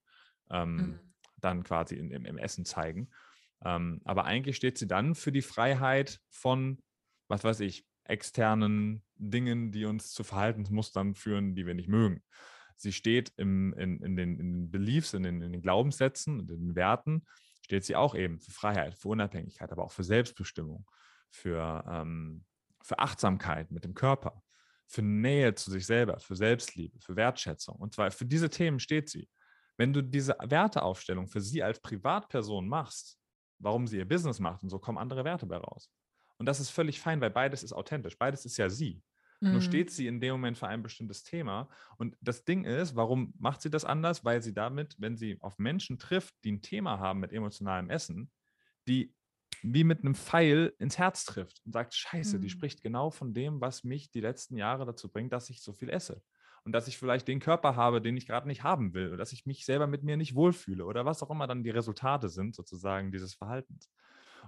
ähm, 0.51 0.77
mhm. 0.77 1.01
dann 1.37 1.63
quasi 1.63 1.95
in, 1.95 2.11
im, 2.11 2.25
im, 2.25 2.39
Essen 2.39 2.65
zeigen. 2.65 3.11
Ähm, 3.65 4.01
aber 4.05 4.25
eigentlich 4.25 4.57
steht 4.57 4.79
sie 4.79 4.89
dann 4.89 5.15
für 5.15 5.31
die 5.31 5.43
Freiheit 5.43 6.21
von, 6.29 6.83
was 7.29 7.45
weiß 7.45 7.61
ich, 7.61 7.87
externen 8.11 9.03
Dingen, 9.17 9.73
die 9.73 9.85
uns 9.85 10.13
zu 10.13 10.25
Verhaltensmustern 10.25 11.15
führen, 11.15 11.55
die 11.55 11.67
wir 11.67 11.75
nicht 11.75 11.89
mögen. 11.89 12.23
Sie 12.77 12.93
steht 12.93 13.33
im, 13.37 13.75
in, 13.75 14.03
in, 14.03 14.17
den, 14.17 14.39
in 14.39 14.53
den 14.53 14.71
Beliefs, 14.71 15.13
in 15.13 15.23
den, 15.23 15.43
in 15.43 15.53
den 15.53 15.63
Glaubenssätzen, 15.63 16.41
in 16.41 16.47
den 16.47 16.75
Werten, 16.75 17.27
steht 17.63 17.85
sie 17.85 17.95
auch 17.95 18.15
eben 18.15 18.41
für 18.41 18.51
Freiheit, 18.51 18.99
für 18.99 19.09
Unabhängigkeit, 19.09 19.71
aber 19.71 19.85
auch 19.85 19.93
für 19.93 20.03
Selbstbestimmung, 20.03 20.87
für, 21.31 21.85
ähm, 21.89 22.45
für 22.83 22.99
Achtsamkeit 22.99 23.71
mit 23.71 23.85
dem 23.85 23.95
Körper, 23.95 24.43
für 24.87 25.03
Nähe 25.03 25.55
zu 25.55 25.71
sich 25.71 25.87
selber, 25.87 26.19
für 26.19 26.35
Selbstliebe, 26.35 26.99
für 27.01 27.17
Wertschätzung. 27.17 27.77
Und 27.77 27.95
zwar 27.95 28.11
für 28.11 28.27
diese 28.27 28.51
Themen 28.51 28.81
steht 28.81 29.09
sie. 29.09 29.29
Wenn 29.77 29.93
du 29.93 30.03
diese 30.03 30.37
Werteaufstellung 30.41 31.29
für 31.29 31.41
sie 31.41 31.63
als 31.63 31.81
Privatperson 31.81 32.67
machst, 32.67 33.19
warum 33.59 33.87
sie 33.87 33.99
ihr 33.99 34.09
Business 34.09 34.41
macht 34.41 34.63
und 34.63 34.71
so 34.71 34.79
kommen 34.79 34.99
andere 34.99 35.25
Werte 35.25 35.47
bei 35.47 35.59
raus. 35.59 35.91
Und 36.41 36.47
das 36.47 36.59
ist 36.59 36.71
völlig 36.71 37.01
fein, 37.01 37.21
weil 37.21 37.29
beides 37.29 37.63
ist 37.63 37.75
authentisch. 37.75 38.17
Beides 38.17 38.47
ist 38.47 38.57
ja 38.57 38.71
sie. 38.71 39.03
Mhm. 39.41 39.53
Nur 39.53 39.61
steht 39.61 39.91
sie 39.91 40.07
in 40.07 40.21
dem 40.21 40.33
Moment 40.33 40.57
für 40.57 40.69
ein 40.69 40.83
bestimmtes 40.83 41.23
Thema. 41.23 41.69
Und 41.99 42.17
das 42.23 42.47
Ding 42.47 42.65
ist, 42.65 42.97
warum 42.97 43.35
macht 43.39 43.61
sie 43.61 43.69
das 43.69 43.85
anders? 43.85 44.25
Weil 44.25 44.41
sie 44.41 44.55
damit, 44.55 44.97
wenn 44.99 45.19
sie 45.19 45.37
auf 45.43 45.59
Menschen 45.59 45.99
trifft, 45.99 46.35
die 46.43 46.53
ein 46.53 46.63
Thema 46.63 46.99
haben 46.99 47.21
mit 47.21 47.35
emotionalem 47.35 47.91
Essen, 47.91 48.31
die 48.89 49.15
wie 49.63 49.85
mit 49.85 50.01
einem 50.01 50.15
Pfeil 50.15 50.73
ins 50.79 50.97
Herz 50.97 51.27
trifft 51.27 51.61
und 51.67 51.73
sagt, 51.73 51.93
scheiße, 51.93 52.39
mhm. 52.39 52.41
die 52.41 52.49
spricht 52.49 52.83
genau 52.83 53.11
von 53.11 53.35
dem, 53.35 53.61
was 53.61 53.85
mich 53.85 54.11
die 54.11 54.23
letzten 54.23 54.57
Jahre 54.57 54.87
dazu 54.87 55.13
bringt, 55.13 55.35
dass 55.35 55.51
ich 55.51 55.61
so 55.61 55.75
viel 55.75 55.91
esse. 55.91 56.23
Und 56.65 56.73
dass 56.73 56.89
ich 56.89 56.97
vielleicht 56.97 57.29
den 57.29 57.41
Körper 57.41 57.77
habe, 57.77 58.01
den 58.01 58.17
ich 58.17 58.27
gerade 58.27 58.49
nicht 58.49 58.63
haben 58.63 58.95
will, 58.95 59.09
oder 59.09 59.19
dass 59.19 59.33
ich 59.35 59.45
mich 59.45 59.67
selber 59.67 59.87
mit 59.87 60.05
mir 60.05 60.17
nicht 60.17 60.35
wohlfühle 60.35 60.87
oder 60.87 61.05
was 61.05 61.23
auch 61.23 61.31
immer 61.31 61.47
dann 61.47 61.65
die 61.65 61.71
Resultate 61.71 62.31
sind, 62.31 62.55
sozusagen 62.55 63.13
dieses 63.13 63.35
Verhaltens. 63.35 63.91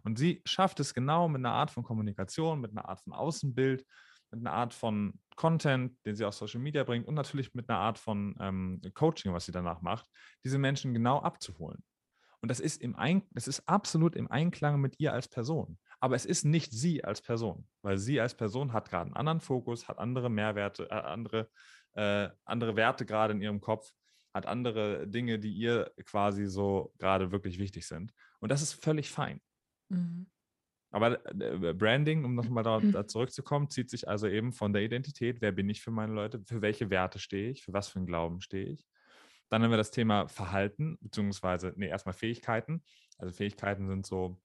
Und 0.05 0.18
sie 0.18 0.43
schafft 0.45 0.80
es 0.80 0.95
genau 0.95 1.28
mit 1.28 1.40
einer 1.40 1.53
Art 1.53 1.70
von 1.70 1.82
Kommunikation, 1.82 2.61
mit 2.61 2.72
einer 2.72 2.88
Art 2.88 3.01
von 3.01 3.12
Außenbild, 3.12 3.84
mit 4.30 4.40
einer 4.40 4.53
Art 4.53 4.74
von 4.74 5.20
Content, 5.36 5.97
den 6.07 6.16
sie 6.16 6.24
auf 6.24 6.34
Social 6.34 6.61
Media 6.61 6.84
bringt 6.84 7.07
und 7.07 7.14
natürlich 7.14 7.55
mit 7.55 7.68
einer 7.68 7.78
Art 7.78 7.99
von 7.99 8.34
ähm, 8.40 8.80
Coaching, 8.95 9.32
was 9.32 9.47
sie 9.47 9.53
danach 9.53 9.82
macht, 9.82 10.07
diese 10.45 10.59
Menschen 10.59 10.95
genau 10.95 11.20
abzuholen. 11.20 11.82
Und 12.40 12.51
das 12.51 12.59
ist, 12.59 12.82
im 12.82 12.97
Ein 12.97 13.22
das 13.30 13.47
ist 13.47 13.68
absolut 13.68 14.16
im 14.16 14.30
Einklang 14.30 14.80
mit 14.80 14.99
ihr 14.99 15.12
als 15.12 15.28
Person. 15.28 15.78
Aber 16.01 16.16
es 16.16 16.26
ist 16.26 16.45
nicht 16.45 16.72
sie 16.72 17.05
als 17.05 17.22
Person, 17.22 17.68
weil 17.82 17.99
sie 17.99 18.20
als 18.20 18.34
Person 18.34 18.72
hat 18.72 18.90
gerade 18.90 19.07
einen 19.07 19.16
anderen 19.16 19.40
Fokus, 19.40 19.86
hat 19.86 19.99
andere 19.99 20.28
Mehrwerte, 20.28 20.90
äh, 20.90 20.95
andere, 20.95 21.49
äh, 21.93 22.28
andere 22.45 22.74
Werte 22.74 23.07
gerade 23.07 23.32
in 23.32 23.40
ihrem 23.40 23.61
Kopf, 23.61 23.93
hat 24.34 24.47
andere 24.47 25.07
Dinge, 25.07 25.38
die 25.38 25.53
ihr 25.53 25.93
quasi 26.05 26.47
so 26.47 26.93
gerade 26.99 27.30
wirklich 27.30 27.59
wichtig 27.59 27.86
sind. 27.86 28.12
Und 28.40 28.51
das 28.51 28.62
ist 28.62 28.72
völlig 28.72 29.11
fein. 29.11 29.40
Mhm. 29.93 30.26
Aber 30.90 31.24
äh, 31.40 31.72
Branding, 31.72 32.24
um 32.24 32.34
nochmal 32.34 32.64
da, 32.64 32.80
mhm. 32.80 32.93
da 32.93 33.07
zurückzukommen, 33.07 33.70
zieht 33.70 33.88
sich 33.88 34.09
also 34.09 34.28
eben 34.28 34.53
von 34.53 34.72
der 34.72 34.82
Identität, 34.82 35.40
wer 35.40 35.53
bin 35.53 35.68
ich 35.70 35.80
für 35.80 35.90
meine 35.90 36.12
Leute, 36.12 36.43
für 36.45 36.61
welche 36.61 36.90
Werte 36.90 37.18
stehe 37.18 37.51
ich, 37.51 37.62
für 37.62 37.72
was 37.72 37.88
für 37.88 37.99
einen 37.99 38.07
Glauben 38.07 38.40
stehe 38.40 38.66
ich. 38.66 38.86
Dann 39.49 39.62
haben 39.62 39.70
wir 39.70 39.78
das 39.78 39.90
Thema 39.90 40.28
Verhalten, 40.28 40.99
beziehungsweise, 41.01 41.72
nee, 41.76 41.88
erstmal 41.88 42.14
Fähigkeiten. 42.14 42.82
Also 43.18 43.34
Fähigkeiten 43.34 43.86
sind 43.86 44.07
so 44.07 44.40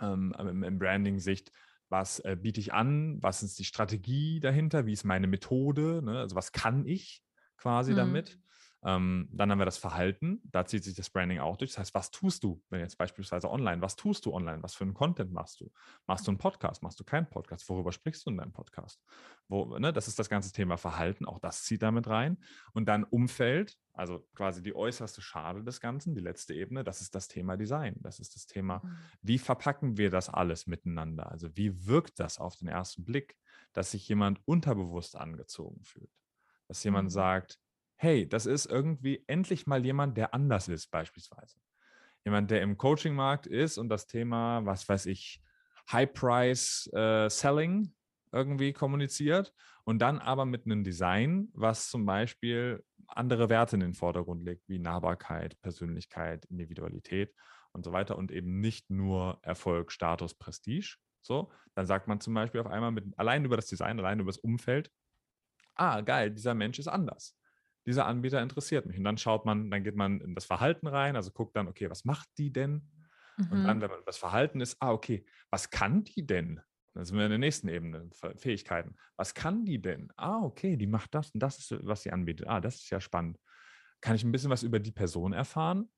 ähm, 0.00 0.34
im, 0.38 0.62
im 0.62 0.78
Branding-Sicht, 0.78 1.52
was 1.88 2.20
äh, 2.20 2.36
biete 2.40 2.60
ich 2.60 2.72
an, 2.72 3.22
was 3.22 3.42
ist 3.42 3.58
die 3.58 3.64
Strategie 3.64 4.40
dahinter, 4.40 4.86
wie 4.86 4.92
ist 4.92 5.04
meine 5.04 5.26
Methode, 5.26 6.02
ne? 6.02 6.18
also 6.18 6.36
was 6.36 6.52
kann 6.52 6.86
ich 6.86 7.22
quasi 7.56 7.92
mhm. 7.92 7.96
damit. 7.96 8.38
Ähm, 8.84 9.28
dann 9.32 9.50
haben 9.50 9.58
wir 9.58 9.64
das 9.64 9.78
Verhalten, 9.78 10.40
da 10.44 10.64
zieht 10.64 10.84
sich 10.84 10.94
das 10.94 11.10
Branding 11.10 11.40
auch 11.40 11.56
durch. 11.56 11.72
Das 11.72 11.78
heißt, 11.78 11.94
was 11.94 12.10
tust 12.12 12.44
du, 12.44 12.62
wenn 12.70 12.80
jetzt 12.80 12.96
beispielsweise 12.96 13.50
online, 13.50 13.82
was 13.82 13.96
tust 13.96 14.24
du 14.24 14.32
online, 14.32 14.62
was 14.62 14.74
für 14.76 14.84
einen 14.84 14.94
Content 14.94 15.32
machst 15.32 15.60
du? 15.60 15.72
Machst 16.06 16.26
du 16.26 16.30
einen 16.30 16.38
Podcast, 16.38 16.82
machst 16.82 17.00
du 17.00 17.04
keinen 17.04 17.28
Podcast? 17.28 17.68
Worüber 17.68 17.90
sprichst 17.90 18.24
du 18.24 18.30
in 18.30 18.36
deinem 18.36 18.52
Podcast? 18.52 19.02
Wo, 19.48 19.78
ne, 19.78 19.92
das 19.92 20.06
ist 20.06 20.18
das 20.18 20.28
ganze 20.28 20.52
Thema 20.52 20.76
Verhalten, 20.76 21.24
auch 21.24 21.40
das 21.40 21.64
zieht 21.64 21.82
damit 21.82 22.06
rein. 22.06 22.38
Und 22.72 22.86
dann 22.86 23.02
Umfeld, 23.02 23.76
also 23.92 24.24
quasi 24.36 24.62
die 24.62 24.76
äußerste 24.76 25.22
Schale 25.22 25.64
des 25.64 25.80
Ganzen, 25.80 26.14
die 26.14 26.20
letzte 26.20 26.54
Ebene, 26.54 26.84
das 26.84 27.00
ist 27.00 27.16
das 27.16 27.26
Thema 27.26 27.56
Design. 27.56 27.96
Das 27.98 28.20
ist 28.20 28.36
das 28.36 28.46
Thema, 28.46 28.80
mhm. 28.84 28.96
wie 29.22 29.38
verpacken 29.38 29.96
wir 29.96 30.10
das 30.10 30.28
alles 30.28 30.68
miteinander? 30.68 31.32
Also 31.32 31.48
wie 31.56 31.86
wirkt 31.86 32.20
das 32.20 32.38
auf 32.38 32.54
den 32.56 32.68
ersten 32.68 33.04
Blick, 33.04 33.36
dass 33.72 33.90
sich 33.90 34.08
jemand 34.08 34.40
unterbewusst 34.44 35.16
angezogen 35.16 35.82
fühlt? 35.82 36.12
Dass 36.68 36.84
jemand 36.84 37.06
mhm. 37.06 37.12
sagt, 37.12 37.58
hey, 37.98 38.28
das 38.28 38.46
ist 38.46 38.66
irgendwie 38.66 39.22
endlich 39.26 39.66
mal 39.66 39.84
jemand, 39.84 40.16
der 40.16 40.32
anders 40.32 40.68
ist, 40.68 40.90
beispielsweise. 40.90 41.58
Jemand, 42.24 42.50
der 42.50 42.62
im 42.62 42.78
Coaching-Markt 42.78 43.46
ist 43.46 43.76
und 43.76 43.88
das 43.88 44.06
Thema, 44.06 44.64
was 44.64 44.88
weiß 44.88 45.06
ich, 45.06 45.42
High-Price-Selling 45.90 47.84
äh, 47.84 47.88
irgendwie 48.30 48.72
kommuniziert 48.72 49.52
und 49.84 50.00
dann 50.00 50.18
aber 50.18 50.44
mit 50.44 50.64
einem 50.64 50.84
Design, 50.84 51.48
was 51.54 51.88
zum 51.88 52.04
Beispiel 52.06 52.84
andere 53.06 53.48
Werte 53.48 53.76
in 53.76 53.80
den 53.80 53.94
Vordergrund 53.94 54.44
legt, 54.44 54.68
wie 54.68 54.78
Nahbarkeit, 54.78 55.60
Persönlichkeit, 55.62 56.44
Individualität 56.46 57.34
und 57.72 57.84
so 57.84 57.92
weiter 57.92 58.16
und 58.16 58.30
eben 58.30 58.60
nicht 58.60 58.90
nur 58.90 59.38
Erfolg, 59.42 59.90
Status, 59.90 60.34
Prestige. 60.34 60.98
So, 61.22 61.50
dann 61.74 61.86
sagt 61.86 62.06
man 62.06 62.20
zum 62.20 62.34
Beispiel 62.34 62.60
auf 62.60 62.66
einmal 62.66 62.92
mit, 62.92 63.06
allein 63.18 63.44
über 63.44 63.56
das 63.56 63.66
Design, 63.66 63.98
allein 63.98 64.20
über 64.20 64.30
das 64.30 64.38
Umfeld, 64.38 64.90
ah, 65.74 66.00
geil, 66.02 66.30
dieser 66.30 66.54
Mensch 66.54 66.78
ist 66.78 66.88
anders. 66.88 67.37
Dieser 67.88 68.04
Anbieter 68.04 68.42
interessiert 68.42 68.84
mich. 68.84 68.98
Und 68.98 69.04
dann 69.04 69.16
schaut 69.16 69.46
man, 69.46 69.70
dann 69.70 69.82
geht 69.82 69.96
man 69.96 70.20
in 70.20 70.34
das 70.34 70.44
Verhalten 70.44 70.86
rein, 70.86 71.16
also 71.16 71.30
guckt 71.30 71.56
dann, 71.56 71.68
okay, 71.68 71.88
was 71.88 72.04
macht 72.04 72.28
die 72.36 72.52
denn? 72.52 72.86
Mhm. 73.38 73.50
Und 73.50 73.64
dann, 73.64 73.80
wenn 73.80 73.88
man 73.88 74.04
das 74.04 74.18
Verhalten 74.18 74.60
ist, 74.60 74.76
ah, 74.80 74.92
okay, 74.92 75.24
was 75.48 75.70
kann 75.70 76.04
die 76.04 76.26
denn? 76.26 76.60
Dann 76.92 77.06
sind 77.06 77.16
wir 77.16 77.24
in 77.24 77.30
der 77.30 77.38
nächsten 77.38 77.66
Ebene, 77.68 78.10
Fähigkeiten. 78.36 78.96
Was 79.16 79.32
kann 79.32 79.64
die 79.64 79.80
denn? 79.80 80.12
Ah, 80.16 80.42
okay, 80.42 80.76
die 80.76 80.86
macht 80.86 81.14
das 81.14 81.30
und 81.30 81.42
das 81.42 81.58
ist, 81.58 81.86
was 81.86 82.02
sie 82.02 82.12
anbietet. 82.12 82.46
Ah, 82.46 82.60
das 82.60 82.74
ist 82.74 82.90
ja 82.90 83.00
spannend. 83.00 83.38
Kann 84.02 84.16
ich 84.16 84.22
ein 84.22 84.32
bisschen 84.32 84.50
was 84.50 84.62
über 84.62 84.80
die 84.80 84.92
Person 84.92 85.32
erfahren? 85.32 85.88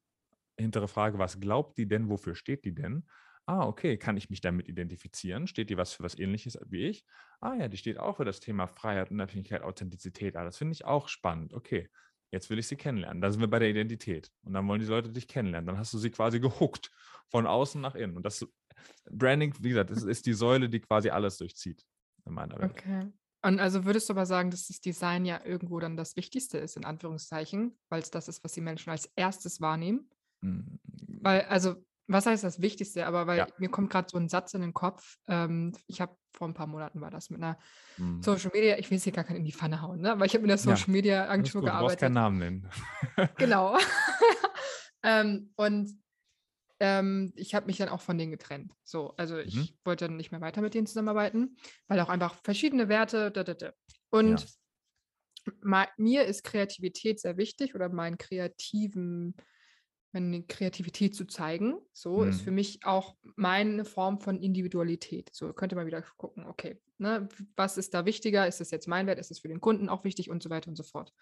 Hintere 0.57 0.87
Frage, 0.87 1.19
was 1.19 1.41
glaubt 1.41 1.77
die 1.77 1.89
denn? 1.89 2.09
Wofür 2.09 2.37
steht 2.37 2.65
die 2.65 2.75
denn? 2.75 3.05
Ah, 3.51 3.67
okay, 3.67 3.97
kann 3.97 4.17
ich 4.17 4.31
mich 4.31 4.41
damit 4.41 4.69
identifizieren? 4.69 5.49
Steht 5.49 5.71
die 5.71 5.77
was 5.77 5.93
für 5.93 6.05
was 6.05 6.17
ähnliches 6.17 6.57
wie 6.67 6.87
ich? 6.87 7.05
Ah 7.41 7.55
ja, 7.55 7.67
die 7.67 7.77
steht 7.77 7.99
auch 7.99 8.19
für 8.19 8.25
das 8.25 8.39
Thema 8.39 8.69
Freiheit, 8.69 9.11
Unabhängigkeit, 9.11 9.63
Authentizität. 9.63 10.37
Ah, 10.37 10.45
das 10.45 10.57
finde 10.57 10.71
ich 10.71 10.85
auch 10.85 11.09
spannend. 11.09 11.53
Okay, 11.53 11.89
jetzt 12.31 12.49
will 12.49 12.61
ich 12.61 12.69
sie 12.69 12.77
kennenlernen. 12.77 13.21
Da 13.21 13.29
sind 13.29 13.41
wir 13.41 13.49
bei 13.49 13.59
der 13.59 13.69
Identität. 13.69 14.31
Und 14.45 14.53
dann 14.53 14.69
wollen 14.69 14.79
die 14.79 14.87
Leute 14.87 15.11
dich 15.11 15.27
kennenlernen. 15.27 15.67
Dann 15.67 15.79
hast 15.79 15.93
du 15.93 15.99
sie 15.99 16.11
quasi 16.11 16.39
gehuckt, 16.39 16.93
von 17.29 17.49
außen 17.49 17.81
nach 17.81 17.97
innen. 17.97 18.17
Und 18.17 18.25
das 18.25 18.47
Branding, 19.11 19.53
wie 19.59 19.71
gesagt, 19.71 19.91
das 19.91 20.05
ist 20.05 20.27
die 20.27 20.33
Säule, 20.33 20.69
die 20.69 20.79
quasi 20.79 21.11
alles 21.11 21.39
durchzieht 21.39 21.85
in 22.27 22.35
meiner 22.35 22.57
Welt. 22.57 22.71
Okay. 22.71 23.09
Und 23.43 23.59
also 23.59 23.85
würdest 23.85 24.09
du 24.09 24.13
aber 24.13 24.27
sagen, 24.27 24.53
dass 24.53 24.69
das 24.69 24.81
Design 24.81 25.25
ja 25.25 25.45
irgendwo 25.45 25.81
dann 25.81 25.97
das 25.97 26.15
Wichtigste 26.15 26.59
ist, 26.59 26.77
in 26.77 26.85
Anführungszeichen, 26.85 27.77
weil 27.89 28.01
es 28.01 28.13
das 28.13 28.29
ist, 28.29 28.45
was 28.45 28.53
die 28.53 28.61
Menschen 28.61 28.91
als 28.91 29.11
erstes 29.17 29.61
wahrnehmen? 29.61 30.09
Mhm. 30.41 30.79
Weil, 31.23 31.43
also, 31.43 31.85
was 32.13 32.27
heißt 32.27 32.43
das 32.43 32.61
Wichtigste? 32.61 33.07
Aber 33.07 33.27
weil 33.27 33.39
ja. 33.39 33.47
mir 33.59 33.69
kommt 33.69 33.91
gerade 33.91 34.09
so 34.11 34.19
ein 34.19 34.29
Satz 34.29 34.55
in 34.55 34.61
den 34.61 34.75
Kopf. 34.75 35.19
Ähm, 35.29 35.73
ich 35.87 36.01
habe 36.01 36.17
vor 36.33 36.49
ein 36.49 36.55
paar 36.55 36.67
Monaten 36.67 37.01
war 37.01 37.11
das 37.11 37.31
mit 37.31 37.43
einer 37.43 37.59
mhm. 37.99 38.23
Social 38.23 38.51
Media, 38.53 38.79
ich 38.79 38.91
will 38.91 38.99
es 38.99 39.05
hier 39.05 39.13
gar 39.13 39.25
keinen 39.25 39.39
in 39.39 39.45
die 39.45 39.53
Pfanne 39.53 39.83
hauen, 39.83 40.01
ne? 40.01 40.13
aber 40.13 40.25
ich 40.25 40.33
habe 40.35 40.43
mit 40.43 40.51
einer 40.51 40.59
Social 40.59 40.89
ja. 40.89 40.93
Media 40.93 41.29
Agentur 41.29 41.63
gearbeitet. 41.63 41.81
Du 41.81 41.87
brauchst 41.87 42.01
keinen 42.01 42.13
Namen 42.15 42.39
nennen. 42.39 42.71
genau. 43.37 43.77
ähm, 45.03 45.53
und 45.57 46.01
ähm, 46.81 47.33
ich 47.37 47.55
habe 47.55 47.67
mich 47.67 47.77
dann 47.77 47.91
auch 47.91 48.01
von 48.01 48.17
denen 48.17 48.31
getrennt. 48.31 48.73
So, 48.85 49.15
also 49.17 49.39
ich 49.39 49.55
mhm. 49.55 49.69
wollte 49.85 50.07
dann 50.07 50.17
nicht 50.17 50.33
mehr 50.33 50.41
weiter 50.41 50.63
mit 50.63 50.75
denen 50.75 50.87
zusammenarbeiten, 50.87 51.57
weil 51.89 52.01
auch 52.01 52.09
einfach 52.09 52.35
verschiedene 52.43 52.89
Werte. 52.89 53.31
Da, 53.31 53.45
da, 53.45 53.55
da. 53.55 53.73
Und 54.09 54.47
ja. 55.63 55.87
mir 55.99 56.25
ist 56.25 56.43
Kreativität 56.43 57.21
sehr 57.21 57.37
wichtig 57.37 57.75
oder 57.75 57.91
meinen 57.91 58.19
kreativen, 58.19 59.37
meine 60.13 60.43
Kreativität 60.43 61.15
zu 61.15 61.25
zeigen. 61.27 61.75
So 61.93 62.19
mhm. 62.19 62.31
ist 62.31 62.43
für 62.43 62.51
mich 62.51 62.85
auch 62.85 63.17
meine 63.37 63.85
Form 63.85 64.21
von 64.21 64.41
Individualität. 64.41 65.31
So 65.33 65.53
könnte 65.53 65.77
man 65.77 65.87
wieder 65.87 66.03
gucken, 66.03 66.45
okay, 66.47 66.81
ne, 66.99 67.29
was 67.57 67.77
ist 67.77 67.95
da 67.95 68.05
wichtiger? 68.05 68.47
Ist 68.47 68.61
das 68.61 68.71
jetzt 68.71 68.89
mein 68.89 69.07
Wert? 69.07 69.19
Ist 69.19 69.31
es 69.31 69.41
für 69.41 69.49
den 69.49 69.61
Kunden 69.61 69.89
auch 69.89 70.05
wichtig 70.05 70.31
und 70.31 70.43
so 70.43 70.51
weiter 70.51 70.69
und 70.69 70.77
so 70.77 70.83
fort. 70.83 71.13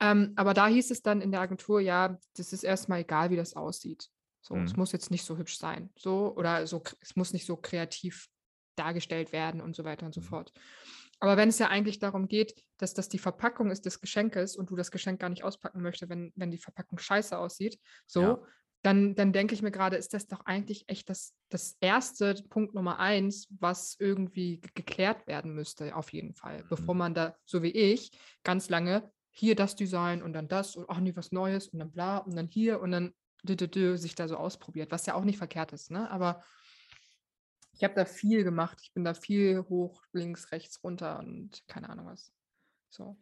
Ähm, 0.00 0.32
aber 0.36 0.54
da 0.54 0.66
hieß 0.66 0.90
es 0.90 1.02
dann 1.02 1.20
in 1.20 1.30
der 1.30 1.40
Agentur, 1.40 1.80
ja, 1.80 2.18
das 2.36 2.52
ist 2.52 2.64
erstmal 2.64 3.00
egal, 3.00 3.30
wie 3.30 3.36
das 3.36 3.54
aussieht. 3.54 4.08
So, 4.40 4.54
mhm. 4.54 4.64
es 4.64 4.76
muss 4.76 4.92
jetzt 4.92 5.10
nicht 5.10 5.24
so 5.24 5.36
hübsch 5.36 5.58
sein. 5.58 5.90
So, 5.96 6.34
oder 6.36 6.66
so, 6.66 6.82
es 7.00 7.16
muss 7.16 7.32
nicht 7.32 7.46
so 7.46 7.56
kreativ 7.56 8.28
dargestellt 8.76 9.32
werden 9.32 9.60
und 9.60 9.74
so 9.76 9.84
weiter 9.84 10.06
und 10.06 10.14
so 10.14 10.20
mhm. 10.20 10.24
fort. 10.24 10.52
Aber 11.20 11.36
wenn 11.36 11.48
es 11.48 11.58
ja 11.58 11.68
eigentlich 11.68 11.98
darum 11.98 12.28
geht, 12.28 12.54
dass 12.78 12.94
das 12.94 13.08
die 13.08 13.18
Verpackung 13.18 13.70
ist 13.70 13.86
des 13.86 14.00
Geschenkes 14.00 14.56
und 14.56 14.70
du 14.70 14.76
das 14.76 14.90
Geschenk 14.90 15.20
gar 15.20 15.28
nicht 15.28 15.44
auspacken 15.44 15.82
möchtest, 15.82 16.10
wenn, 16.10 16.32
wenn 16.36 16.50
die 16.50 16.58
Verpackung 16.58 16.98
scheiße 16.98 17.38
aussieht, 17.38 17.78
so, 18.06 18.22
ja. 18.22 18.42
dann, 18.82 19.14
dann 19.14 19.32
denke 19.32 19.54
ich 19.54 19.62
mir 19.62 19.70
gerade, 19.70 19.96
ist 19.96 20.14
das 20.14 20.26
doch 20.26 20.44
eigentlich 20.44 20.88
echt 20.88 21.08
das, 21.08 21.34
das 21.50 21.76
erste 21.80 22.34
Punkt 22.50 22.74
Nummer 22.74 22.98
eins, 22.98 23.48
was 23.58 23.96
irgendwie 23.98 24.60
geklärt 24.74 25.26
werden 25.26 25.54
müsste, 25.54 25.96
auf 25.96 26.12
jeden 26.12 26.34
Fall, 26.34 26.62
mhm. 26.62 26.68
bevor 26.68 26.94
man 26.94 27.14
da, 27.14 27.36
so 27.44 27.62
wie 27.62 27.70
ich, 27.70 28.18
ganz 28.42 28.68
lange 28.68 29.10
hier 29.30 29.56
das 29.56 29.74
Design 29.74 30.22
und 30.22 30.32
dann 30.32 30.48
das 30.48 30.76
und 30.76 30.88
ach 30.88 31.00
nee, 31.00 31.16
was 31.16 31.32
Neues 31.32 31.68
und 31.68 31.80
dann 31.80 31.90
bla 31.90 32.18
und 32.18 32.36
dann 32.36 32.46
hier 32.46 32.80
und 32.80 32.92
dann 32.92 33.14
sich 33.98 34.14
da 34.14 34.28
so 34.28 34.36
ausprobiert, 34.36 34.90
was 34.90 35.06
ja 35.06 35.14
auch 35.14 35.24
nicht 35.24 35.38
verkehrt 35.38 35.72
ist, 35.72 35.90
ne? 35.90 36.10
Aber 36.10 36.42
ich 37.76 37.84
habe 37.84 37.94
da 37.94 38.04
viel 38.04 38.44
gemacht. 38.44 38.78
Ich 38.82 38.92
bin 38.92 39.04
da 39.04 39.14
viel 39.14 39.64
hoch, 39.68 40.04
links, 40.12 40.52
rechts, 40.52 40.82
runter 40.82 41.18
und 41.18 41.62
keine 41.66 41.88
Ahnung 41.90 42.06
was. 42.06 42.32
So. 42.88 43.16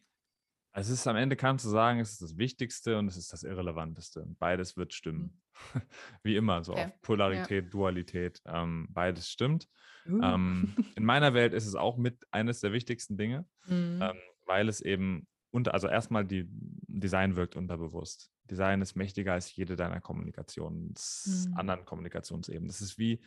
Es 0.74 0.88
ist 0.88 1.06
am 1.06 1.16
Ende 1.16 1.36
kannst 1.36 1.64
du 1.64 1.68
sagen, 1.68 2.00
es 2.00 2.12
ist 2.12 2.22
das 2.22 2.38
Wichtigste 2.38 2.98
und 2.98 3.06
es 3.06 3.16
ist 3.16 3.32
das 3.32 3.42
Irrelevanteste. 3.42 4.26
Beides 4.38 4.76
wird 4.76 4.94
stimmen. 4.94 5.42
Mhm. 5.74 5.82
Wie 6.22 6.36
immer, 6.36 6.64
so 6.64 6.72
okay. 6.72 6.86
auf 6.86 7.02
Polarität, 7.02 7.64
ja. 7.64 7.70
Dualität. 7.70 8.42
Ähm, 8.46 8.88
beides 8.90 9.28
stimmt. 9.28 9.68
Uh. 10.06 10.22
Ähm, 10.22 10.74
in 10.96 11.04
meiner 11.04 11.34
Welt 11.34 11.52
ist 11.52 11.66
es 11.66 11.74
auch 11.74 11.96
mit 11.96 12.26
eines 12.30 12.60
der 12.60 12.72
wichtigsten 12.72 13.16
Dinge, 13.16 13.46
mhm. 13.66 14.00
ähm, 14.02 14.16
weil 14.46 14.68
es 14.68 14.80
eben 14.80 15.26
unter, 15.50 15.74
also 15.74 15.88
erstmal 15.88 16.24
die 16.24 16.46
Design 16.48 17.36
wirkt 17.36 17.56
unterbewusst. 17.56 18.30
Design 18.44 18.80
ist 18.80 18.96
mächtiger 18.96 19.34
als 19.34 19.54
jede 19.54 19.76
deiner 19.76 20.00
Kommunikations, 20.00 21.48
mhm. 21.48 21.56
anderen 21.56 21.84
Kommunikationsebenen. 21.84 22.68
Das 22.68 22.80
ist 22.80 22.98
wie, 22.98 23.20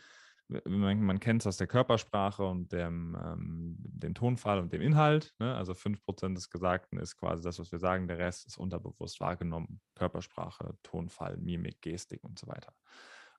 man, 0.47 1.01
man 1.01 1.19
kennt 1.19 1.41
es 1.41 1.47
aus 1.47 1.57
der 1.57 1.67
Körpersprache 1.67 2.43
und 2.43 2.71
dem, 2.71 3.17
ähm, 3.23 3.75
dem 3.79 4.13
Tonfall 4.13 4.59
und 4.59 4.71
dem 4.71 4.81
Inhalt. 4.81 5.33
Ne? 5.39 5.55
Also 5.55 5.73
5% 5.73 6.35
des 6.35 6.49
Gesagten 6.49 6.97
ist 6.97 7.17
quasi 7.17 7.43
das, 7.43 7.59
was 7.59 7.71
wir 7.71 7.79
sagen, 7.79 8.07
der 8.07 8.19
Rest 8.19 8.45
ist 8.45 8.57
unterbewusst 8.57 9.19
wahrgenommen. 9.19 9.81
Körpersprache, 9.95 10.77
Tonfall, 10.83 11.37
Mimik, 11.37 11.81
Gestik 11.81 12.23
und 12.23 12.37
so 12.37 12.47
weiter. 12.47 12.73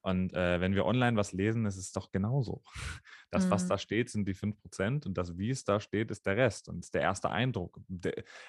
Und 0.06 0.32
äh, 0.34 0.60
wenn 0.60 0.76
wir 0.76 0.86
online 0.86 1.16
was 1.16 1.32
lesen, 1.32 1.66
ist 1.66 1.76
es 1.76 1.90
doch 1.90 2.12
genauso. 2.12 2.62
Das, 3.32 3.46
mhm. 3.46 3.50
was 3.50 3.66
da 3.66 3.76
steht, 3.76 4.08
sind 4.08 4.28
die 4.28 4.36
5% 4.36 5.04
und 5.04 5.18
das, 5.18 5.36
wie 5.36 5.50
es 5.50 5.64
da 5.64 5.80
steht, 5.80 6.12
ist 6.12 6.24
der 6.26 6.36
Rest 6.36 6.68
und 6.68 6.78
ist 6.78 6.94
der 6.94 7.02
erste 7.02 7.28
Eindruck. 7.28 7.80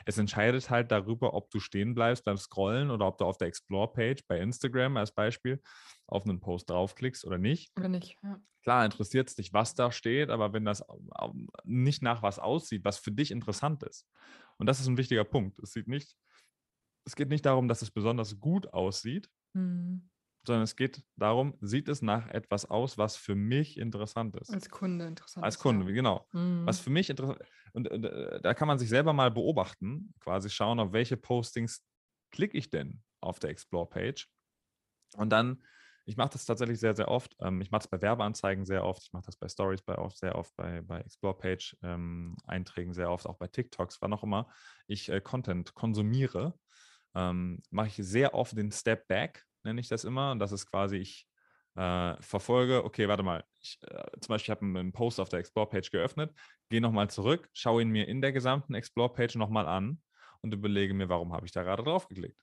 Es 0.06 0.20
entscheidet 0.20 0.70
halt 0.70 0.92
darüber, 0.92 1.34
ob 1.34 1.50
du 1.50 1.60
stehen 1.60 1.96
bleibst 1.96 2.24
beim 2.26 2.38
Scrollen 2.38 2.92
oder 2.92 3.08
ob 3.08 3.18
du 3.18 3.26
auf 3.26 3.40
der 3.40 3.48
Explore-Page 3.48 4.28
bei 4.28 4.40
Instagram 4.40 4.96
als 4.98 5.12
Beispiel 5.12 5.60
auf 6.06 6.26
einen 6.26 6.40
Post 6.40 6.70
draufklickst 6.70 7.26
oder 7.26 7.40
nicht. 7.40 7.76
Oder 7.76 7.90
nicht, 7.90 8.18
ja. 8.22 8.40
Klar, 8.62 8.86
interessiert 8.86 9.30
es 9.30 9.36
dich, 9.36 9.52
was 9.52 9.74
da 9.74 9.92
steht, 9.92 10.30
aber 10.30 10.54
wenn 10.54 10.64
das 10.64 10.84
nicht 11.64 12.04
nach 12.04 12.22
was 12.22 12.38
aussieht, 12.38 12.86
was 12.86 13.00
für 13.00 13.12
dich 13.12 13.32
interessant 13.32 13.82
ist. 13.82 14.08
Und 14.58 14.68
das 14.68 14.80
ist 14.80 14.88
ein 14.88 14.98
wichtiger 14.98 15.24
Punkt. 15.24 15.58
Es 15.58 15.72
sieht 15.72 15.88
nicht, 15.88 16.16
es 17.04 17.16
geht 17.16 17.30
nicht 17.30 17.48
darum, 17.48 17.68
dass 17.68 17.82
es 17.82 17.90
besonders 17.90 18.40
gut 18.40 18.72
aussieht, 18.74 19.28
mhm 19.54 20.08
sondern 20.48 20.64
es 20.64 20.76
geht 20.76 21.04
darum, 21.16 21.56
sieht 21.62 21.88
es 21.88 22.02
nach 22.02 22.28
etwas 22.30 22.66
aus, 22.66 22.98
was 22.98 23.16
für 23.16 23.36
mich 23.36 23.78
interessant 23.78 24.36
ist. 24.36 24.52
Als 24.52 24.70
Kunde 24.70 25.06
interessant. 25.06 25.44
Als 25.46 25.60
Kunde, 25.60 25.86
ja. 25.88 25.92
genau. 25.94 26.28
Mhm. 26.32 26.66
Was 26.66 26.80
für 26.80 26.90
mich 26.90 27.10
interessant 27.10 27.40
und, 27.74 27.88
und 27.90 28.06
äh, 28.06 28.42
da 28.42 28.54
kann 28.56 28.68
man 28.68 28.80
sich 28.80 28.90
selber 28.90 29.14
mal 29.14 29.30
beobachten, 29.30 30.14
quasi 30.20 30.50
schauen, 30.50 30.80
auf 30.80 30.94
welche 30.94 31.16
Postings 31.16 31.86
klicke 32.32 32.58
ich 32.58 32.72
denn 32.72 33.04
auf 33.22 33.40
der 33.40 33.52
Explore-Page. 33.52 34.28
Und 35.16 35.30
dann, 35.30 35.64
ich 36.06 36.18
mache 36.18 36.32
das 36.32 36.46
tatsächlich 36.46 36.80
sehr, 36.80 36.96
sehr 36.96 37.08
oft. 37.08 37.36
Ähm, 37.40 37.62
ich 37.62 37.72
mache 37.72 37.82
das 37.82 37.90
bei 37.90 38.02
Werbeanzeigen 38.02 38.66
sehr 38.66 38.84
oft, 38.84 39.04
ich 39.04 39.14
mache 39.14 39.26
das 39.26 39.38
bei 39.38 39.48
Stories 39.48 39.82
bei 39.84 39.98
oft, 39.98 40.18
sehr 40.18 40.36
oft, 40.36 40.56
bei, 40.56 40.82
bei 40.82 41.02
Explore-Page-Einträgen 41.02 42.90
ähm, 42.90 42.94
sehr 42.94 43.12
oft, 43.12 43.28
auch 43.28 43.38
bei 43.38 43.48
TikToks, 43.48 44.02
wann 44.02 44.14
auch 44.14 44.24
immer 44.24 44.50
ich 44.88 45.10
äh, 45.10 45.22
Content 45.22 45.74
konsumiere, 45.76 46.58
ähm, 47.16 47.62
mache 47.70 47.88
ich 47.88 47.96
sehr 47.98 48.34
oft 48.34 48.58
den 48.58 48.72
Step 48.72 49.08
Back 49.08 49.46
nenne 49.68 49.82
ich 49.82 49.90
das 49.90 50.04
immer. 50.04 50.32
Und 50.32 50.40
das 50.40 50.52
ist 50.52 50.66
quasi, 50.66 50.98
ich 50.98 51.28
äh, 51.76 52.16
verfolge, 52.22 52.84
okay, 52.84 53.08
warte 53.08 53.24
mal, 53.24 53.44
ich, 53.60 53.78
äh, 53.84 54.20
zum 54.20 54.34
Beispiel 54.34 54.56
habe 54.56 54.66
ich 54.66 54.76
einen 54.76 54.94
Post 54.94 55.20
auf 55.20 55.30
der 55.30 55.40
Explore-Page 55.40 55.92
geöffnet, 55.92 56.34
gehe 56.70 56.82
nochmal 56.82 57.10
zurück, 57.10 57.50
schaue 57.54 57.84
ihn 57.84 57.90
mir 57.90 58.08
in 58.08 58.22
der 58.22 58.32
gesamten 58.32 58.74
Explore-Page 58.74 59.36
nochmal 59.36 59.68
an 59.68 60.02
und 60.42 60.54
überlege 60.54 60.94
mir, 60.94 61.10
warum 61.10 61.34
habe 61.34 61.46
ich 61.46 61.52
da 61.52 61.64
gerade 61.64 61.84
drauf 61.84 62.08
geklickt. 62.08 62.42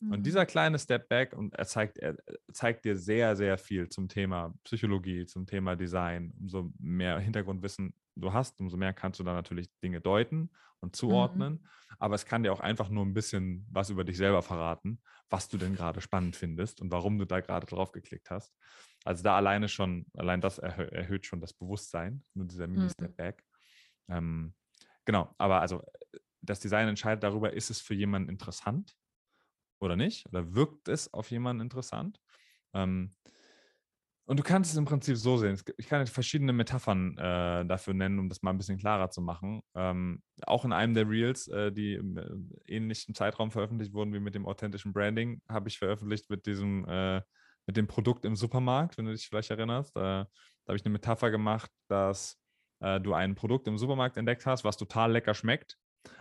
Mhm. 0.00 0.12
Und 0.12 0.22
dieser 0.24 0.44
kleine 0.44 0.78
Step 0.78 1.08
Back, 1.08 1.32
und 1.32 1.54
er 1.54 1.66
zeigt, 1.66 1.98
er 1.98 2.16
zeigt 2.52 2.84
dir 2.84 2.96
sehr, 2.96 3.36
sehr 3.36 3.56
viel 3.56 3.88
zum 3.88 4.08
Thema 4.08 4.52
Psychologie, 4.64 5.24
zum 5.26 5.46
Thema 5.46 5.76
Design. 5.76 6.34
Umso 6.38 6.72
mehr 6.78 7.18
Hintergrundwissen 7.18 7.94
du 8.20 8.32
hast, 8.32 8.60
umso 8.60 8.76
mehr 8.76 8.92
kannst 8.92 9.20
du 9.20 9.24
dann 9.24 9.34
natürlich 9.34 9.68
Dinge 9.82 10.00
deuten 10.00 10.50
und 10.80 10.90
mhm. 10.90 10.92
zuordnen. 10.94 11.52
Mhm. 11.54 11.68
Aber 11.98 12.14
es 12.14 12.24
kann 12.24 12.42
dir 12.42 12.52
auch 12.52 12.60
einfach 12.60 12.88
nur 12.88 13.04
ein 13.04 13.14
bisschen 13.14 13.66
was 13.70 13.90
über 13.90 14.04
dich 14.04 14.16
selber 14.16 14.42
verraten, 14.42 15.02
was 15.28 15.48
du 15.48 15.58
denn 15.58 15.74
gerade 15.74 16.00
spannend 16.00 16.36
findest 16.36 16.80
und 16.80 16.90
warum 16.90 17.18
du 17.18 17.26
da 17.26 17.40
gerade 17.40 17.66
drauf 17.66 17.92
geklickt 17.92 18.30
hast. 18.30 18.54
Also 19.04 19.22
da 19.22 19.36
alleine 19.36 19.68
schon, 19.68 20.06
allein 20.14 20.40
das 20.40 20.58
erhö 20.58 20.84
erhöht 20.84 21.26
schon 21.26 21.40
das 21.40 21.52
Bewusstsein, 21.52 22.24
nur 22.34 22.46
dieser 22.46 22.66
mhm. 22.66 22.90
Back. 23.16 23.44
Ähm, 24.08 24.54
genau, 25.04 25.34
aber 25.38 25.60
also 25.60 25.82
das 26.42 26.60
Design 26.60 26.88
entscheidet 26.88 27.22
darüber, 27.22 27.52
ist 27.52 27.70
es 27.70 27.80
für 27.80 27.94
jemanden 27.94 28.28
interessant 28.28 28.96
oder 29.78 29.96
nicht? 29.96 30.26
Oder 30.26 30.54
wirkt 30.54 30.88
es 30.88 31.12
auf 31.12 31.30
jemanden 31.30 31.62
interessant? 31.62 32.20
Ähm, 32.72 33.14
Und 34.30 34.38
du 34.38 34.44
kannst 34.44 34.70
es 34.70 34.76
im 34.76 34.84
Prinzip 34.84 35.16
so 35.16 35.36
sehen. 35.38 35.60
Ich 35.76 35.88
kann 35.88 36.06
verschiedene 36.06 36.52
Metaphern 36.52 37.18
äh, 37.18 37.66
dafür 37.66 37.94
nennen, 37.94 38.20
um 38.20 38.28
das 38.28 38.42
mal 38.42 38.52
ein 38.52 38.58
bisschen 38.58 38.78
klarer 38.78 39.10
zu 39.10 39.20
machen. 39.20 39.60
Ähm, 39.74 40.22
auch 40.42 40.64
in 40.64 40.72
einem 40.72 40.94
der 40.94 41.08
Reels, 41.08 41.48
äh, 41.48 41.72
die 41.72 41.94
im 41.94 42.16
äh, 42.16 42.28
ähnlichen 42.72 43.16
Zeitraum 43.16 43.50
veröffentlicht 43.50 43.92
wurden 43.92 44.14
wie 44.14 44.20
mit 44.20 44.36
dem 44.36 44.46
authentischen 44.46 44.92
Branding, 44.92 45.42
habe 45.48 45.68
ich 45.68 45.80
veröffentlicht 45.80 46.30
mit 46.30 46.46
diesem, 46.46 46.86
äh, 46.86 47.22
mit 47.66 47.76
dem 47.76 47.88
Produkt 47.88 48.24
im 48.24 48.36
Supermarkt, 48.36 48.98
wenn 48.98 49.06
du 49.06 49.10
dich 49.10 49.26
vielleicht 49.26 49.50
erinnerst. 49.50 49.96
Äh, 49.96 50.00
da 50.00 50.28
habe 50.68 50.76
ich 50.76 50.84
eine 50.84 50.92
Metapher 50.92 51.32
gemacht, 51.32 51.72
dass 51.88 52.38
äh, 52.84 53.00
du 53.00 53.14
ein 53.14 53.34
Produkt 53.34 53.66
im 53.66 53.78
Supermarkt 53.78 54.16
entdeckt 54.16 54.46
hast, 54.46 54.62
was 54.62 54.76
total 54.76 55.10
lecker 55.10 55.34
schmeckt, 55.34 55.76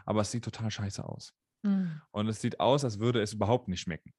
aber 0.07 0.21
es 0.21 0.31
sieht 0.31 0.43
total 0.43 0.71
scheiße 0.71 1.07
aus. 1.07 1.35
Mhm. 1.61 2.01
Und 2.09 2.27
es 2.27 2.41
sieht 2.41 2.59
aus, 2.59 2.83
als 2.83 2.97
würde 2.97 3.21
es 3.21 3.33
überhaupt 3.33 3.67
nicht 3.67 3.81
schmecken 3.81 4.13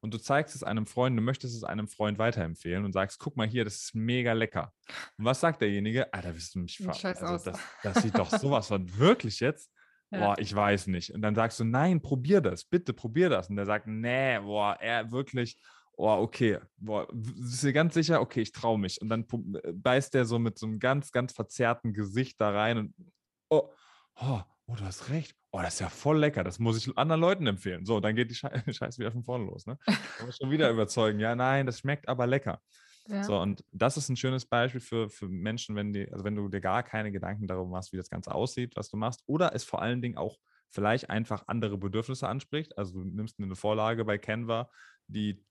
und 0.00 0.14
du 0.14 0.18
zeigst 0.18 0.54
es 0.54 0.62
einem 0.62 0.86
Freund, 0.86 1.16
du 1.16 1.22
möchtest 1.22 1.56
es 1.56 1.64
einem 1.64 1.88
Freund 1.88 2.18
weiterempfehlen 2.18 2.84
und 2.84 2.92
sagst, 2.92 3.18
guck 3.18 3.36
mal 3.36 3.46
hier, 3.46 3.64
das 3.64 3.76
ist 3.76 3.94
mega 3.94 4.32
lecker. 4.32 4.72
Und 5.18 5.24
was 5.24 5.40
sagt 5.40 5.60
derjenige? 5.60 6.12
Alter, 6.12 6.34
wirst 6.34 6.54
du 6.54 6.60
mich 6.60 6.78
verarschen? 6.78 7.14
Also, 7.16 7.50
das, 7.50 7.60
das 7.82 8.02
sieht 8.02 8.18
doch 8.18 8.30
sowas 8.30 8.68
von 8.68 8.98
wirklich 8.98 9.40
jetzt. 9.40 9.70
Ja. 10.12 10.20
Boah, 10.20 10.38
ich 10.38 10.54
weiß 10.54 10.86
nicht. 10.86 11.10
Und 11.10 11.20
dann 11.20 11.34
sagst 11.34 11.58
du, 11.58 11.64
nein, 11.64 12.00
probier 12.00 12.40
das, 12.40 12.64
bitte 12.64 12.92
probier 12.92 13.28
das. 13.28 13.50
Und 13.50 13.56
der 13.56 13.66
sagt, 13.66 13.88
nee, 13.88 14.38
boah, 14.38 14.76
er 14.80 15.10
wirklich, 15.10 15.60
oh, 15.96 16.18
okay, 16.20 16.60
boah, 16.76 17.08
bist 17.12 17.64
du 17.64 17.72
ganz 17.72 17.94
sicher? 17.94 18.20
Okay, 18.20 18.42
ich 18.42 18.52
traue 18.52 18.78
mich. 18.78 19.00
Und 19.02 19.08
dann 19.08 19.26
äh, 19.64 19.72
beißt 19.72 20.14
der 20.14 20.24
so 20.24 20.38
mit 20.38 20.60
so 20.60 20.66
einem 20.66 20.78
ganz, 20.78 21.10
ganz 21.10 21.32
verzerrten 21.32 21.92
Gesicht 21.92 22.40
da 22.40 22.50
rein 22.50 22.78
und, 22.78 22.94
oh, 23.50 23.72
oh, 24.20 24.42
oh, 24.66 24.74
du 24.74 24.84
hast 24.84 25.10
recht. 25.10 25.34
Oh, 25.52 25.60
das 25.60 25.74
ist 25.74 25.80
ja 25.80 25.88
voll 25.88 26.18
lecker. 26.18 26.44
Das 26.44 26.58
muss 26.58 26.76
ich 26.76 26.96
anderen 26.98 27.20
Leuten 27.20 27.46
empfehlen. 27.46 27.84
So, 27.86 28.00
dann 28.00 28.14
geht 28.14 28.30
die 28.30 28.34
Scheiße 28.74 28.98
wieder 28.98 29.12
von 29.12 29.24
vorne 29.24 29.44
los. 29.44 29.66
Ne? 29.66 29.78
Muss 30.24 30.36
schon 30.36 30.50
wieder 30.50 30.70
überzeugen. 30.70 31.20
Ja, 31.20 31.34
nein, 31.34 31.66
das 31.66 31.80
schmeckt 31.80 32.08
aber 32.08 32.26
lecker. 32.26 32.60
Ja. 33.08 33.22
So, 33.22 33.38
und 33.40 33.64
das 33.70 33.96
ist 33.96 34.08
ein 34.08 34.16
schönes 34.16 34.46
Beispiel 34.46 34.80
für, 34.80 35.08
für 35.08 35.28
Menschen, 35.28 35.76
wenn 35.76 35.92
die, 35.92 36.10
also 36.10 36.24
wenn 36.24 36.34
du 36.34 36.48
dir 36.48 36.60
gar 36.60 36.82
keine 36.82 37.12
Gedanken 37.12 37.46
darüber 37.46 37.68
machst, 37.68 37.92
wie 37.92 37.96
das 37.96 38.10
Ganze 38.10 38.34
aussieht, 38.34 38.74
was 38.74 38.90
du 38.90 38.96
machst, 38.96 39.22
oder 39.26 39.54
es 39.54 39.62
vor 39.62 39.80
allen 39.80 40.02
Dingen 40.02 40.16
auch 40.16 40.38
vielleicht 40.70 41.08
einfach 41.08 41.44
andere 41.46 41.78
Bedürfnisse 41.78 42.28
anspricht. 42.28 42.76
Also 42.76 42.94
du 42.94 43.04
nimmst 43.04 43.38
eine 43.38 43.54
Vorlage 43.54 44.04
bei 44.04 44.18
Canva, 44.18 44.68
die 45.06 45.44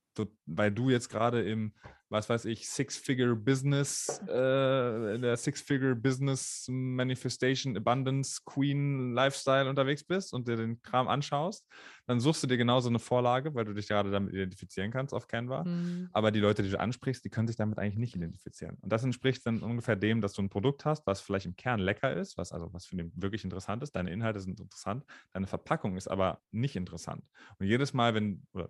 weil 0.45 0.71
du 0.71 0.89
jetzt 0.89 1.09
gerade 1.09 1.41
im, 1.43 1.73
was 2.09 2.29
weiß 2.29 2.45
ich, 2.45 2.69
Six-Figure-Business, 2.69 4.21
äh, 4.27 5.19
der 5.19 5.37
Six-Figure-Business 5.37 6.67
Manifestation 6.69 7.75
Abundance 7.75 8.41
Queen 8.45 9.13
Lifestyle 9.13 9.69
unterwegs 9.69 10.03
bist 10.03 10.33
und 10.33 10.47
dir 10.47 10.55
den 10.55 10.81
Kram 10.81 11.07
anschaust, 11.07 11.67
dann 12.07 12.19
suchst 12.19 12.43
du 12.43 12.47
dir 12.47 12.57
genauso 12.57 12.89
eine 12.89 12.99
Vorlage, 12.99 13.55
weil 13.55 13.65
du 13.65 13.73
dich 13.73 13.87
gerade 13.87 14.11
damit 14.11 14.33
identifizieren 14.33 14.91
kannst 14.91 15.13
auf 15.13 15.27
Canva. 15.27 15.63
Mhm. 15.63 16.09
Aber 16.13 16.31
die 16.31 16.39
Leute, 16.39 16.61
die 16.61 16.69
du 16.69 16.79
ansprichst, 16.79 17.25
die 17.25 17.29
können 17.29 17.47
sich 17.47 17.57
damit 17.57 17.79
eigentlich 17.79 17.97
nicht 17.97 18.15
identifizieren. 18.15 18.77
Und 18.81 18.91
das 18.91 19.03
entspricht 19.03 19.45
dann 19.45 19.63
ungefähr 19.63 19.95
dem, 19.95 20.21
dass 20.21 20.33
du 20.33 20.43
ein 20.43 20.49
Produkt 20.49 20.85
hast, 20.85 21.07
was 21.07 21.21
vielleicht 21.21 21.47
im 21.47 21.55
Kern 21.55 21.79
lecker 21.79 22.13
ist, 22.13 22.37
was 22.37 22.51
also 22.51 22.71
was 22.73 22.85
für 22.85 22.95
den 22.95 23.11
wirklich 23.15 23.43
interessant 23.43 23.81
ist. 23.81 23.95
Deine 23.95 24.11
Inhalte 24.11 24.39
sind 24.39 24.59
interessant, 24.59 25.03
deine 25.33 25.47
Verpackung 25.47 25.97
ist 25.97 26.07
aber 26.07 26.39
nicht 26.51 26.75
interessant. 26.75 27.23
Und 27.59 27.65
jedes 27.65 27.93
Mal, 27.93 28.13
wenn, 28.13 28.45
oder 28.53 28.69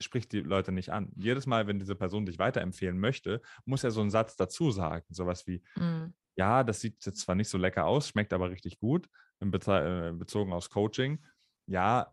spricht 0.00 0.32
die 0.32 0.40
Leute 0.40 0.70
nicht 0.70 0.90
an, 0.90 1.10
jedes 1.16 1.46
Mal, 1.46 1.66
wenn 1.66 1.78
diese 1.78 1.96
Person 1.96 2.26
dich 2.26 2.38
weiterempfehlen 2.76 2.98
möchte, 2.98 3.40
muss 3.64 3.84
er 3.84 3.90
so 3.90 4.00
einen 4.00 4.10
Satz 4.10 4.36
dazu 4.36 4.70
sagen. 4.70 5.04
Sowas 5.10 5.46
wie, 5.46 5.62
mhm. 5.76 6.14
ja, 6.36 6.64
das 6.64 6.80
sieht 6.80 7.04
jetzt 7.04 7.20
zwar 7.20 7.34
nicht 7.34 7.48
so 7.48 7.58
lecker 7.58 7.86
aus, 7.86 8.08
schmeckt 8.08 8.32
aber 8.32 8.50
richtig 8.50 8.78
gut, 8.78 9.08
äh, 9.40 10.12
bezogen 10.12 10.52
aufs 10.52 10.70
Coaching. 10.70 11.24
Ja, 11.66 12.10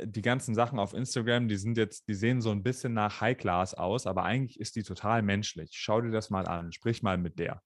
die 0.00 0.22
ganzen 0.22 0.54
Sachen 0.54 0.78
auf 0.78 0.94
Instagram, 0.94 1.48
die 1.48 1.56
sind 1.56 1.76
jetzt, 1.76 2.08
die 2.08 2.14
sehen 2.14 2.40
so 2.40 2.50
ein 2.50 2.62
bisschen 2.62 2.94
nach 2.94 3.20
High 3.20 3.36
Class 3.36 3.74
aus, 3.74 4.06
aber 4.06 4.24
eigentlich 4.24 4.58
ist 4.58 4.76
die 4.76 4.82
total 4.82 5.22
menschlich. 5.22 5.70
Schau 5.74 6.00
dir 6.00 6.10
das 6.10 6.30
mal 6.30 6.46
an, 6.46 6.72
sprich 6.72 7.02
mal 7.02 7.18
mit 7.18 7.38
der. 7.38 7.62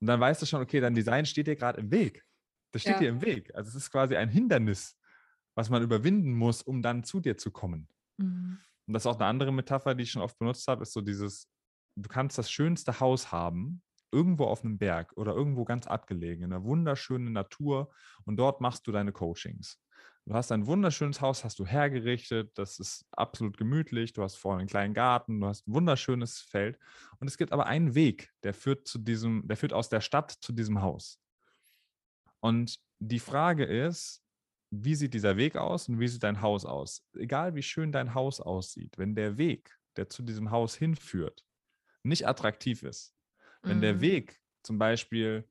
Und 0.00 0.06
dann 0.06 0.20
weißt 0.20 0.42
du 0.42 0.46
schon, 0.46 0.62
okay, 0.62 0.80
dein 0.80 0.94
Design 0.94 1.26
steht 1.26 1.46
dir 1.46 1.56
gerade 1.56 1.80
im 1.80 1.90
Weg. 1.90 2.24
Das 2.72 2.82
steht 2.82 2.94
ja. 2.94 3.00
dir 3.00 3.08
im 3.10 3.22
Weg. 3.22 3.54
Also 3.54 3.68
es 3.68 3.74
ist 3.74 3.90
quasi 3.90 4.16
ein 4.16 4.28
Hindernis, 4.28 4.98
was 5.54 5.70
man 5.70 5.82
überwinden 5.82 6.34
muss, 6.34 6.62
um 6.62 6.82
dann 6.82 7.04
zu 7.04 7.20
dir 7.20 7.36
zu 7.36 7.50
kommen. 7.50 7.88
Mhm. 8.18 8.58
Und 8.86 8.94
das 8.94 9.02
ist 9.02 9.06
auch 9.06 9.16
eine 9.16 9.26
andere 9.26 9.52
Metapher, 9.52 9.94
die 9.94 10.02
ich 10.02 10.10
schon 10.10 10.22
oft 10.22 10.38
benutzt 10.38 10.66
habe, 10.68 10.82
ist 10.82 10.92
so 10.92 11.00
dieses, 11.00 11.48
du 11.96 12.08
kannst 12.08 12.38
das 12.38 12.50
schönste 12.50 13.00
Haus 13.00 13.32
haben, 13.32 13.82
irgendwo 14.10 14.44
auf 14.44 14.64
einem 14.64 14.78
Berg 14.78 15.12
oder 15.16 15.32
irgendwo 15.32 15.64
ganz 15.64 15.86
abgelegen, 15.86 16.44
in 16.44 16.52
einer 16.52 16.64
wunderschönen 16.64 17.32
Natur 17.32 17.92
und 18.24 18.36
dort 18.36 18.60
machst 18.60 18.86
du 18.86 18.92
deine 18.92 19.12
Coachings. 19.12 19.80
Du 20.26 20.34
hast 20.34 20.52
ein 20.52 20.66
wunderschönes 20.66 21.20
Haus, 21.20 21.44
hast 21.44 21.58
du 21.58 21.66
hergerichtet, 21.66 22.56
das 22.56 22.78
ist 22.78 23.04
absolut 23.10 23.58
gemütlich, 23.58 24.14
du 24.14 24.22
hast 24.22 24.36
vorne 24.36 24.60
einen 24.60 24.68
kleinen 24.68 24.94
Garten, 24.94 25.40
du 25.40 25.46
hast 25.46 25.66
ein 25.68 25.74
wunderschönes 25.74 26.40
Feld 26.40 26.78
und 27.18 27.28
es 27.28 27.36
gibt 27.36 27.52
aber 27.52 27.66
einen 27.66 27.94
Weg, 27.94 28.30
der 28.42 28.54
führt 28.54 28.88
zu 28.88 28.98
diesem, 28.98 29.46
der 29.46 29.58
führt 29.58 29.74
aus 29.74 29.90
der 29.90 30.00
Stadt 30.00 30.30
zu 30.30 30.52
diesem 30.52 30.80
Haus. 30.80 31.20
Und 32.40 32.78
die 33.00 33.18
Frage 33.18 33.64
ist, 33.64 34.22
wie 34.70 34.94
sieht 34.94 35.14
dieser 35.14 35.36
Weg 35.36 35.56
aus 35.56 35.88
und 35.88 36.00
wie 36.00 36.08
sieht 36.08 36.22
dein 36.22 36.40
Haus 36.40 36.64
aus? 36.64 37.06
Egal 37.14 37.54
wie 37.54 37.62
schön 37.62 37.92
dein 37.92 38.14
Haus 38.14 38.40
aussieht, 38.40 38.96
wenn 38.96 39.14
der 39.14 39.36
Weg, 39.36 39.76
der 39.96 40.08
zu 40.08 40.22
diesem 40.22 40.50
Haus 40.50 40.74
hinführt, 40.74 41.44
nicht 42.04 42.28
attraktiv 42.28 42.82
ist, 42.82 43.14
wenn 43.62 43.78
mhm. 43.78 43.82
der 43.82 44.00
Weg 44.00 44.38
zum 44.62 44.78
Beispiel 44.78 45.48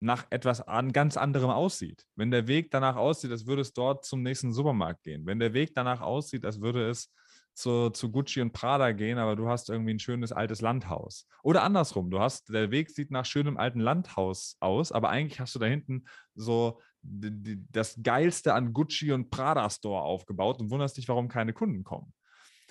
nach 0.00 0.26
etwas 0.30 0.60
an 0.60 0.92
ganz 0.92 1.16
anderem 1.16 1.50
aussieht. 1.50 2.06
Wenn 2.16 2.30
der 2.30 2.46
Weg 2.46 2.70
danach 2.70 2.96
aussieht, 2.96 3.30
als 3.30 3.46
würde 3.46 3.62
es 3.62 3.72
dort 3.72 4.04
zum 4.04 4.22
nächsten 4.22 4.52
Supermarkt 4.52 5.02
gehen. 5.02 5.24
Wenn 5.26 5.38
der 5.38 5.54
Weg 5.54 5.74
danach 5.74 6.02
aussieht, 6.02 6.44
als 6.44 6.60
würde 6.60 6.88
es 6.88 7.12
zu, 7.54 7.88
zu 7.88 8.12
Gucci 8.12 8.42
und 8.42 8.52
Prada 8.52 8.92
gehen, 8.92 9.16
aber 9.16 9.34
du 9.34 9.48
hast 9.48 9.70
irgendwie 9.70 9.94
ein 9.94 9.98
schönes 9.98 10.32
altes 10.32 10.60
Landhaus. 10.60 11.26
Oder 11.42 11.62
andersrum, 11.62 12.10
du 12.10 12.20
hast, 12.20 12.50
der 12.50 12.70
Weg 12.70 12.90
sieht 12.90 13.10
nach 13.10 13.24
schönem 13.24 13.56
alten 13.56 13.80
Landhaus 13.80 14.56
aus, 14.60 14.92
aber 14.92 15.08
eigentlich 15.08 15.40
hast 15.40 15.54
du 15.54 15.58
da 15.58 15.66
hinten 15.66 16.04
so 16.34 16.80
das 17.02 17.98
Geilste 18.02 18.52
an 18.52 18.74
Gucci 18.74 19.12
und 19.12 19.30
Prada 19.30 19.70
Store 19.70 20.02
aufgebaut 20.02 20.60
und 20.60 20.70
wunderst 20.70 20.98
dich, 20.98 21.08
warum 21.08 21.28
keine 21.28 21.54
Kunden 21.54 21.84
kommen 21.84 22.12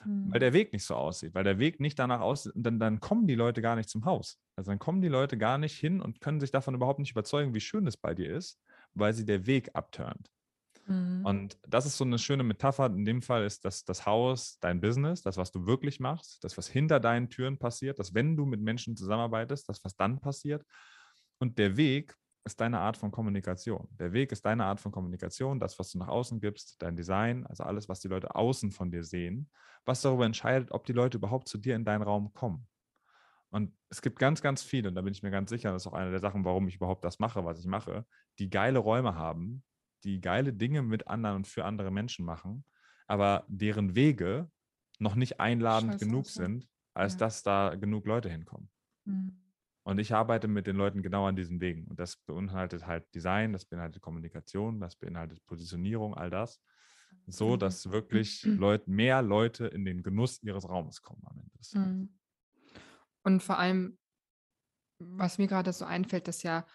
mhm. 0.05 0.31
weil 0.31 0.39
der 0.39 0.53
Weg 0.53 0.73
nicht 0.73 0.85
so 0.85 0.95
aussieht, 0.95 1.33
weil 1.33 1.43
der 1.43 1.59
Weg 1.59 1.79
nicht 1.79 1.99
danach 1.99 2.21
aussieht, 2.21 2.53
dann, 2.55 2.79
dann 2.79 2.99
kommen 2.99 3.27
die 3.27 3.35
Leute 3.35 3.61
gar 3.61 3.75
nicht 3.75 3.89
zum 3.89 4.05
Haus. 4.05 4.39
Also 4.55 4.71
dann 4.71 4.79
kommen 4.79 5.01
die 5.01 5.07
Leute 5.07 5.37
gar 5.37 5.57
nicht 5.57 5.77
hin 5.77 6.01
und 6.01 6.21
können 6.21 6.39
sich 6.39 6.51
davon 6.51 6.75
überhaupt 6.75 6.99
nicht 6.99 7.11
überzeugen, 7.11 7.53
wie 7.53 7.59
schön 7.59 7.87
es 7.87 7.97
bei 7.97 8.13
dir 8.13 8.35
ist, 8.35 8.59
weil 8.93 9.13
sie 9.13 9.25
der 9.25 9.45
Weg 9.45 9.69
abturnt. 9.73 10.29
Mhm. 10.87 11.25
Und 11.25 11.57
das 11.67 11.85
ist 11.85 11.97
so 11.97 12.03
eine 12.03 12.19
schöne 12.19 12.43
Metapher. 12.43 12.87
In 12.87 13.05
dem 13.05 13.21
Fall 13.21 13.45
ist 13.45 13.65
das, 13.65 13.85
das 13.85 14.05
Haus 14.05 14.57
dein 14.59 14.81
Business, 14.81 15.21
das, 15.21 15.37
was 15.37 15.51
du 15.51 15.65
wirklich 15.65 15.99
machst, 15.99 16.43
das, 16.43 16.57
was 16.57 16.67
hinter 16.67 16.99
deinen 16.99 17.29
Türen 17.29 17.57
passiert, 17.57 17.99
das, 17.99 18.13
wenn 18.13 18.35
du 18.37 18.45
mit 18.45 18.61
Menschen 18.61 18.95
zusammenarbeitest, 18.95 19.67
das, 19.67 19.83
was 19.83 19.95
dann 19.95 20.19
passiert. 20.19 20.63
Und 21.39 21.57
der 21.57 21.77
Weg 21.77 22.15
ist 22.45 22.61
deine 22.61 22.79
Art 22.79 22.95
von 22.95 23.11
Kommunikation. 23.11 23.87
Der 23.91 24.13
Weg 24.13 24.31
ist 24.31 24.45
deine 24.45 24.65
Art 24.65 24.79
von 24.79 24.91
Kommunikation, 24.91 25.59
das, 25.59 25.77
was 25.79 25.91
du 25.91 25.97
nach 25.97 26.07
außen 26.07 26.39
gibst, 26.39 26.81
dein 26.81 26.95
Design, 26.95 27.45
also 27.47 27.63
alles, 27.63 27.89
was 27.89 27.99
die 27.99 28.07
Leute 28.07 28.35
außen 28.35 28.71
von 28.71 28.91
dir 28.91 29.03
sehen, 29.03 29.49
was 29.83 30.01
darüber 30.01 30.25
entscheidet, 30.25 30.71
ob 30.71 30.85
die 30.85 30.93
Leute 30.93 31.17
überhaupt 31.17 31.47
zu 31.47 31.57
dir 31.57 31.75
in 31.75 31.85
deinen 31.85 32.03
Raum 32.03 32.33
kommen. 32.33 32.67
Und 33.49 33.75
es 33.89 34.01
gibt 34.01 34.19
ganz, 34.19 34.41
ganz 34.41 34.61
viele, 34.61 34.89
und 34.89 34.95
da 34.95 35.01
bin 35.01 35.13
ich 35.13 35.23
mir 35.23 35.31
ganz 35.31 35.49
sicher, 35.49 35.71
das 35.71 35.83
ist 35.83 35.87
auch 35.87 35.93
eine 35.93 36.11
der 36.11 36.19
Sachen, 36.19 36.45
warum 36.45 36.67
ich 36.67 36.75
überhaupt 36.75 37.03
das 37.03 37.19
mache, 37.19 37.45
was 37.45 37.59
ich 37.59 37.65
mache, 37.65 38.05
die 38.37 38.49
geile 38.49 38.79
Räume 38.79 39.15
haben, 39.15 39.63
die 40.03 40.21
geile 40.21 40.53
Dinge 40.53 40.83
mit 40.83 41.07
anderen 41.07 41.37
und 41.37 41.47
für 41.47 41.65
andere 41.65 41.89
Menschen 41.89 42.25
machen, 42.25 42.63
aber 43.07 43.45
deren 43.47 43.95
Wege 43.95 44.51
noch 44.99 45.15
nicht 45.15 45.39
einladend 45.39 45.93
Scheiße, 45.93 46.05
genug 46.05 46.27
sind, 46.27 46.67
als 46.93 47.13
ja. 47.13 47.19
dass 47.19 47.43
da 47.43 47.75
genug 47.75 48.05
Leute 48.05 48.29
hinkommen. 48.29 48.69
Und 49.85 49.99
ich 49.99 50.15
arbeite 50.15 50.47
mit 50.47 50.65
den 50.65 50.75
Leuten 50.75 51.03
genau 51.03 51.27
an 51.27 51.35
diesen 51.35 51.61
Wegen. 51.61 51.85
Und 51.85 51.99
das 51.99 52.17
beinhaltet 52.17 52.87
halt 52.87 53.13
Design, 53.13 53.53
das 53.53 53.65
beinhaltet 53.65 54.01
Kommunikation, 54.01 54.79
das 54.79 54.95
beinhaltet 54.95 55.45
Positionierung, 55.45 56.15
all 56.15 56.31
das. 56.31 56.59
So, 57.27 57.53
mhm. 57.53 57.59
dass 57.59 57.91
wirklich 57.91 58.43
Leute, 58.43 58.89
mehr 58.89 59.21
Leute 59.21 59.67
in 59.67 59.85
den 59.85 60.01
Genuss 60.01 60.41
ihres 60.41 60.67
Raumes 60.67 61.03
kommen 61.03 61.21
am 61.25 61.39
Ende. 61.39 61.87
Mhm. 61.87 62.09
Und 63.23 63.43
vor 63.43 63.59
allem, 63.59 63.99
was 64.97 65.37
mir 65.37 65.47
gerade 65.47 65.71
so 65.71 65.85
einfällt, 65.85 66.27
dass 66.27 66.41
ja 66.41 66.65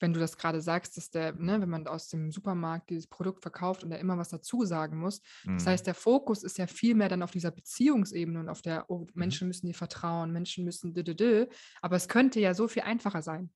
wenn 0.00 0.12
du 0.12 0.20
das 0.20 0.36
gerade 0.36 0.60
sagst, 0.60 0.96
dass 0.96 1.10
der, 1.10 1.34
ne, 1.34 1.60
wenn 1.60 1.68
man 1.68 1.86
aus 1.86 2.08
dem 2.08 2.30
Supermarkt 2.30 2.90
dieses 2.90 3.06
Produkt 3.06 3.42
verkauft 3.42 3.84
und 3.84 3.92
er 3.92 3.98
immer 3.98 4.18
was 4.18 4.28
dazu 4.28 4.64
sagen 4.64 4.98
muss. 4.98 5.20
Mhm. 5.44 5.54
Das 5.54 5.66
heißt, 5.66 5.86
der 5.86 5.94
Fokus 5.94 6.42
ist 6.42 6.58
ja 6.58 6.66
viel 6.66 6.94
mehr 6.94 7.08
dann 7.08 7.22
auf 7.22 7.30
dieser 7.30 7.50
Beziehungsebene 7.50 8.40
und 8.40 8.48
auf 8.48 8.62
der, 8.62 8.88
oh, 8.88 9.00
mhm. 9.00 9.08
Menschen 9.14 9.48
müssen 9.48 9.66
dir 9.66 9.74
vertrauen, 9.74 10.32
Menschen 10.32 10.64
müssen, 10.64 10.94
d 10.94 11.02
-d 11.02 11.14
-d. 11.14 11.48
aber 11.82 11.96
es 11.96 12.08
könnte 12.08 12.40
ja 12.40 12.54
so 12.54 12.68
viel 12.68 12.82
einfacher 12.82 13.22
sein. 13.22 13.50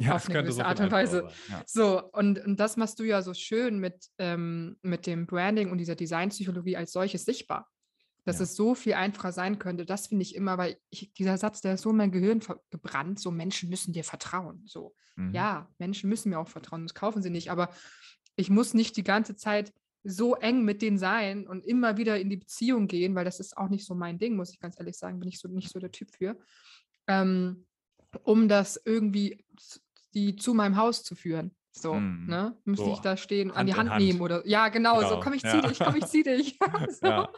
Ja, 0.00 0.14
auf 0.14 0.28
eine 0.28 0.42
gewisse 0.42 0.58
so 0.58 0.62
Art 0.62 0.78
und 0.78 0.92
Weise. 0.92 1.28
Ja. 1.48 1.62
So, 1.66 2.02
und, 2.12 2.38
und 2.44 2.60
das 2.60 2.76
machst 2.76 3.00
du 3.00 3.02
ja 3.02 3.20
so 3.20 3.34
schön 3.34 3.80
mit, 3.80 4.06
ähm, 4.18 4.76
mit 4.82 5.06
dem 5.06 5.26
Branding 5.26 5.72
und 5.72 5.78
dieser 5.78 5.96
Designpsychologie 5.96 6.76
als 6.76 6.92
solches 6.92 7.24
sichtbar 7.24 7.68
dass 8.24 8.38
ja. 8.38 8.44
es 8.44 8.56
so 8.56 8.74
viel 8.74 8.94
einfacher 8.94 9.32
sein 9.32 9.58
könnte. 9.58 9.86
Das 9.86 10.08
finde 10.08 10.22
ich 10.22 10.34
immer, 10.34 10.58
weil 10.58 10.78
ich, 10.90 11.12
dieser 11.14 11.38
Satz, 11.38 11.60
der 11.60 11.74
ist 11.74 11.82
so 11.82 11.90
in 11.90 11.96
mein 11.96 12.12
Gehirn 12.12 12.40
gebrannt, 12.70 13.20
so 13.20 13.30
Menschen 13.30 13.70
müssen 13.70 13.92
dir 13.92 14.04
vertrauen. 14.04 14.62
So, 14.66 14.94
mhm. 15.16 15.34
ja, 15.34 15.68
Menschen 15.78 16.08
müssen 16.08 16.30
mir 16.30 16.38
auch 16.38 16.48
vertrauen, 16.48 16.84
das 16.84 16.94
kaufen 16.94 17.22
sie 17.22 17.30
nicht, 17.30 17.50
aber 17.50 17.70
ich 18.36 18.50
muss 18.50 18.74
nicht 18.74 18.96
die 18.96 19.04
ganze 19.04 19.34
Zeit 19.36 19.72
so 20.04 20.36
eng 20.36 20.64
mit 20.64 20.80
denen 20.80 20.98
sein 20.98 21.46
und 21.46 21.64
immer 21.64 21.96
wieder 21.96 22.18
in 22.20 22.30
die 22.30 22.36
Beziehung 22.36 22.86
gehen, 22.86 23.14
weil 23.14 23.24
das 23.24 23.40
ist 23.40 23.56
auch 23.56 23.68
nicht 23.68 23.84
so 23.84 23.94
mein 23.94 24.18
Ding, 24.18 24.36
muss 24.36 24.50
ich 24.50 24.60
ganz 24.60 24.78
ehrlich 24.78 24.96
sagen, 24.96 25.18
bin 25.18 25.28
ich 25.28 25.40
so 25.40 25.48
nicht 25.48 25.70
so 25.70 25.78
der 25.78 25.90
Typ 25.90 26.10
für. 26.12 26.38
Ähm, 27.06 27.66
um 28.22 28.48
das 28.48 28.80
irgendwie 28.84 29.44
die 30.14 30.36
zu 30.36 30.54
meinem 30.54 30.76
Haus 30.76 31.02
zu 31.02 31.14
führen. 31.14 31.54
So, 31.72 31.94
mm. 31.94 32.26
ne? 32.26 32.56
Müsste 32.64 32.86
so, 32.86 32.92
ich 32.92 32.98
da 33.00 33.16
stehen, 33.16 33.50
Hand 33.50 33.58
an 33.58 33.66
die 33.66 33.74
Hand, 33.74 33.90
Hand, 33.90 34.04
nehmen 34.04 34.20
oder 34.20 34.46
ja, 34.46 34.68
genau, 34.68 34.96
genau. 34.96 35.08
so 35.08 35.20
komm, 35.20 35.34
ich 35.34 35.42
zieh 35.42 35.48
ja. 35.48 35.60
dich, 35.60 35.78
komm, 35.78 35.96
ich 35.96 36.06
zieh 36.06 36.22
dich. 36.22 36.58
so. 37.00 37.06
ja. 37.06 37.28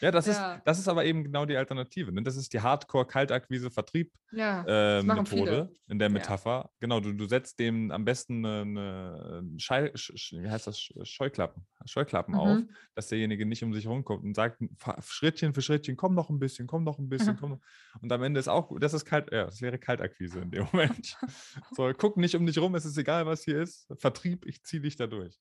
Ja, 0.00 0.10
das, 0.10 0.26
ja. 0.26 0.54
Ist, 0.54 0.62
das 0.64 0.78
ist 0.78 0.88
aber 0.88 1.04
eben 1.04 1.24
genau 1.24 1.44
die 1.46 1.56
Alternative. 1.56 2.12
Ne? 2.12 2.22
Das 2.22 2.36
ist 2.36 2.52
die 2.52 2.60
Hardcore-Kaltakquise-Vertrieb-Methode 2.60 4.10
ja, 4.32 5.62
äh, 5.62 5.68
in 5.88 5.98
der 5.98 6.10
Metapher. 6.10 6.50
Ja. 6.50 6.70
Genau, 6.80 7.00
du, 7.00 7.12
du 7.12 7.26
setzt 7.26 7.58
dem 7.58 7.90
am 7.90 8.04
besten 8.04 8.44
eine, 8.44 9.42
Schei, 9.58 9.92
wie 9.92 10.50
heißt 10.50 10.66
das, 10.66 10.80
Scheuklappen, 11.02 11.66
Scheuklappen 11.84 12.34
mhm. 12.34 12.40
auf, 12.40 12.58
dass 12.94 13.08
derjenige 13.08 13.46
nicht 13.46 13.62
um 13.62 13.72
sich 13.72 13.86
rumkommt 13.86 14.24
und 14.24 14.34
sagt, 14.34 14.62
Schrittchen 15.00 15.54
für 15.54 15.62
Schrittchen, 15.62 15.96
komm 15.96 16.14
noch 16.14 16.30
ein 16.30 16.38
bisschen, 16.38 16.66
komm 16.66 16.84
noch 16.84 16.98
ein 16.98 17.08
bisschen, 17.08 17.36
komm 17.36 17.50
noch. 17.50 17.60
Und 18.00 18.12
am 18.12 18.22
Ende 18.22 18.40
ist 18.40 18.48
auch, 18.48 18.78
das 18.78 18.94
ist 18.94 19.04
kalt, 19.04 19.30
ja, 19.32 19.44
das 19.44 19.60
wäre 19.60 19.78
Kaltakquise 19.78 20.40
in 20.40 20.50
dem 20.50 20.66
Moment. 20.72 21.16
so, 21.72 21.90
guck 21.96 22.16
nicht 22.16 22.34
um 22.34 22.46
dich 22.46 22.58
rum, 22.58 22.74
es 22.74 22.84
ist 22.84 22.98
egal, 22.98 23.26
was 23.26 23.44
hier 23.44 23.62
ist. 23.62 23.86
Vertrieb, 23.98 24.46
ich 24.46 24.62
ziehe 24.62 24.82
dich 24.82 24.96
da 24.96 25.06
durch. 25.06 25.38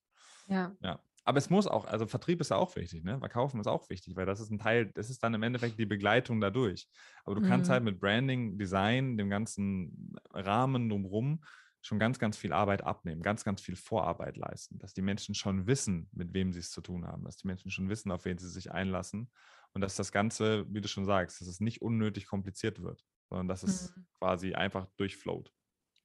Ja. 0.47 0.75
ja 0.81 0.99
aber 1.23 1.37
es 1.37 1.49
muss 1.49 1.67
auch, 1.67 1.85
also 1.85 2.07
Vertrieb 2.07 2.41
ist 2.41 2.49
ja 2.49 2.57
auch 2.57 2.75
wichtig, 2.75 3.03
ne? 3.03 3.19
Verkaufen 3.19 3.59
ist 3.59 3.67
auch 3.67 3.89
wichtig, 3.89 4.15
weil 4.15 4.25
das 4.25 4.39
ist 4.39 4.49
ein 4.49 4.57
Teil, 4.57 4.91
das 4.93 5.09
ist 5.09 5.21
dann 5.23 5.33
im 5.33 5.43
Endeffekt 5.43 5.77
die 5.77 5.85
Begleitung 5.85 6.41
dadurch. 6.41 6.87
Aber 7.25 7.35
du 7.35 7.41
mhm. 7.41 7.47
kannst 7.47 7.69
halt 7.69 7.83
mit 7.83 7.99
Branding, 7.99 8.57
Design, 8.57 9.17
dem 9.17 9.29
ganzen 9.29 10.15
Rahmen 10.31 10.89
drumherum 10.89 11.43
schon 11.81 11.99
ganz, 11.99 12.19
ganz 12.19 12.37
viel 12.37 12.53
Arbeit 12.53 12.83
abnehmen, 12.83 13.21
ganz, 13.21 13.43
ganz 13.43 13.61
viel 13.61 13.75
Vorarbeit 13.75 14.37
leisten, 14.37 14.77
dass 14.77 14.93
die 14.93 15.01
Menschen 15.01 15.33
schon 15.35 15.67
wissen, 15.67 16.09
mit 16.11 16.33
wem 16.33 16.53
sie 16.53 16.59
es 16.59 16.69
zu 16.69 16.81
tun 16.81 17.07
haben, 17.07 17.23
dass 17.23 17.37
die 17.37 17.47
Menschen 17.47 17.71
schon 17.71 17.89
wissen, 17.89 18.11
auf 18.11 18.25
wen 18.25 18.37
sie 18.37 18.49
sich 18.49 18.71
einlassen 18.71 19.31
und 19.73 19.81
dass 19.81 19.95
das 19.95 20.11
Ganze, 20.11 20.65
wie 20.69 20.81
du 20.81 20.87
schon 20.87 21.05
sagst, 21.05 21.41
dass 21.41 21.47
es 21.47 21.59
nicht 21.59 21.81
unnötig 21.81 22.27
kompliziert 22.27 22.81
wird, 22.81 23.03
sondern 23.29 23.47
dass 23.47 23.63
es 23.63 23.95
mhm. 23.95 24.05
quasi 24.19 24.53
einfach 24.53 24.87
durchfloat. 24.97 25.51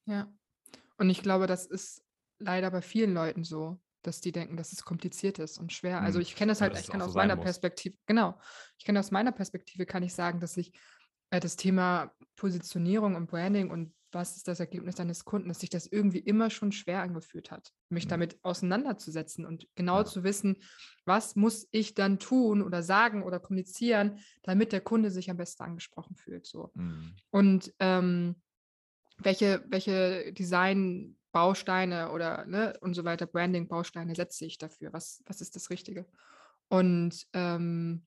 Ja. 0.07 0.33
Und 0.99 1.11
ich 1.11 1.23
glaube, 1.23 1.47
das 1.47 1.67
ist 1.67 2.03
leider 2.39 2.71
bei 2.71 2.81
vielen 2.81 3.13
Leuten 3.13 3.45
so 3.45 3.79
dass 4.07 4.21
die 4.21 4.33
denken, 4.33 4.57
dass 4.57 4.73
es 4.73 4.85
kompliziert 4.85 5.39
ist 5.39 5.59
und 5.59 5.73
schwer. 5.73 6.01
Also 6.01 6.19
mhm. 6.19 6.23
ich 6.23 6.37
kenne 6.37 6.53
das 6.53 6.61
halt, 6.61 6.75
ja, 6.75 6.81
ich 6.81 6.89
kann 6.89 7.03
aus 7.03 7.13
so 7.13 7.19
meiner 7.19 7.37
Perspektive, 7.37 7.97
genau, 8.07 8.39
ich 8.79 8.85
kenne 8.85 9.01
aus 9.01 9.11
meiner 9.11 9.33
Perspektive, 9.33 9.87
kann 9.87 10.03
ich 10.03 10.15
sagen, 10.15 10.41
dass 10.41 10.57
ich 10.57 10.73
äh, 11.31 11.41
das 11.41 11.57
Thema 11.57 12.13
Positionierung 12.37 13.15
und 13.15 13.27
Branding 13.27 13.71
und 13.71 13.93
was 14.13 14.37
ist 14.37 14.49
das 14.49 14.61
Ergebnis 14.61 14.95
deines 14.95 15.25
Kunden, 15.25 15.49
dass 15.49 15.61
sich 15.61 15.69
das 15.69 15.87
irgendwie 15.87 16.21
immer 16.21 16.49
schon 16.49 16.73
schwer 16.73 17.03
angefühlt 17.03 17.51
hat, 17.51 17.73
mich 17.89 18.07
mhm. 18.07 18.11
damit 18.11 18.39
auseinanderzusetzen 18.43 19.45
und 19.45 19.69
genau 19.75 19.99
ja. 19.99 20.05
zu 20.05 20.25
wissen, 20.25 20.57
was 21.05 21.37
muss 21.37 21.69
ich 21.71 21.95
dann 21.95 22.19
tun 22.19 22.63
oder 22.63 22.83
sagen 22.83 23.23
oder 23.23 23.41
kommunizieren, 23.41 24.19
damit 24.43 24.73
der 24.73 24.81
Kunde 24.81 25.11
sich 25.11 25.31
am 25.31 25.37
besten 25.37 25.65
angesprochen 25.65 26.17
fühlt. 26.17 26.47
So. 26.47 26.71
Mhm. 26.75 27.17
Und 27.31 27.75
ähm, 27.79 28.37
welche, 29.19 29.65
welche 29.69 30.33
Design 30.33 31.17
Bausteine 31.37 32.13
oder 32.13 32.47
ne, 32.47 32.73
und 32.81 32.95
so 32.95 33.05
weiter, 33.05 33.27
Branding-Bausteine 33.27 34.15
setze 34.15 34.47
ich 34.47 34.57
dafür? 34.57 34.95
Was, 34.95 35.23
was 35.27 35.43
ist 35.43 35.55
das 35.55 35.69
Richtige? 35.69 36.07
Und 36.69 37.27
ähm, 37.35 38.07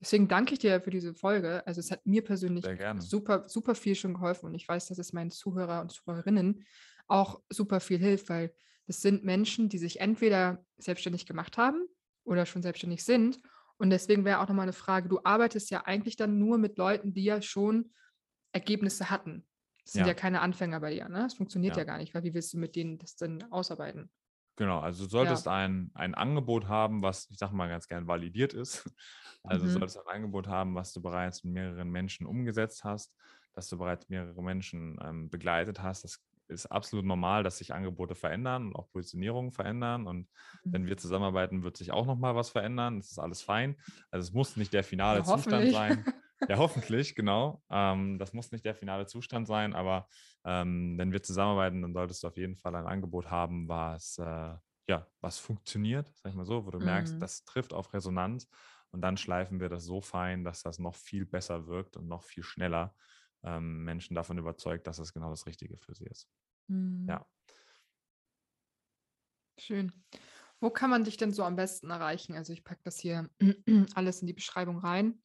deswegen 0.00 0.26
danke 0.26 0.54
ich 0.54 0.58
dir 0.58 0.80
für 0.80 0.90
diese 0.90 1.14
Folge. 1.14 1.64
Also 1.64 1.78
es 1.78 1.92
hat 1.92 2.04
mir 2.04 2.24
persönlich 2.24 2.64
super, 2.98 3.48
super 3.48 3.76
viel 3.76 3.94
schon 3.94 4.14
geholfen 4.14 4.46
und 4.46 4.56
ich 4.56 4.66
weiß, 4.66 4.88
dass 4.88 4.98
es 4.98 5.12
meinen 5.12 5.30
Zuhörer 5.30 5.80
und 5.80 5.92
Zuhörerinnen 5.92 6.64
auch 7.06 7.40
super 7.50 7.78
viel 7.78 8.00
hilft, 8.00 8.30
weil 8.30 8.52
das 8.88 9.00
sind 9.00 9.22
Menschen, 9.22 9.68
die 9.68 9.78
sich 9.78 10.00
entweder 10.00 10.64
selbstständig 10.76 11.24
gemacht 11.24 11.58
haben 11.58 11.86
oder 12.24 12.46
schon 12.46 12.62
selbstständig 12.62 13.04
sind. 13.04 13.38
Und 13.76 13.90
deswegen 13.90 14.24
wäre 14.24 14.40
auch 14.40 14.48
nochmal 14.48 14.64
eine 14.64 14.72
Frage, 14.72 15.08
du 15.08 15.20
arbeitest 15.22 15.70
ja 15.70 15.84
eigentlich 15.84 16.16
dann 16.16 16.40
nur 16.40 16.58
mit 16.58 16.78
Leuten, 16.78 17.14
die 17.14 17.22
ja 17.22 17.40
schon 17.42 17.92
Ergebnisse 18.50 19.08
hatten. 19.08 19.46
Das 19.86 19.92
sind 19.92 20.00
ja, 20.00 20.08
ja 20.08 20.14
keine 20.14 20.40
Anfänger 20.40 20.80
bei 20.80 20.94
dir, 20.94 21.08
ne? 21.08 21.20
Das 21.20 21.34
funktioniert 21.34 21.76
ja. 21.76 21.82
ja. 21.82 21.84
gar 21.84 21.98
nicht, 21.98 22.12
weil 22.12 22.24
wie 22.24 22.34
willst 22.34 22.52
du 22.52 22.58
mit 22.58 22.74
denen 22.74 22.98
das 22.98 23.14
denn 23.14 23.40
ausarbeiten? 23.52 24.10
Genau, 24.56 24.80
also 24.80 25.04
du 25.04 25.10
solltest 25.10 25.46
ja. 25.46 25.52
ein, 25.52 25.92
ein 25.94 26.16
Angebot 26.16 26.66
haben, 26.66 27.02
was, 27.02 27.30
ich 27.30 27.38
sage 27.38 27.54
mal 27.54 27.68
ganz 27.68 27.86
gern, 27.86 28.06
validiert 28.06 28.52
ist. 28.52 28.84
Also 29.48 29.64
mhm. 29.64 29.70
solltest 29.70 29.98
ein 29.98 30.12
Angebot 30.12 30.48
haben, 30.48 30.74
was 30.74 30.92
du 30.92 31.00
bereits 31.00 31.44
mit 31.44 31.54
mehreren 31.54 31.88
Menschen 31.88 32.26
umgesetzt 32.26 32.82
hast, 32.82 33.14
dass 33.52 33.68
du 33.68 33.78
bereits 33.78 34.08
mehrere 34.08 34.42
Menschen 34.42 34.98
ähm, 35.00 35.30
begleitet 35.30 35.80
hast. 35.80 36.02
Das 36.02 36.20
ist 36.48 36.66
absolut 36.66 37.04
normal, 37.04 37.44
dass 37.44 37.58
sich 37.58 37.72
Angebote 37.72 38.16
verändern 38.16 38.66
und 38.66 38.74
auch 38.74 38.90
Positionierungen 38.90 39.52
verändern. 39.52 40.08
Und 40.08 40.28
mhm. 40.64 40.72
wenn 40.72 40.86
wir 40.86 40.96
zusammenarbeiten, 40.96 41.62
wird 41.62 41.76
sich 41.76 41.92
auch 41.92 42.06
nochmal 42.06 42.34
was 42.34 42.50
verändern. 42.50 42.98
Das 42.98 43.12
ist 43.12 43.20
alles 43.20 43.40
fein. 43.40 43.76
Also 44.10 44.26
es 44.26 44.34
muss 44.34 44.56
nicht 44.56 44.72
der 44.72 44.82
finale 44.82 45.22
Zustand 45.22 45.70
sein. 45.70 46.04
Ja, 46.48 46.58
hoffentlich, 46.58 47.14
genau. 47.14 47.64
Ähm, 47.70 48.18
das 48.18 48.32
muss 48.32 48.52
nicht 48.52 48.64
der 48.64 48.74
finale 48.74 49.06
Zustand 49.06 49.48
sein, 49.48 49.74
aber 49.74 50.08
ähm, 50.44 50.96
wenn 50.96 51.10
wir 51.12 51.22
zusammenarbeiten, 51.22 51.82
dann 51.82 51.92
solltest 51.92 52.22
du 52.22 52.28
auf 52.28 52.36
jeden 52.36 52.56
Fall 52.56 52.74
ein 52.76 52.86
Angebot 52.86 53.30
haben, 53.30 53.68
was, 53.68 54.18
äh, 54.18 54.54
ja, 54.88 55.08
was 55.20 55.38
funktioniert, 55.38 56.12
sag 56.14 56.30
ich 56.30 56.36
mal 56.36 56.44
so, 56.46 56.64
wo 56.66 56.70
du 56.70 56.78
mhm. 56.78 56.84
merkst, 56.84 57.20
das 57.20 57.44
trifft 57.44 57.72
auf 57.72 57.92
Resonanz 57.92 58.48
und 58.92 59.00
dann 59.02 59.16
schleifen 59.16 59.58
wir 59.60 59.68
das 59.68 59.84
so 59.84 60.00
fein, 60.00 60.44
dass 60.44 60.62
das 60.62 60.78
noch 60.78 60.94
viel 60.94 61.26
besser 61.26 61.66
wirkt 61.66 61.96
und 61.96 62.06
noch 62.06 62.22
viel 62.22 62.44
schneller 62.44 62.94
ähm, 63.42 63.82
Menschen 63.84 64.14
davon 64.14 64.38
überzeugt, 64.38 64.86
dass 64.86 64.98
es 65.00 65.12
genau 65.12 65.30
das 65.30 65.46
Richtige 65.46 65.76
für 65.78 65.94
sie 65.94 66.06
ist. 66.06 66.28
Mhm. 66.68 67.06
Ja. 67.08 67.26
Schön. 69.58 69.92
Wo 70.60 70.70
kann 70.70 70.90
man 70.90 71.04
dich 71.04 71.16
denn 71.16 71.32
so 71.32 71.44
am 71.44 71.56
besten 71.56 71.90
erreichen? 71.90 72.34
Also 72.34 72.52
ich 72.52 72.64
packe 72.64 72.80
das 72.84 72.98
hier 72.98 73.30
alles 73.94 74.20
in 74.20 74.26
die 74.26 74.32
Beschreibung 74.32 74.78
rein. 74.78 75.22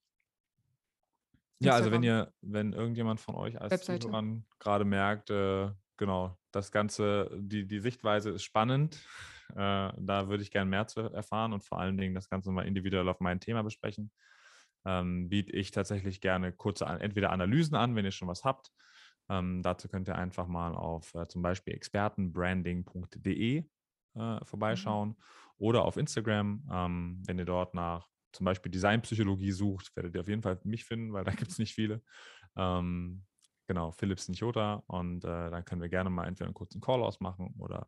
Ja, 1.63 1.73
also 1.73 1.91
wenn 1.91 2.03
ihr, 2.03 2.33
wenn 2.41 2.73
irgendjemand 2.73 3.19
von 3.19 3.35
euch 3.35 3.59
als 3.61 3.83
Zuhörern 3.83 4.45
gerade 4.59 4.83
merkt, 4.83 5.29
äh, 5.29 5.69
genau, 5.97 6.37
das 6.51 6.71
Ganze, 6.71 7.29
die, 7.39 7.67
die 7.67 7.79
Sichtweise 7.79 8.31
ist 8.31 8.43
spannend, 8.43 8.99
äh, 9.49 9.91
da 9.95 10.27
würde 10.27 10.41
ich 10.41 10.51
gerne 10.51 10.69
mehr 10.69 10.87
zu 10.87 11.01
erfahren 11.01 11.53
und 11.53 11.63
vor 11.63 11.79
allen 11.79 11.97
Dingen 11.97 12.15
das 12.15 12.29
Ganze 12.29 12.51
mal 12.51 12.65
individuell 12.65 13.07
auf 13.07 13.19
mein 13.19 13.39
Thema 13.39 13.61
besprechen, 13.61 14.11
ähm, 14.85 15.29
biete 15.29 15.51
ich 15.51 15.69
tatsächlich 15.71 16.19
gerne 16.19 16.51
kurze, 16.51 16.85
entweder 16.85 17.31
Analysen 17.31 17.75
an, 17.75 17.95
wenn 17.95 18.05
ihr 18.05 18.11
schon 18.11 18.27
was 18.27 18.43
habt. 18.43 18.71
Ähm, 19.29 19.61
dazu 19.61 19.87
könnt 19.87 20.07
ihr 20.07 20.15
einfach 20.15 20.47
mal 20.47 20.73
auf 20.75 21.13
äh, 21.13 21.27
zum 21.27 21.43
Beispiel 21.43 21.75
expertenbranding.de 21.75 23.57
äh, 23.57 23.63
mhm. 24.15 24.39
vorbeischauen 24.43 25.09
mhm. 25.09 25.15
oder 25.57 25.85
auf 25.85 25.97
Instagram, 25.97 26.67
ähm, 26.71 27.23
wenn 27.27 27.37
ihr 27.37 27.45
dort 27.45 27.75
nach 27.75 28.10
zum 28.33 28.45
Beispiel 28.45 28.71
Designpsychologie 28.71 29.51
sucht, 29.51 29.95
werdet 29.95 30.15
ihr 30.15 30.21
auf 30.21 30.27
jeden 30.27 30.41
Fall 30.41 30.59
mich 30.63 30.85
finden, 30.85 31.13
weil 31.13 31.23
da 31.25 31.31
gibt 31.31 31.51
es 31.51 31.59
nicht 31.59 31.73
viele. 31.73 32.01
Ähm, 32.55 33.23
genau, 33.67 33.91
Philips 33.91 34.27
Nichota. 34.29 34.83
Und 34.87 35.23
äh, 35.23 35.49
dann 35.49 35.65
können 35.65 35.81
wir 35.81 35.89
gerne 35.89 36.09
mal 36.09 36.27
entweder 36.27 36.47
einen 36.47 36.53
kurzen 36.53 36.81
Call 36.81 37.01
ausmachen 37.01 37.55
oder 37.57 37.87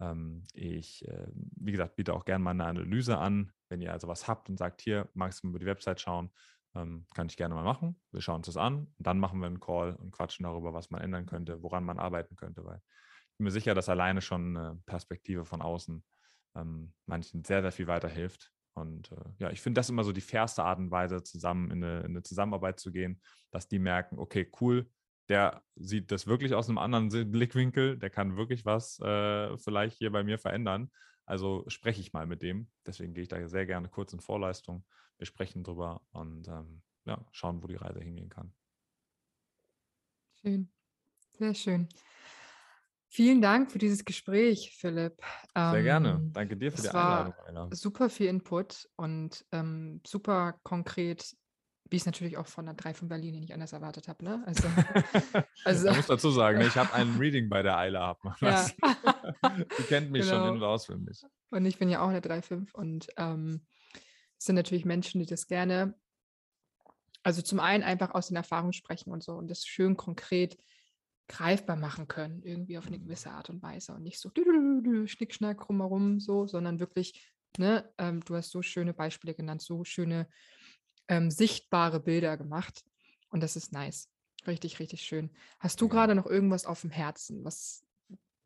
ähm, 0.00 0.44
ich, 0.52 1.06
äh, 1.08 1.26
wie 1.32 1.72
gesagt, 1.72 1.96
biete 1.96 2.14
auch 2.14 2.24
gerne 2.24 2.42
mal 2.42 2.50
eine 2.52 2.66
Analyse 2.66 3.18
an. 3.18 3.52
Wenn 3.68 3.80
ihr 3.80 3.92
also 3.92 4.08
was 4.08 4.28
habt 4.28 4.48
und 4.48 4.56
sagt, 4.56 4.80
hier, 4.80 5.08
magst 5.14 5.42
du 5.42 5.48
über 5.48 5.58
die 5.58 5.66
Website 5.66 6.00
schauen, 6.00 6.30
ähm, 6.74 7.06
kann 7.14 7.26
ich 7.26 7.36
gerne 7.36 7.54
mal 7.54 7.64
machen. 7.64 8.00
Wir 8.12 8.20
schauen 8.20 8.36
uns 8.36 8.46
das 8.46 8.56
an 8.56 8.86
und 8.96 9.06
dann 9.06 9.18
machen 9.18 9.40
wir 9.40 9.46
einen 9.46 9.60
Call 9.60 9.94
und 9.96 10.12
quatschen 10.12 10.44
darüber, 10.44 10.72
was 10.72 10.90
man 10.90 11.00
ändern 11.00 11.26
könnte, 11.26 11.62
woran 11.62 11.84
man 11.84 11.98
arbeiten 11.98 12.36
könnte, 12.36 12.64
weil 12.64 12.76
ich 12.76 13.38
bin 13.38 13.44
mir 13.44 13.50
sicher, 13.50 13.74
dass 13.74 13.88
alleine 13.88 14.20
schon 14.20 14.56
eine 14.56 14.80
Perspektive 14.86 15.44
von 15.44 15.62
außen 15.62 16.04
ähm, 16.56 16.92
manchen 17.06 17.44
sehr, 17.44 17.62
sehr 17.62 17.72
viel 17.72 17.86
weiterhilft 17.86 18.52
und 18.80 19.12
äh, 19.12 19.24
ja, 19.38 19.50
ich 19.50 19.60
finde 19.60 19.78
das 19.78 19.90
immer 19.90 20.04
so 20.04 20.12
die 20.12 20.20
fairste 20.20 20.64
Art 20.64 20.78
und 20.78 20.90
Weise, 20.90 21.22
zusammen 21.22 21.70
in 21.70 21.84
eine, 21.84 22.00
in 22.00 22.06
eine, 22.06 22.22
Zusammenarbeit 22.22 22.80
zu 22.80 22.92
gehen, 22.92 23.20
dass 23.50 23.68
die 23.68 23.78
merken, 23.78 24.18
okay, 24.18 24.50
cool, 24.60 24.90
der 25.28 25.62
sieht 25.76 26.10
das 26.10 26.26
wirklich 26.26 26.54
aus 26.54 26.68
einem 26.68 26.78
anderen 26.78 27.30
Blickwinkel, 27.30 27.98
der 27.98 28.10
kann 28.10 28.36
wirklich 28.36 28.64
was 28.64 28.98
äh, 29.00 29.56
vielleicht 29.58 29.98
hier 29.98 30.10
bei 30.10 30.24
mir 30.24 30.38
verändern. 30.38 30.90
Also 31.26 31.64
spreche 31.68 32.00
ich 32.00 32.14
mal 32.14 32.26
mit 32.26 32.40
dem. 32.40 32.70
Deswegen 32.86 33.12
gehe 33.12 33.22
ich 33.22 33.28
da 33.28 33.46
sehr 33.48 33.66
gerne 33.66 33.88
kurz 33.88 34.14
in 34.14 34.20
Vorleistung. 34.20 34.86
Wir 35.18 35.26
sprechen 35.26 35.62
drüber 35.62 36.00
und 36.12 36.48
ähm, 36.48 36.82
ja, 37.04 37.22
schauen, 37.32 37.62
wo 37.62 37.66
die 37.66 37.74
Reise 37.74 38.00
hingehen 38.00 38.30
kann. 38.30 38.54
Schön, 40.40 40.70
sehr 41.36 41.54
schön. 41.54 41.88
Vielen 43.10 43.40
Dank 43.40 43.72
für 43.72 43.78
dieses 43.78 44.04
Gespräch, 44.04 44.76
Philipp. 44.78 45.16
Sehr 45.54 45.82
gerne. 45.82 46.10
Ähm, 46.10 46.32
Danke 46.32 46.58
dir 46.58 46.70
für 46.70 46.82
die 46.82 46.88
Einladung. 46.88 47.34
War 47.52 47.74
super 47.74 48.10
viel 48.10 48.26
Input 48.26 48.86
und 48.96 49.46
ähm, 49.50 50.02
super 50.06 50.60
konkret, 50.62 51.34
wie 51.88 51.96
ich 51.96 52.02
es 52.02 52.06
natürlich 52.06 52.36
auch 52.36 52.46
von 52.46 52.66
der 52.66 52.74
3 52.74 52.92
von 52.92 53.08
Berlin 53.08 53.40
nicht 53.40 53.54
anders 53.54 53.72
erwartet 53.72 54.08
habe. 54.08 54.22
Ne? 54.24 54.42
Also, 54.44 54.68
also, 55.64 55.88
ich 55.88 55.96
muss 55.96 56.06
dazu 56.06 56.30
sagen, 56.30 56.58
ne, 56.58 56.66
ich 56.66 56.76
habe 56.76 56.92
ein 56.92 57.16
Reading 57.18 57.48
bei 57.48 57.62
der 57.62 57.78
Eila 57.78 58.10
abmachen 58.10 58.46
lassen. 58.48 58.76
Ja. 58.82 59.56
Die 59.78 59.82
kennt 59.84 60.10
mich 60.10 60.22
genau. 60.22 60.34
schon 60.34 60.48
in- 60.48 60.54
und 60.56 60.64
auswendig. 60.64 61.22
Und 61.50 61.64
ich 61.64 61.78
bin 61.78 61.88
ja 61.88 62.02
auch 62.02 62.08
eine 62.08 62.20
3,5 62.20 62.74
und 62.74 63.08
ähm, 63.16 63.66
es 64.38 64.44
sind 64.44 64.56
natürlich 64.56 64.84
Menschen, 64.84 65.18
die 65.18 65.26
das 65.26 65.46
gerne, 65.46 65.94
also 67.22 67.40
zum 67.40 67.58
einen 67.58 67.82
einfach 67.82 68.10
aus 68.10 68.28
den 68.28 68.36
Erfahrungen 68.36 68.74
sprechen 68.74 69.10
und 69.12 69.22
so 69.22 69.32
und 69.32 69.48
das 69.48 69.64
schön 69.64 69.96
konkret 69.96 70.58
greifbar 71.28 71.76
machen 71.76 72.08
können, 72.08 72.42
irgendwie 72.42 72.78
auf 72.78 72.86
eine 72.86 72.98
gewisse 72.98 73.30
Art 73.30 73.50
und 73.50 73.62
Weise 73.62 73.94
und 73.94 74.02
nicht 74.02 74.18
so 74.18 74.30
schnickschnack 75.06 75.60
drumherum 75.60 76.20
so, 76.20 76.46
sondern 76.46 76.80
wirklich, 76.80 77.32
ne, 77.58 77.92
ähm, 77.98 78.24
du 78.24 78.34
hast 78.34 78.50
so 78.50 78.62
schöne 78.62 78.94
Beispiele 78.94 79.34
genannt, 79.34 79.62
so 79.62 79.84
schöne 79.84 80.28
ähm, 81.08 81.30
sichtbare 81.30 82.00
Bilder 82.00 82.36
gemacht 82.36 82.84
und 83.30 83.42
das 83.42 83.56
ist 83.56 83.72
nice. 83.72 84.08
Richtig, 84.46 84.78
richtig 84.80 85.02
schön. 85.02 85.30
Hast 85.60 85.80
du 85.80 85.88
gerade 85.88 86.14
noch 86.14 86.26
irgendwas 86.26 86.64
auf 86.64 86.80
dem 86.80 86.90
Herzen, 86.90 87.44
was 87.44 87.84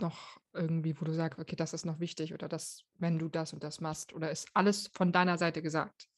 noch 0.01 0.41
irgendwie, 0.53 1.01
wo 1.01 1.05
du 1.05 1.13
sagst, 1.13 1.39
okay, 1.39 1.55
das 1.57 1.73
ist 1.73 1.87
noch 1.87 2.01
wichtig 2.01 2.35
oder 2.35 2.49
das, 2.49 2.85
wenn 2.99 3.19
du 3.19 3.29
das 3.29 3.53
und 3.53 3.63
das 3.63 3.81
machst? 3.81 4.13
Oder 4.13 4.31
ist 4.31 4.49
alles 4.55 4.89
von 4.89 5.13
deiner 5.13 5.39
Seite 5.39 5.63
gesagt? 5.63 6.09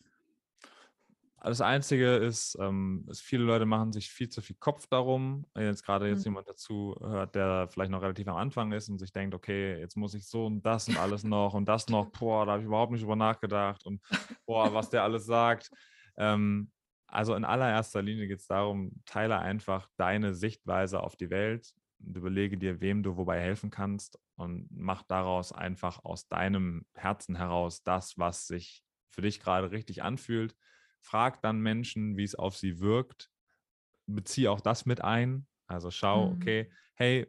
Das 1.47 1.61
Einzige 1.61 2.17
ist, 2.17 2.57
ähm, 2.59 3.05
ist, 3.11 3.21
viele 3.21 3.45
Leute 3.45 3.67
machen 3.67 3.93
sich 3.93 4.11
viel 4.11 4.31
zu 4.31 4.41
viel 4.41 4.57
Kopf 4.57 4.87
darum. 4.87 5.45
Wenn 5.53 5.67
jetzt 5.67 5.85
gerade 5.85 6.09
jetzt 6.09 6.21
mhm. 6.21 6.33
jemand 6.33 6.49
dazu 6.49 6.97
hört, 7.01 7.35
der 7.35 7.69
vielleicht 7.69 7.91
noch 7.91 8.01
relativ 8.01 8.27
am 8.29 8.37
Anfang 8.37 8.73
ist 8.73 8.89
und 8.89 8.99
sich 8.99 9.13
denkt, 9.13 9.35
okay, 9.35 9.79
jetzt 9.79 9.95
muss 9.95 10.15
ich 10.15 10.27
so 10.27 10.47
und 10.47 10.63
das 10.63 10.89
und 10.89 10.97
alles 10.97 11.23
noch 11.23 11.53
und 11.53 11.67
das 11.67 11.89
noch, 11.89 12.07
boah, 12.19 12.47
da 12.47 12.53
habe 12.53 12.63
ich 12.63 12.67
überhaupt 12.67 12.93
nicht 12.93 13.03
drüber 13.03 13.17
nachgedacht 13.17 13.85
und 13.85 14.01
boah, 14.47 14.73
was 14.73 14.89
der 14.89 15.03
alles 15.03 15.27
sagt. 15.27 15.71
Ähm, 16.17 16.71
also 17.07 17.35
in 17.35 17.45
allererster 17.45 18.01
Linie 18.01 18.27
geht 18.27 18.39
es 18.39 18.47
darum, 18.47 18.93
teile 19.05 19.39
einfach 19.39 19.89
deine 19.99 20.33
Sichtweise 20.33 21.03
auf 21.03 21.15
die 21.15 21.29
Welt 21.29 21.75
und 21.99 22.17
überlege 22.17 22.57
dir, 22.57 22.81
wem 22.81 23.03
du 23.03 23.19
wobei 23.19 23.39
helfen 23.39 23.71
kannst 23.71 24.19
und 24.37 24.67
mach 24.71 25.03
daraus 25.03 25.53
einfach 25.53 26.05
aus 26.07 26.27
deinem 26.27 26.87
Herzen 26.95 27.37
heraus 27.37 27.83
das, 27.83 28.19
was 28.19 28.47
sich 28.47 28.83
für 29.11 29.21
dich 29.21 29.41
gerade 29.41 29.73
richtig 29.73 30.03
anfühlt. 30.03 30.57
Frag 31.05 31.43
dann 31.43 31.61
Menschen, 31.61 32.17
wie 32.17 32.25
es 32.25 32.35
auf 32.35 32.57
sie 32.57 32.81
wirkt. 32.81 33.29
Beziehe 34.07 34.51
auch 34.51 34.61
das 34.61 34.87
mit 34.87 35.03
ein. 35.03 35.47
Also 35.67 35.91
schau, 35.91 36.31
mhm. 36.31 36.37
okay, 36.37 36.73
hey, 36.95 37.27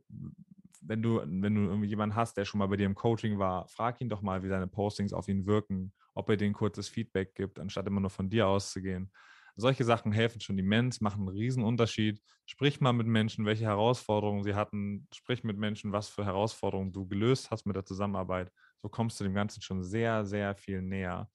wenn 0.81 1.01
du, 1.01 1.21
wenn 1.25 1.55
du 1.55 1.61
irgendwie 1.61 1.87
jemanden 1.87 2.15
hast, 2.15 2.37
der 2.37 2.45
schon 2.45 2.59
mal 2.59 2.67
bei 2.67 2.77
dir 2.77 2.85
im 2.85 2.95
Coaching 2.95 3.37
war, 3.39 3.67
frag 3.67 3.99
ihn 4.01 4.09
doch 4.09 4.21
mal, 4.21 4.43
wie 4.43 4.49
deine 4.49 4.67
Postings 4.67 5.13
auf 5.13 5.27
ihn 5.27 5.45
wirken, 5.45 5.93
ob 6.13 6.29
er 6.29 6.37
dir 6.37 6.45
ein 6.45 6.53
kurzes 6.53 6.87
Feedback 6.87 7.35
gibt, 7.35 7.59
anstatt 7.59 7.87
immer 7.87 8.01
nur 8.01 8.09
von 8.09 8.29
dir 8.29 8.47
auszugehen. 8.47 9.11
Solche 9.57 9.85
Sachen 9.85 10.11
helfen 10.11 10.41
schon 10.41 10.57
immens, 10.57 10.99
machen 10.99 11.21
einen 11.21 11.37
riesen 11.37 11.63
Unterschied. 11.63 12.21
Sprich 12.45 12.81
mal 12.81 12.91
mit 12.91 13.07
Menschen, 13.07 13.45
welche 13.45 13.65
Herausforderungen 13.65 14.43
sie 14.43 14.53
hatten. 14.53 15.07
Sprich 15.13 15.43
mit 15.45 15.57
Menschen, 15.57 15.93
was 15.93 16.09
für 16.09 16.25
Herausforderungen 16.25 16.91
du 16.91 17.07
gelöst 17.07 17.51
hast 17.51 17.65
mit 17.65 17.75
der 17.75 17.85
Zusammenarbeit. 17.85 18.51
So 18.81 18.89
kommst 18.89 19.19
du 19.19 19.23
dem 19.23 19.33
Ganzen 19.33 19.61
schon 19.61 19.81
sehr, 19.81 20.25
sehr 20.25 20.55
viel 20.55 20.81
näher. 20.81 21.29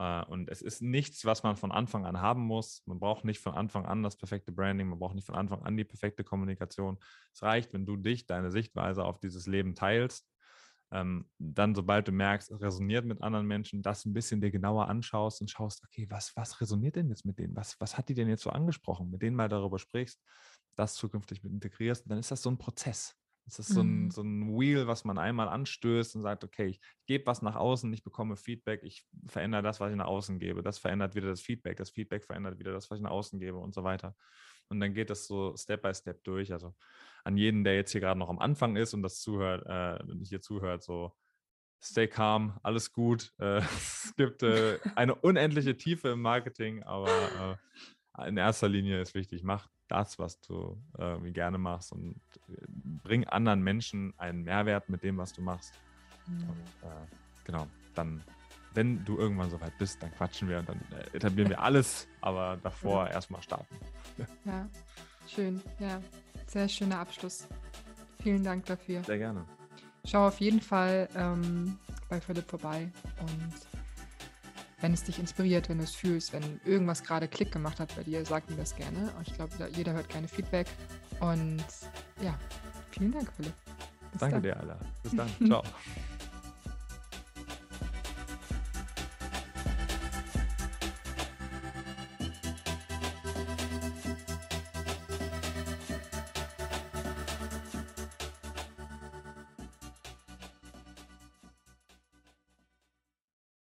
Äh, 0.00 0.24
und 0.24 0.48
es 0.48 0.62
ist 0.62 0.82
nichts, 0.82 1.24
was 1.24 1.42
man 1.44 1.56
von 1.56 1.70
Anfang 1.70 2.06
an 2.06 2.20
haben 2.20 2.42
muss. 2.42 2.82
Man 2.86 2.98
braucht 2.98 3.24
nicht 3.24 3.40
von 3.40 3.54
Anfang 3.54 3.86
an 3.86 4.02
das 4.02 4.16
perfekte 4.16 4.50
Branding, 4.50 4.88
man 4.88 4.98
braucht 4.98 5.14
nicht 5.14 5.26
von 5.26 5.36
Anfang 5.36 5.62
an 5.62 5.76
die 5.76 5.84
perfekte 5.84 6.24
Kommunikation. 6.24 6.98
Es 7.32 7.42
reicht, 7.42 7.72
wenn 7.72 7.86
du 7.86 7.96
dich, 7.96 8.26
deine 8.26 8.50
Sichtweise 8.50 9.04
auf 9.04 9.20
dieses 9.20 9.46
Leben 9.46 9.74
teilst 9.74 10.26
ähm, 10.92 11.26
dann, 11.38 11.74
sobald 11.74 12.08
du 12.08 12.12
merkst, 12.12 12.50
es 12.50 12.60
resoniert 12.60 13.04
mit 13.04 13.22
anderen 13.22 13.46
Menschen, 13.46 13.82
das 13.82 14.04
ein 14.04 14.12
bisschen 14.12 14.40
dir 14.40 14.50
genauer 14.50 14.88
anschaust 14.88 15.40
und 15.40 15.50
schaust, 15.50 15.84
okay, 15.84 16.06
was, 16.10 16.34
was 16.36 16.60
resoniert 16.60 16.96
denn 16.96 17.08
jetzt 17.08 17.24
mit 17.24 17.38
denen? 17.38 17.54
Was, 17.54 17.80
was 17.80 17.96
hat 17.96 18.08
die 18.08 18.14
denn 18.14 18.28
jetzt 18.28 18.42
so 18.42 18.50
angesprochen? 18.50 19.10
Mit 19.10 19.22
denen 19.22 19.36
mal 19.36 19.48
darüber 19.48 19.78
sprichst, 19.78 20.20
das 20.74 20.94
zukünftig 20.94 21.42
mit 21.44 21.52
integrierst, 21.52 22.10
dann 22.10 22.18
ist 22.18 22.30
das 22.30 22.42
so 22.42 22.50
ein 22.50 22.58
Prozess. 22.58 23.19
Das 23.50 23.58
ist 23.58 23.74
so 23.74 23.80
ein, 23.80 24.04
mhm. 24.04 24.10
so 24.12 24.22
ein 24.22 24.56
Wheel, 24.56 24.86
was 24.86 25.04
man 25.04 25.18
einmal 25.18 25.48
anstößt 25.48 26.14
und 26.14 26.22
sagt, 26.22 26.44
okay, 26.44 26.66
ich 26.66 26.80
gebe 27.06 27.26
was 27.26 27.42
nach 27.42 27.56
außen, 27.56 27.92
ich 27.92 28.04
bekomme 28.04 28.36
Feedback, 28.36 28.82
ich 28.84 29.04
verändere 29.26 29.62
das, 29.62 29.80
was 29.80 29.90
ich 29.90 29.96
nach 29.96 30.06
außen 30.06 30.38
gebe. 30.38 30.62
Das 30.62 30.78
verändert 30.78 31.16
wieder 31.16 31.28
das 31.28 31.40
Feedback, 31.40 31.76
das 31.76 31.90
Feedback 31.90 32.24
verändert 32.24 32.60
wieder 32.60 32.72
das, 32.72 32.90
was 32.90 32.98
ich 32.98 33.02
nach 33.02 33.10
außen 33.10 33.40
gebe 33.40 33.58
und 33.58 33.74
so 33.74 33.82
weiter. 33.82 34.14
Und 34.68 34.78
dann 34.78 34.94
geht 34.94 35.10
das 35.10 35.26
so 35.26 35.56
Step 35.56 35.82
by 35.82 35.92
Step 35.92 36.22
durch. 36.22 36.52
Also 36.52 36.74
an 37.24 37.36
jeden, 37.36 37.64
der 37.64 37.74
jetzt 37.74 37.90
hier 37.90 38.00
gerade 38.00 38.20
noch 38.20 38.28
am 38.28 38.38
Anfang 38.38 38.76
ist 38.76 38.94
und 38.94 39.02
das 39.02 39.20
zuhört, 39.20 39.66
äh, 39.66 40.04
hier 40.22 40.40
zuhört, 40.40 40.84
so 40.84 41.12
stay 41.82 42.06
calm, 42.06 42.56
alles 42.62 42.92
gut. 42.92 43.34
Äh, 43.38 43.58
es 43.76 44.14
gibt 44.16 44.44
äh, 44.44 44.78
eine 44.94 45.16
unendliche 45.16 45.76
Tiefe 45.76 46.10
im 46.10 46.22
Marketing, 46.22 46.84
aber 46.84 47.58
äh, 48.16 48.28
in 48.28 48.36
erster 48.36 48.68
Linie 48.68 49.00
ist 49.00 49.14
wichtig, 49.14 49.42
mach 49.42 49.68
das, 49.90 50.18
was 50.18 50.40
du 50.40 50.76
gerne 51.32 51.58
machst 51.58 51.92
und 51.92 52.20
äh, 52.48 52.52
bring 53.02 53.26
anderen 53.26 53.62
Menschen 53.62 54.14
einen 54.18 54.42
Mehrwert 54.44 54.88
mit 54.88 55.02
dem, 55.02 55.18
was 55.18 55.32
du 55.32 55.42
machst. 55.42 55.74
Mhm. 56.26 56.48
Und, 56.48 56.88
äh, 56.88 57.06
genau, 57.44 57.66
dann 57.94 58.22
wenn 58.74 59.04
du 59.04 59.18
irgendwann 59.18 59.50
soweit 59.50 59.76
bist, 59.78 60.02
dann 60.02 60.12
quatschen 60.12 60.48
wir 60.48 60.58
und 60.58 60.68
dann 60.68 60.80
äh, 60.92 61.16
etablieren 61.16 61.50
wir 61.50 61.60
alles, 61.60 62.06
aber 62.20 62.58
davor 62.62 63.06
ja. 63.06 63.12
erstmal 63.14 63.42
starten. 63.42 63.74
Ja, 64.44 64.68
schön, 65.26 65.60
ja. 65.78 66.00
Sehr 66.46 66.68
schöner 66.68 66.98
Abschluss. 66.98 67.46
Vielen 68.22 68.44
Dank 68.44 68.66
dafür. 68.66 69.02
Sehr 69.04 69.18
gerne. 69.18 69.44
Schau 70.04 70.26
auf 70.26 70.40
jeden 70.40 70.60
Fall 70.60 71.08
ähm, 71.14 71.78
bei 72.08 72.20
Philipp 72.20 72.48
vorbei 72.48 72.90
und 73.20 73.69
wenn 74.80 74.92
es 74.94 75.04
dich 75.04 75.18
inspiriert, 75.18 75.68
wenn 75.68 75.78
du 75.78 75.84
es 75.84 75.94
fühlst, 75.94 76.32
wenn 76.32 76.60
irgendwas 76.64 77.02
gerade 77.02 77.28
Klick 77.28 77.52
gemacht 77.52 77.80
hat 77.80 77.94
bei 77.96 78.02
dir, 78.02 78.24
sag 78.24 78.48
mir 78.48 78.56
das 78.56 78.74
gerne. 78.74 79.10
Ich 79.26 79.34
glaube, 79.34 79.52
jeder 79.74 79.92
hört 79.92 80.08
keine 80.08 80.28
Feedback. 80.28 80.66
Und 81.20 81.64
ja, 82.22 82.38
vielen 82.90 83.12
Dank, 83.12 83.30
Philipp. 83.36 83.54
Bis 84.12 84.20
Danke 84.20 84.36
dann. 84.36 84.42
dir, 84.42 84.56
Alla. 84.56 84.78
Bis 85.02 85.12
dann. 85.14 85.30
Ciao. 85.46 85.62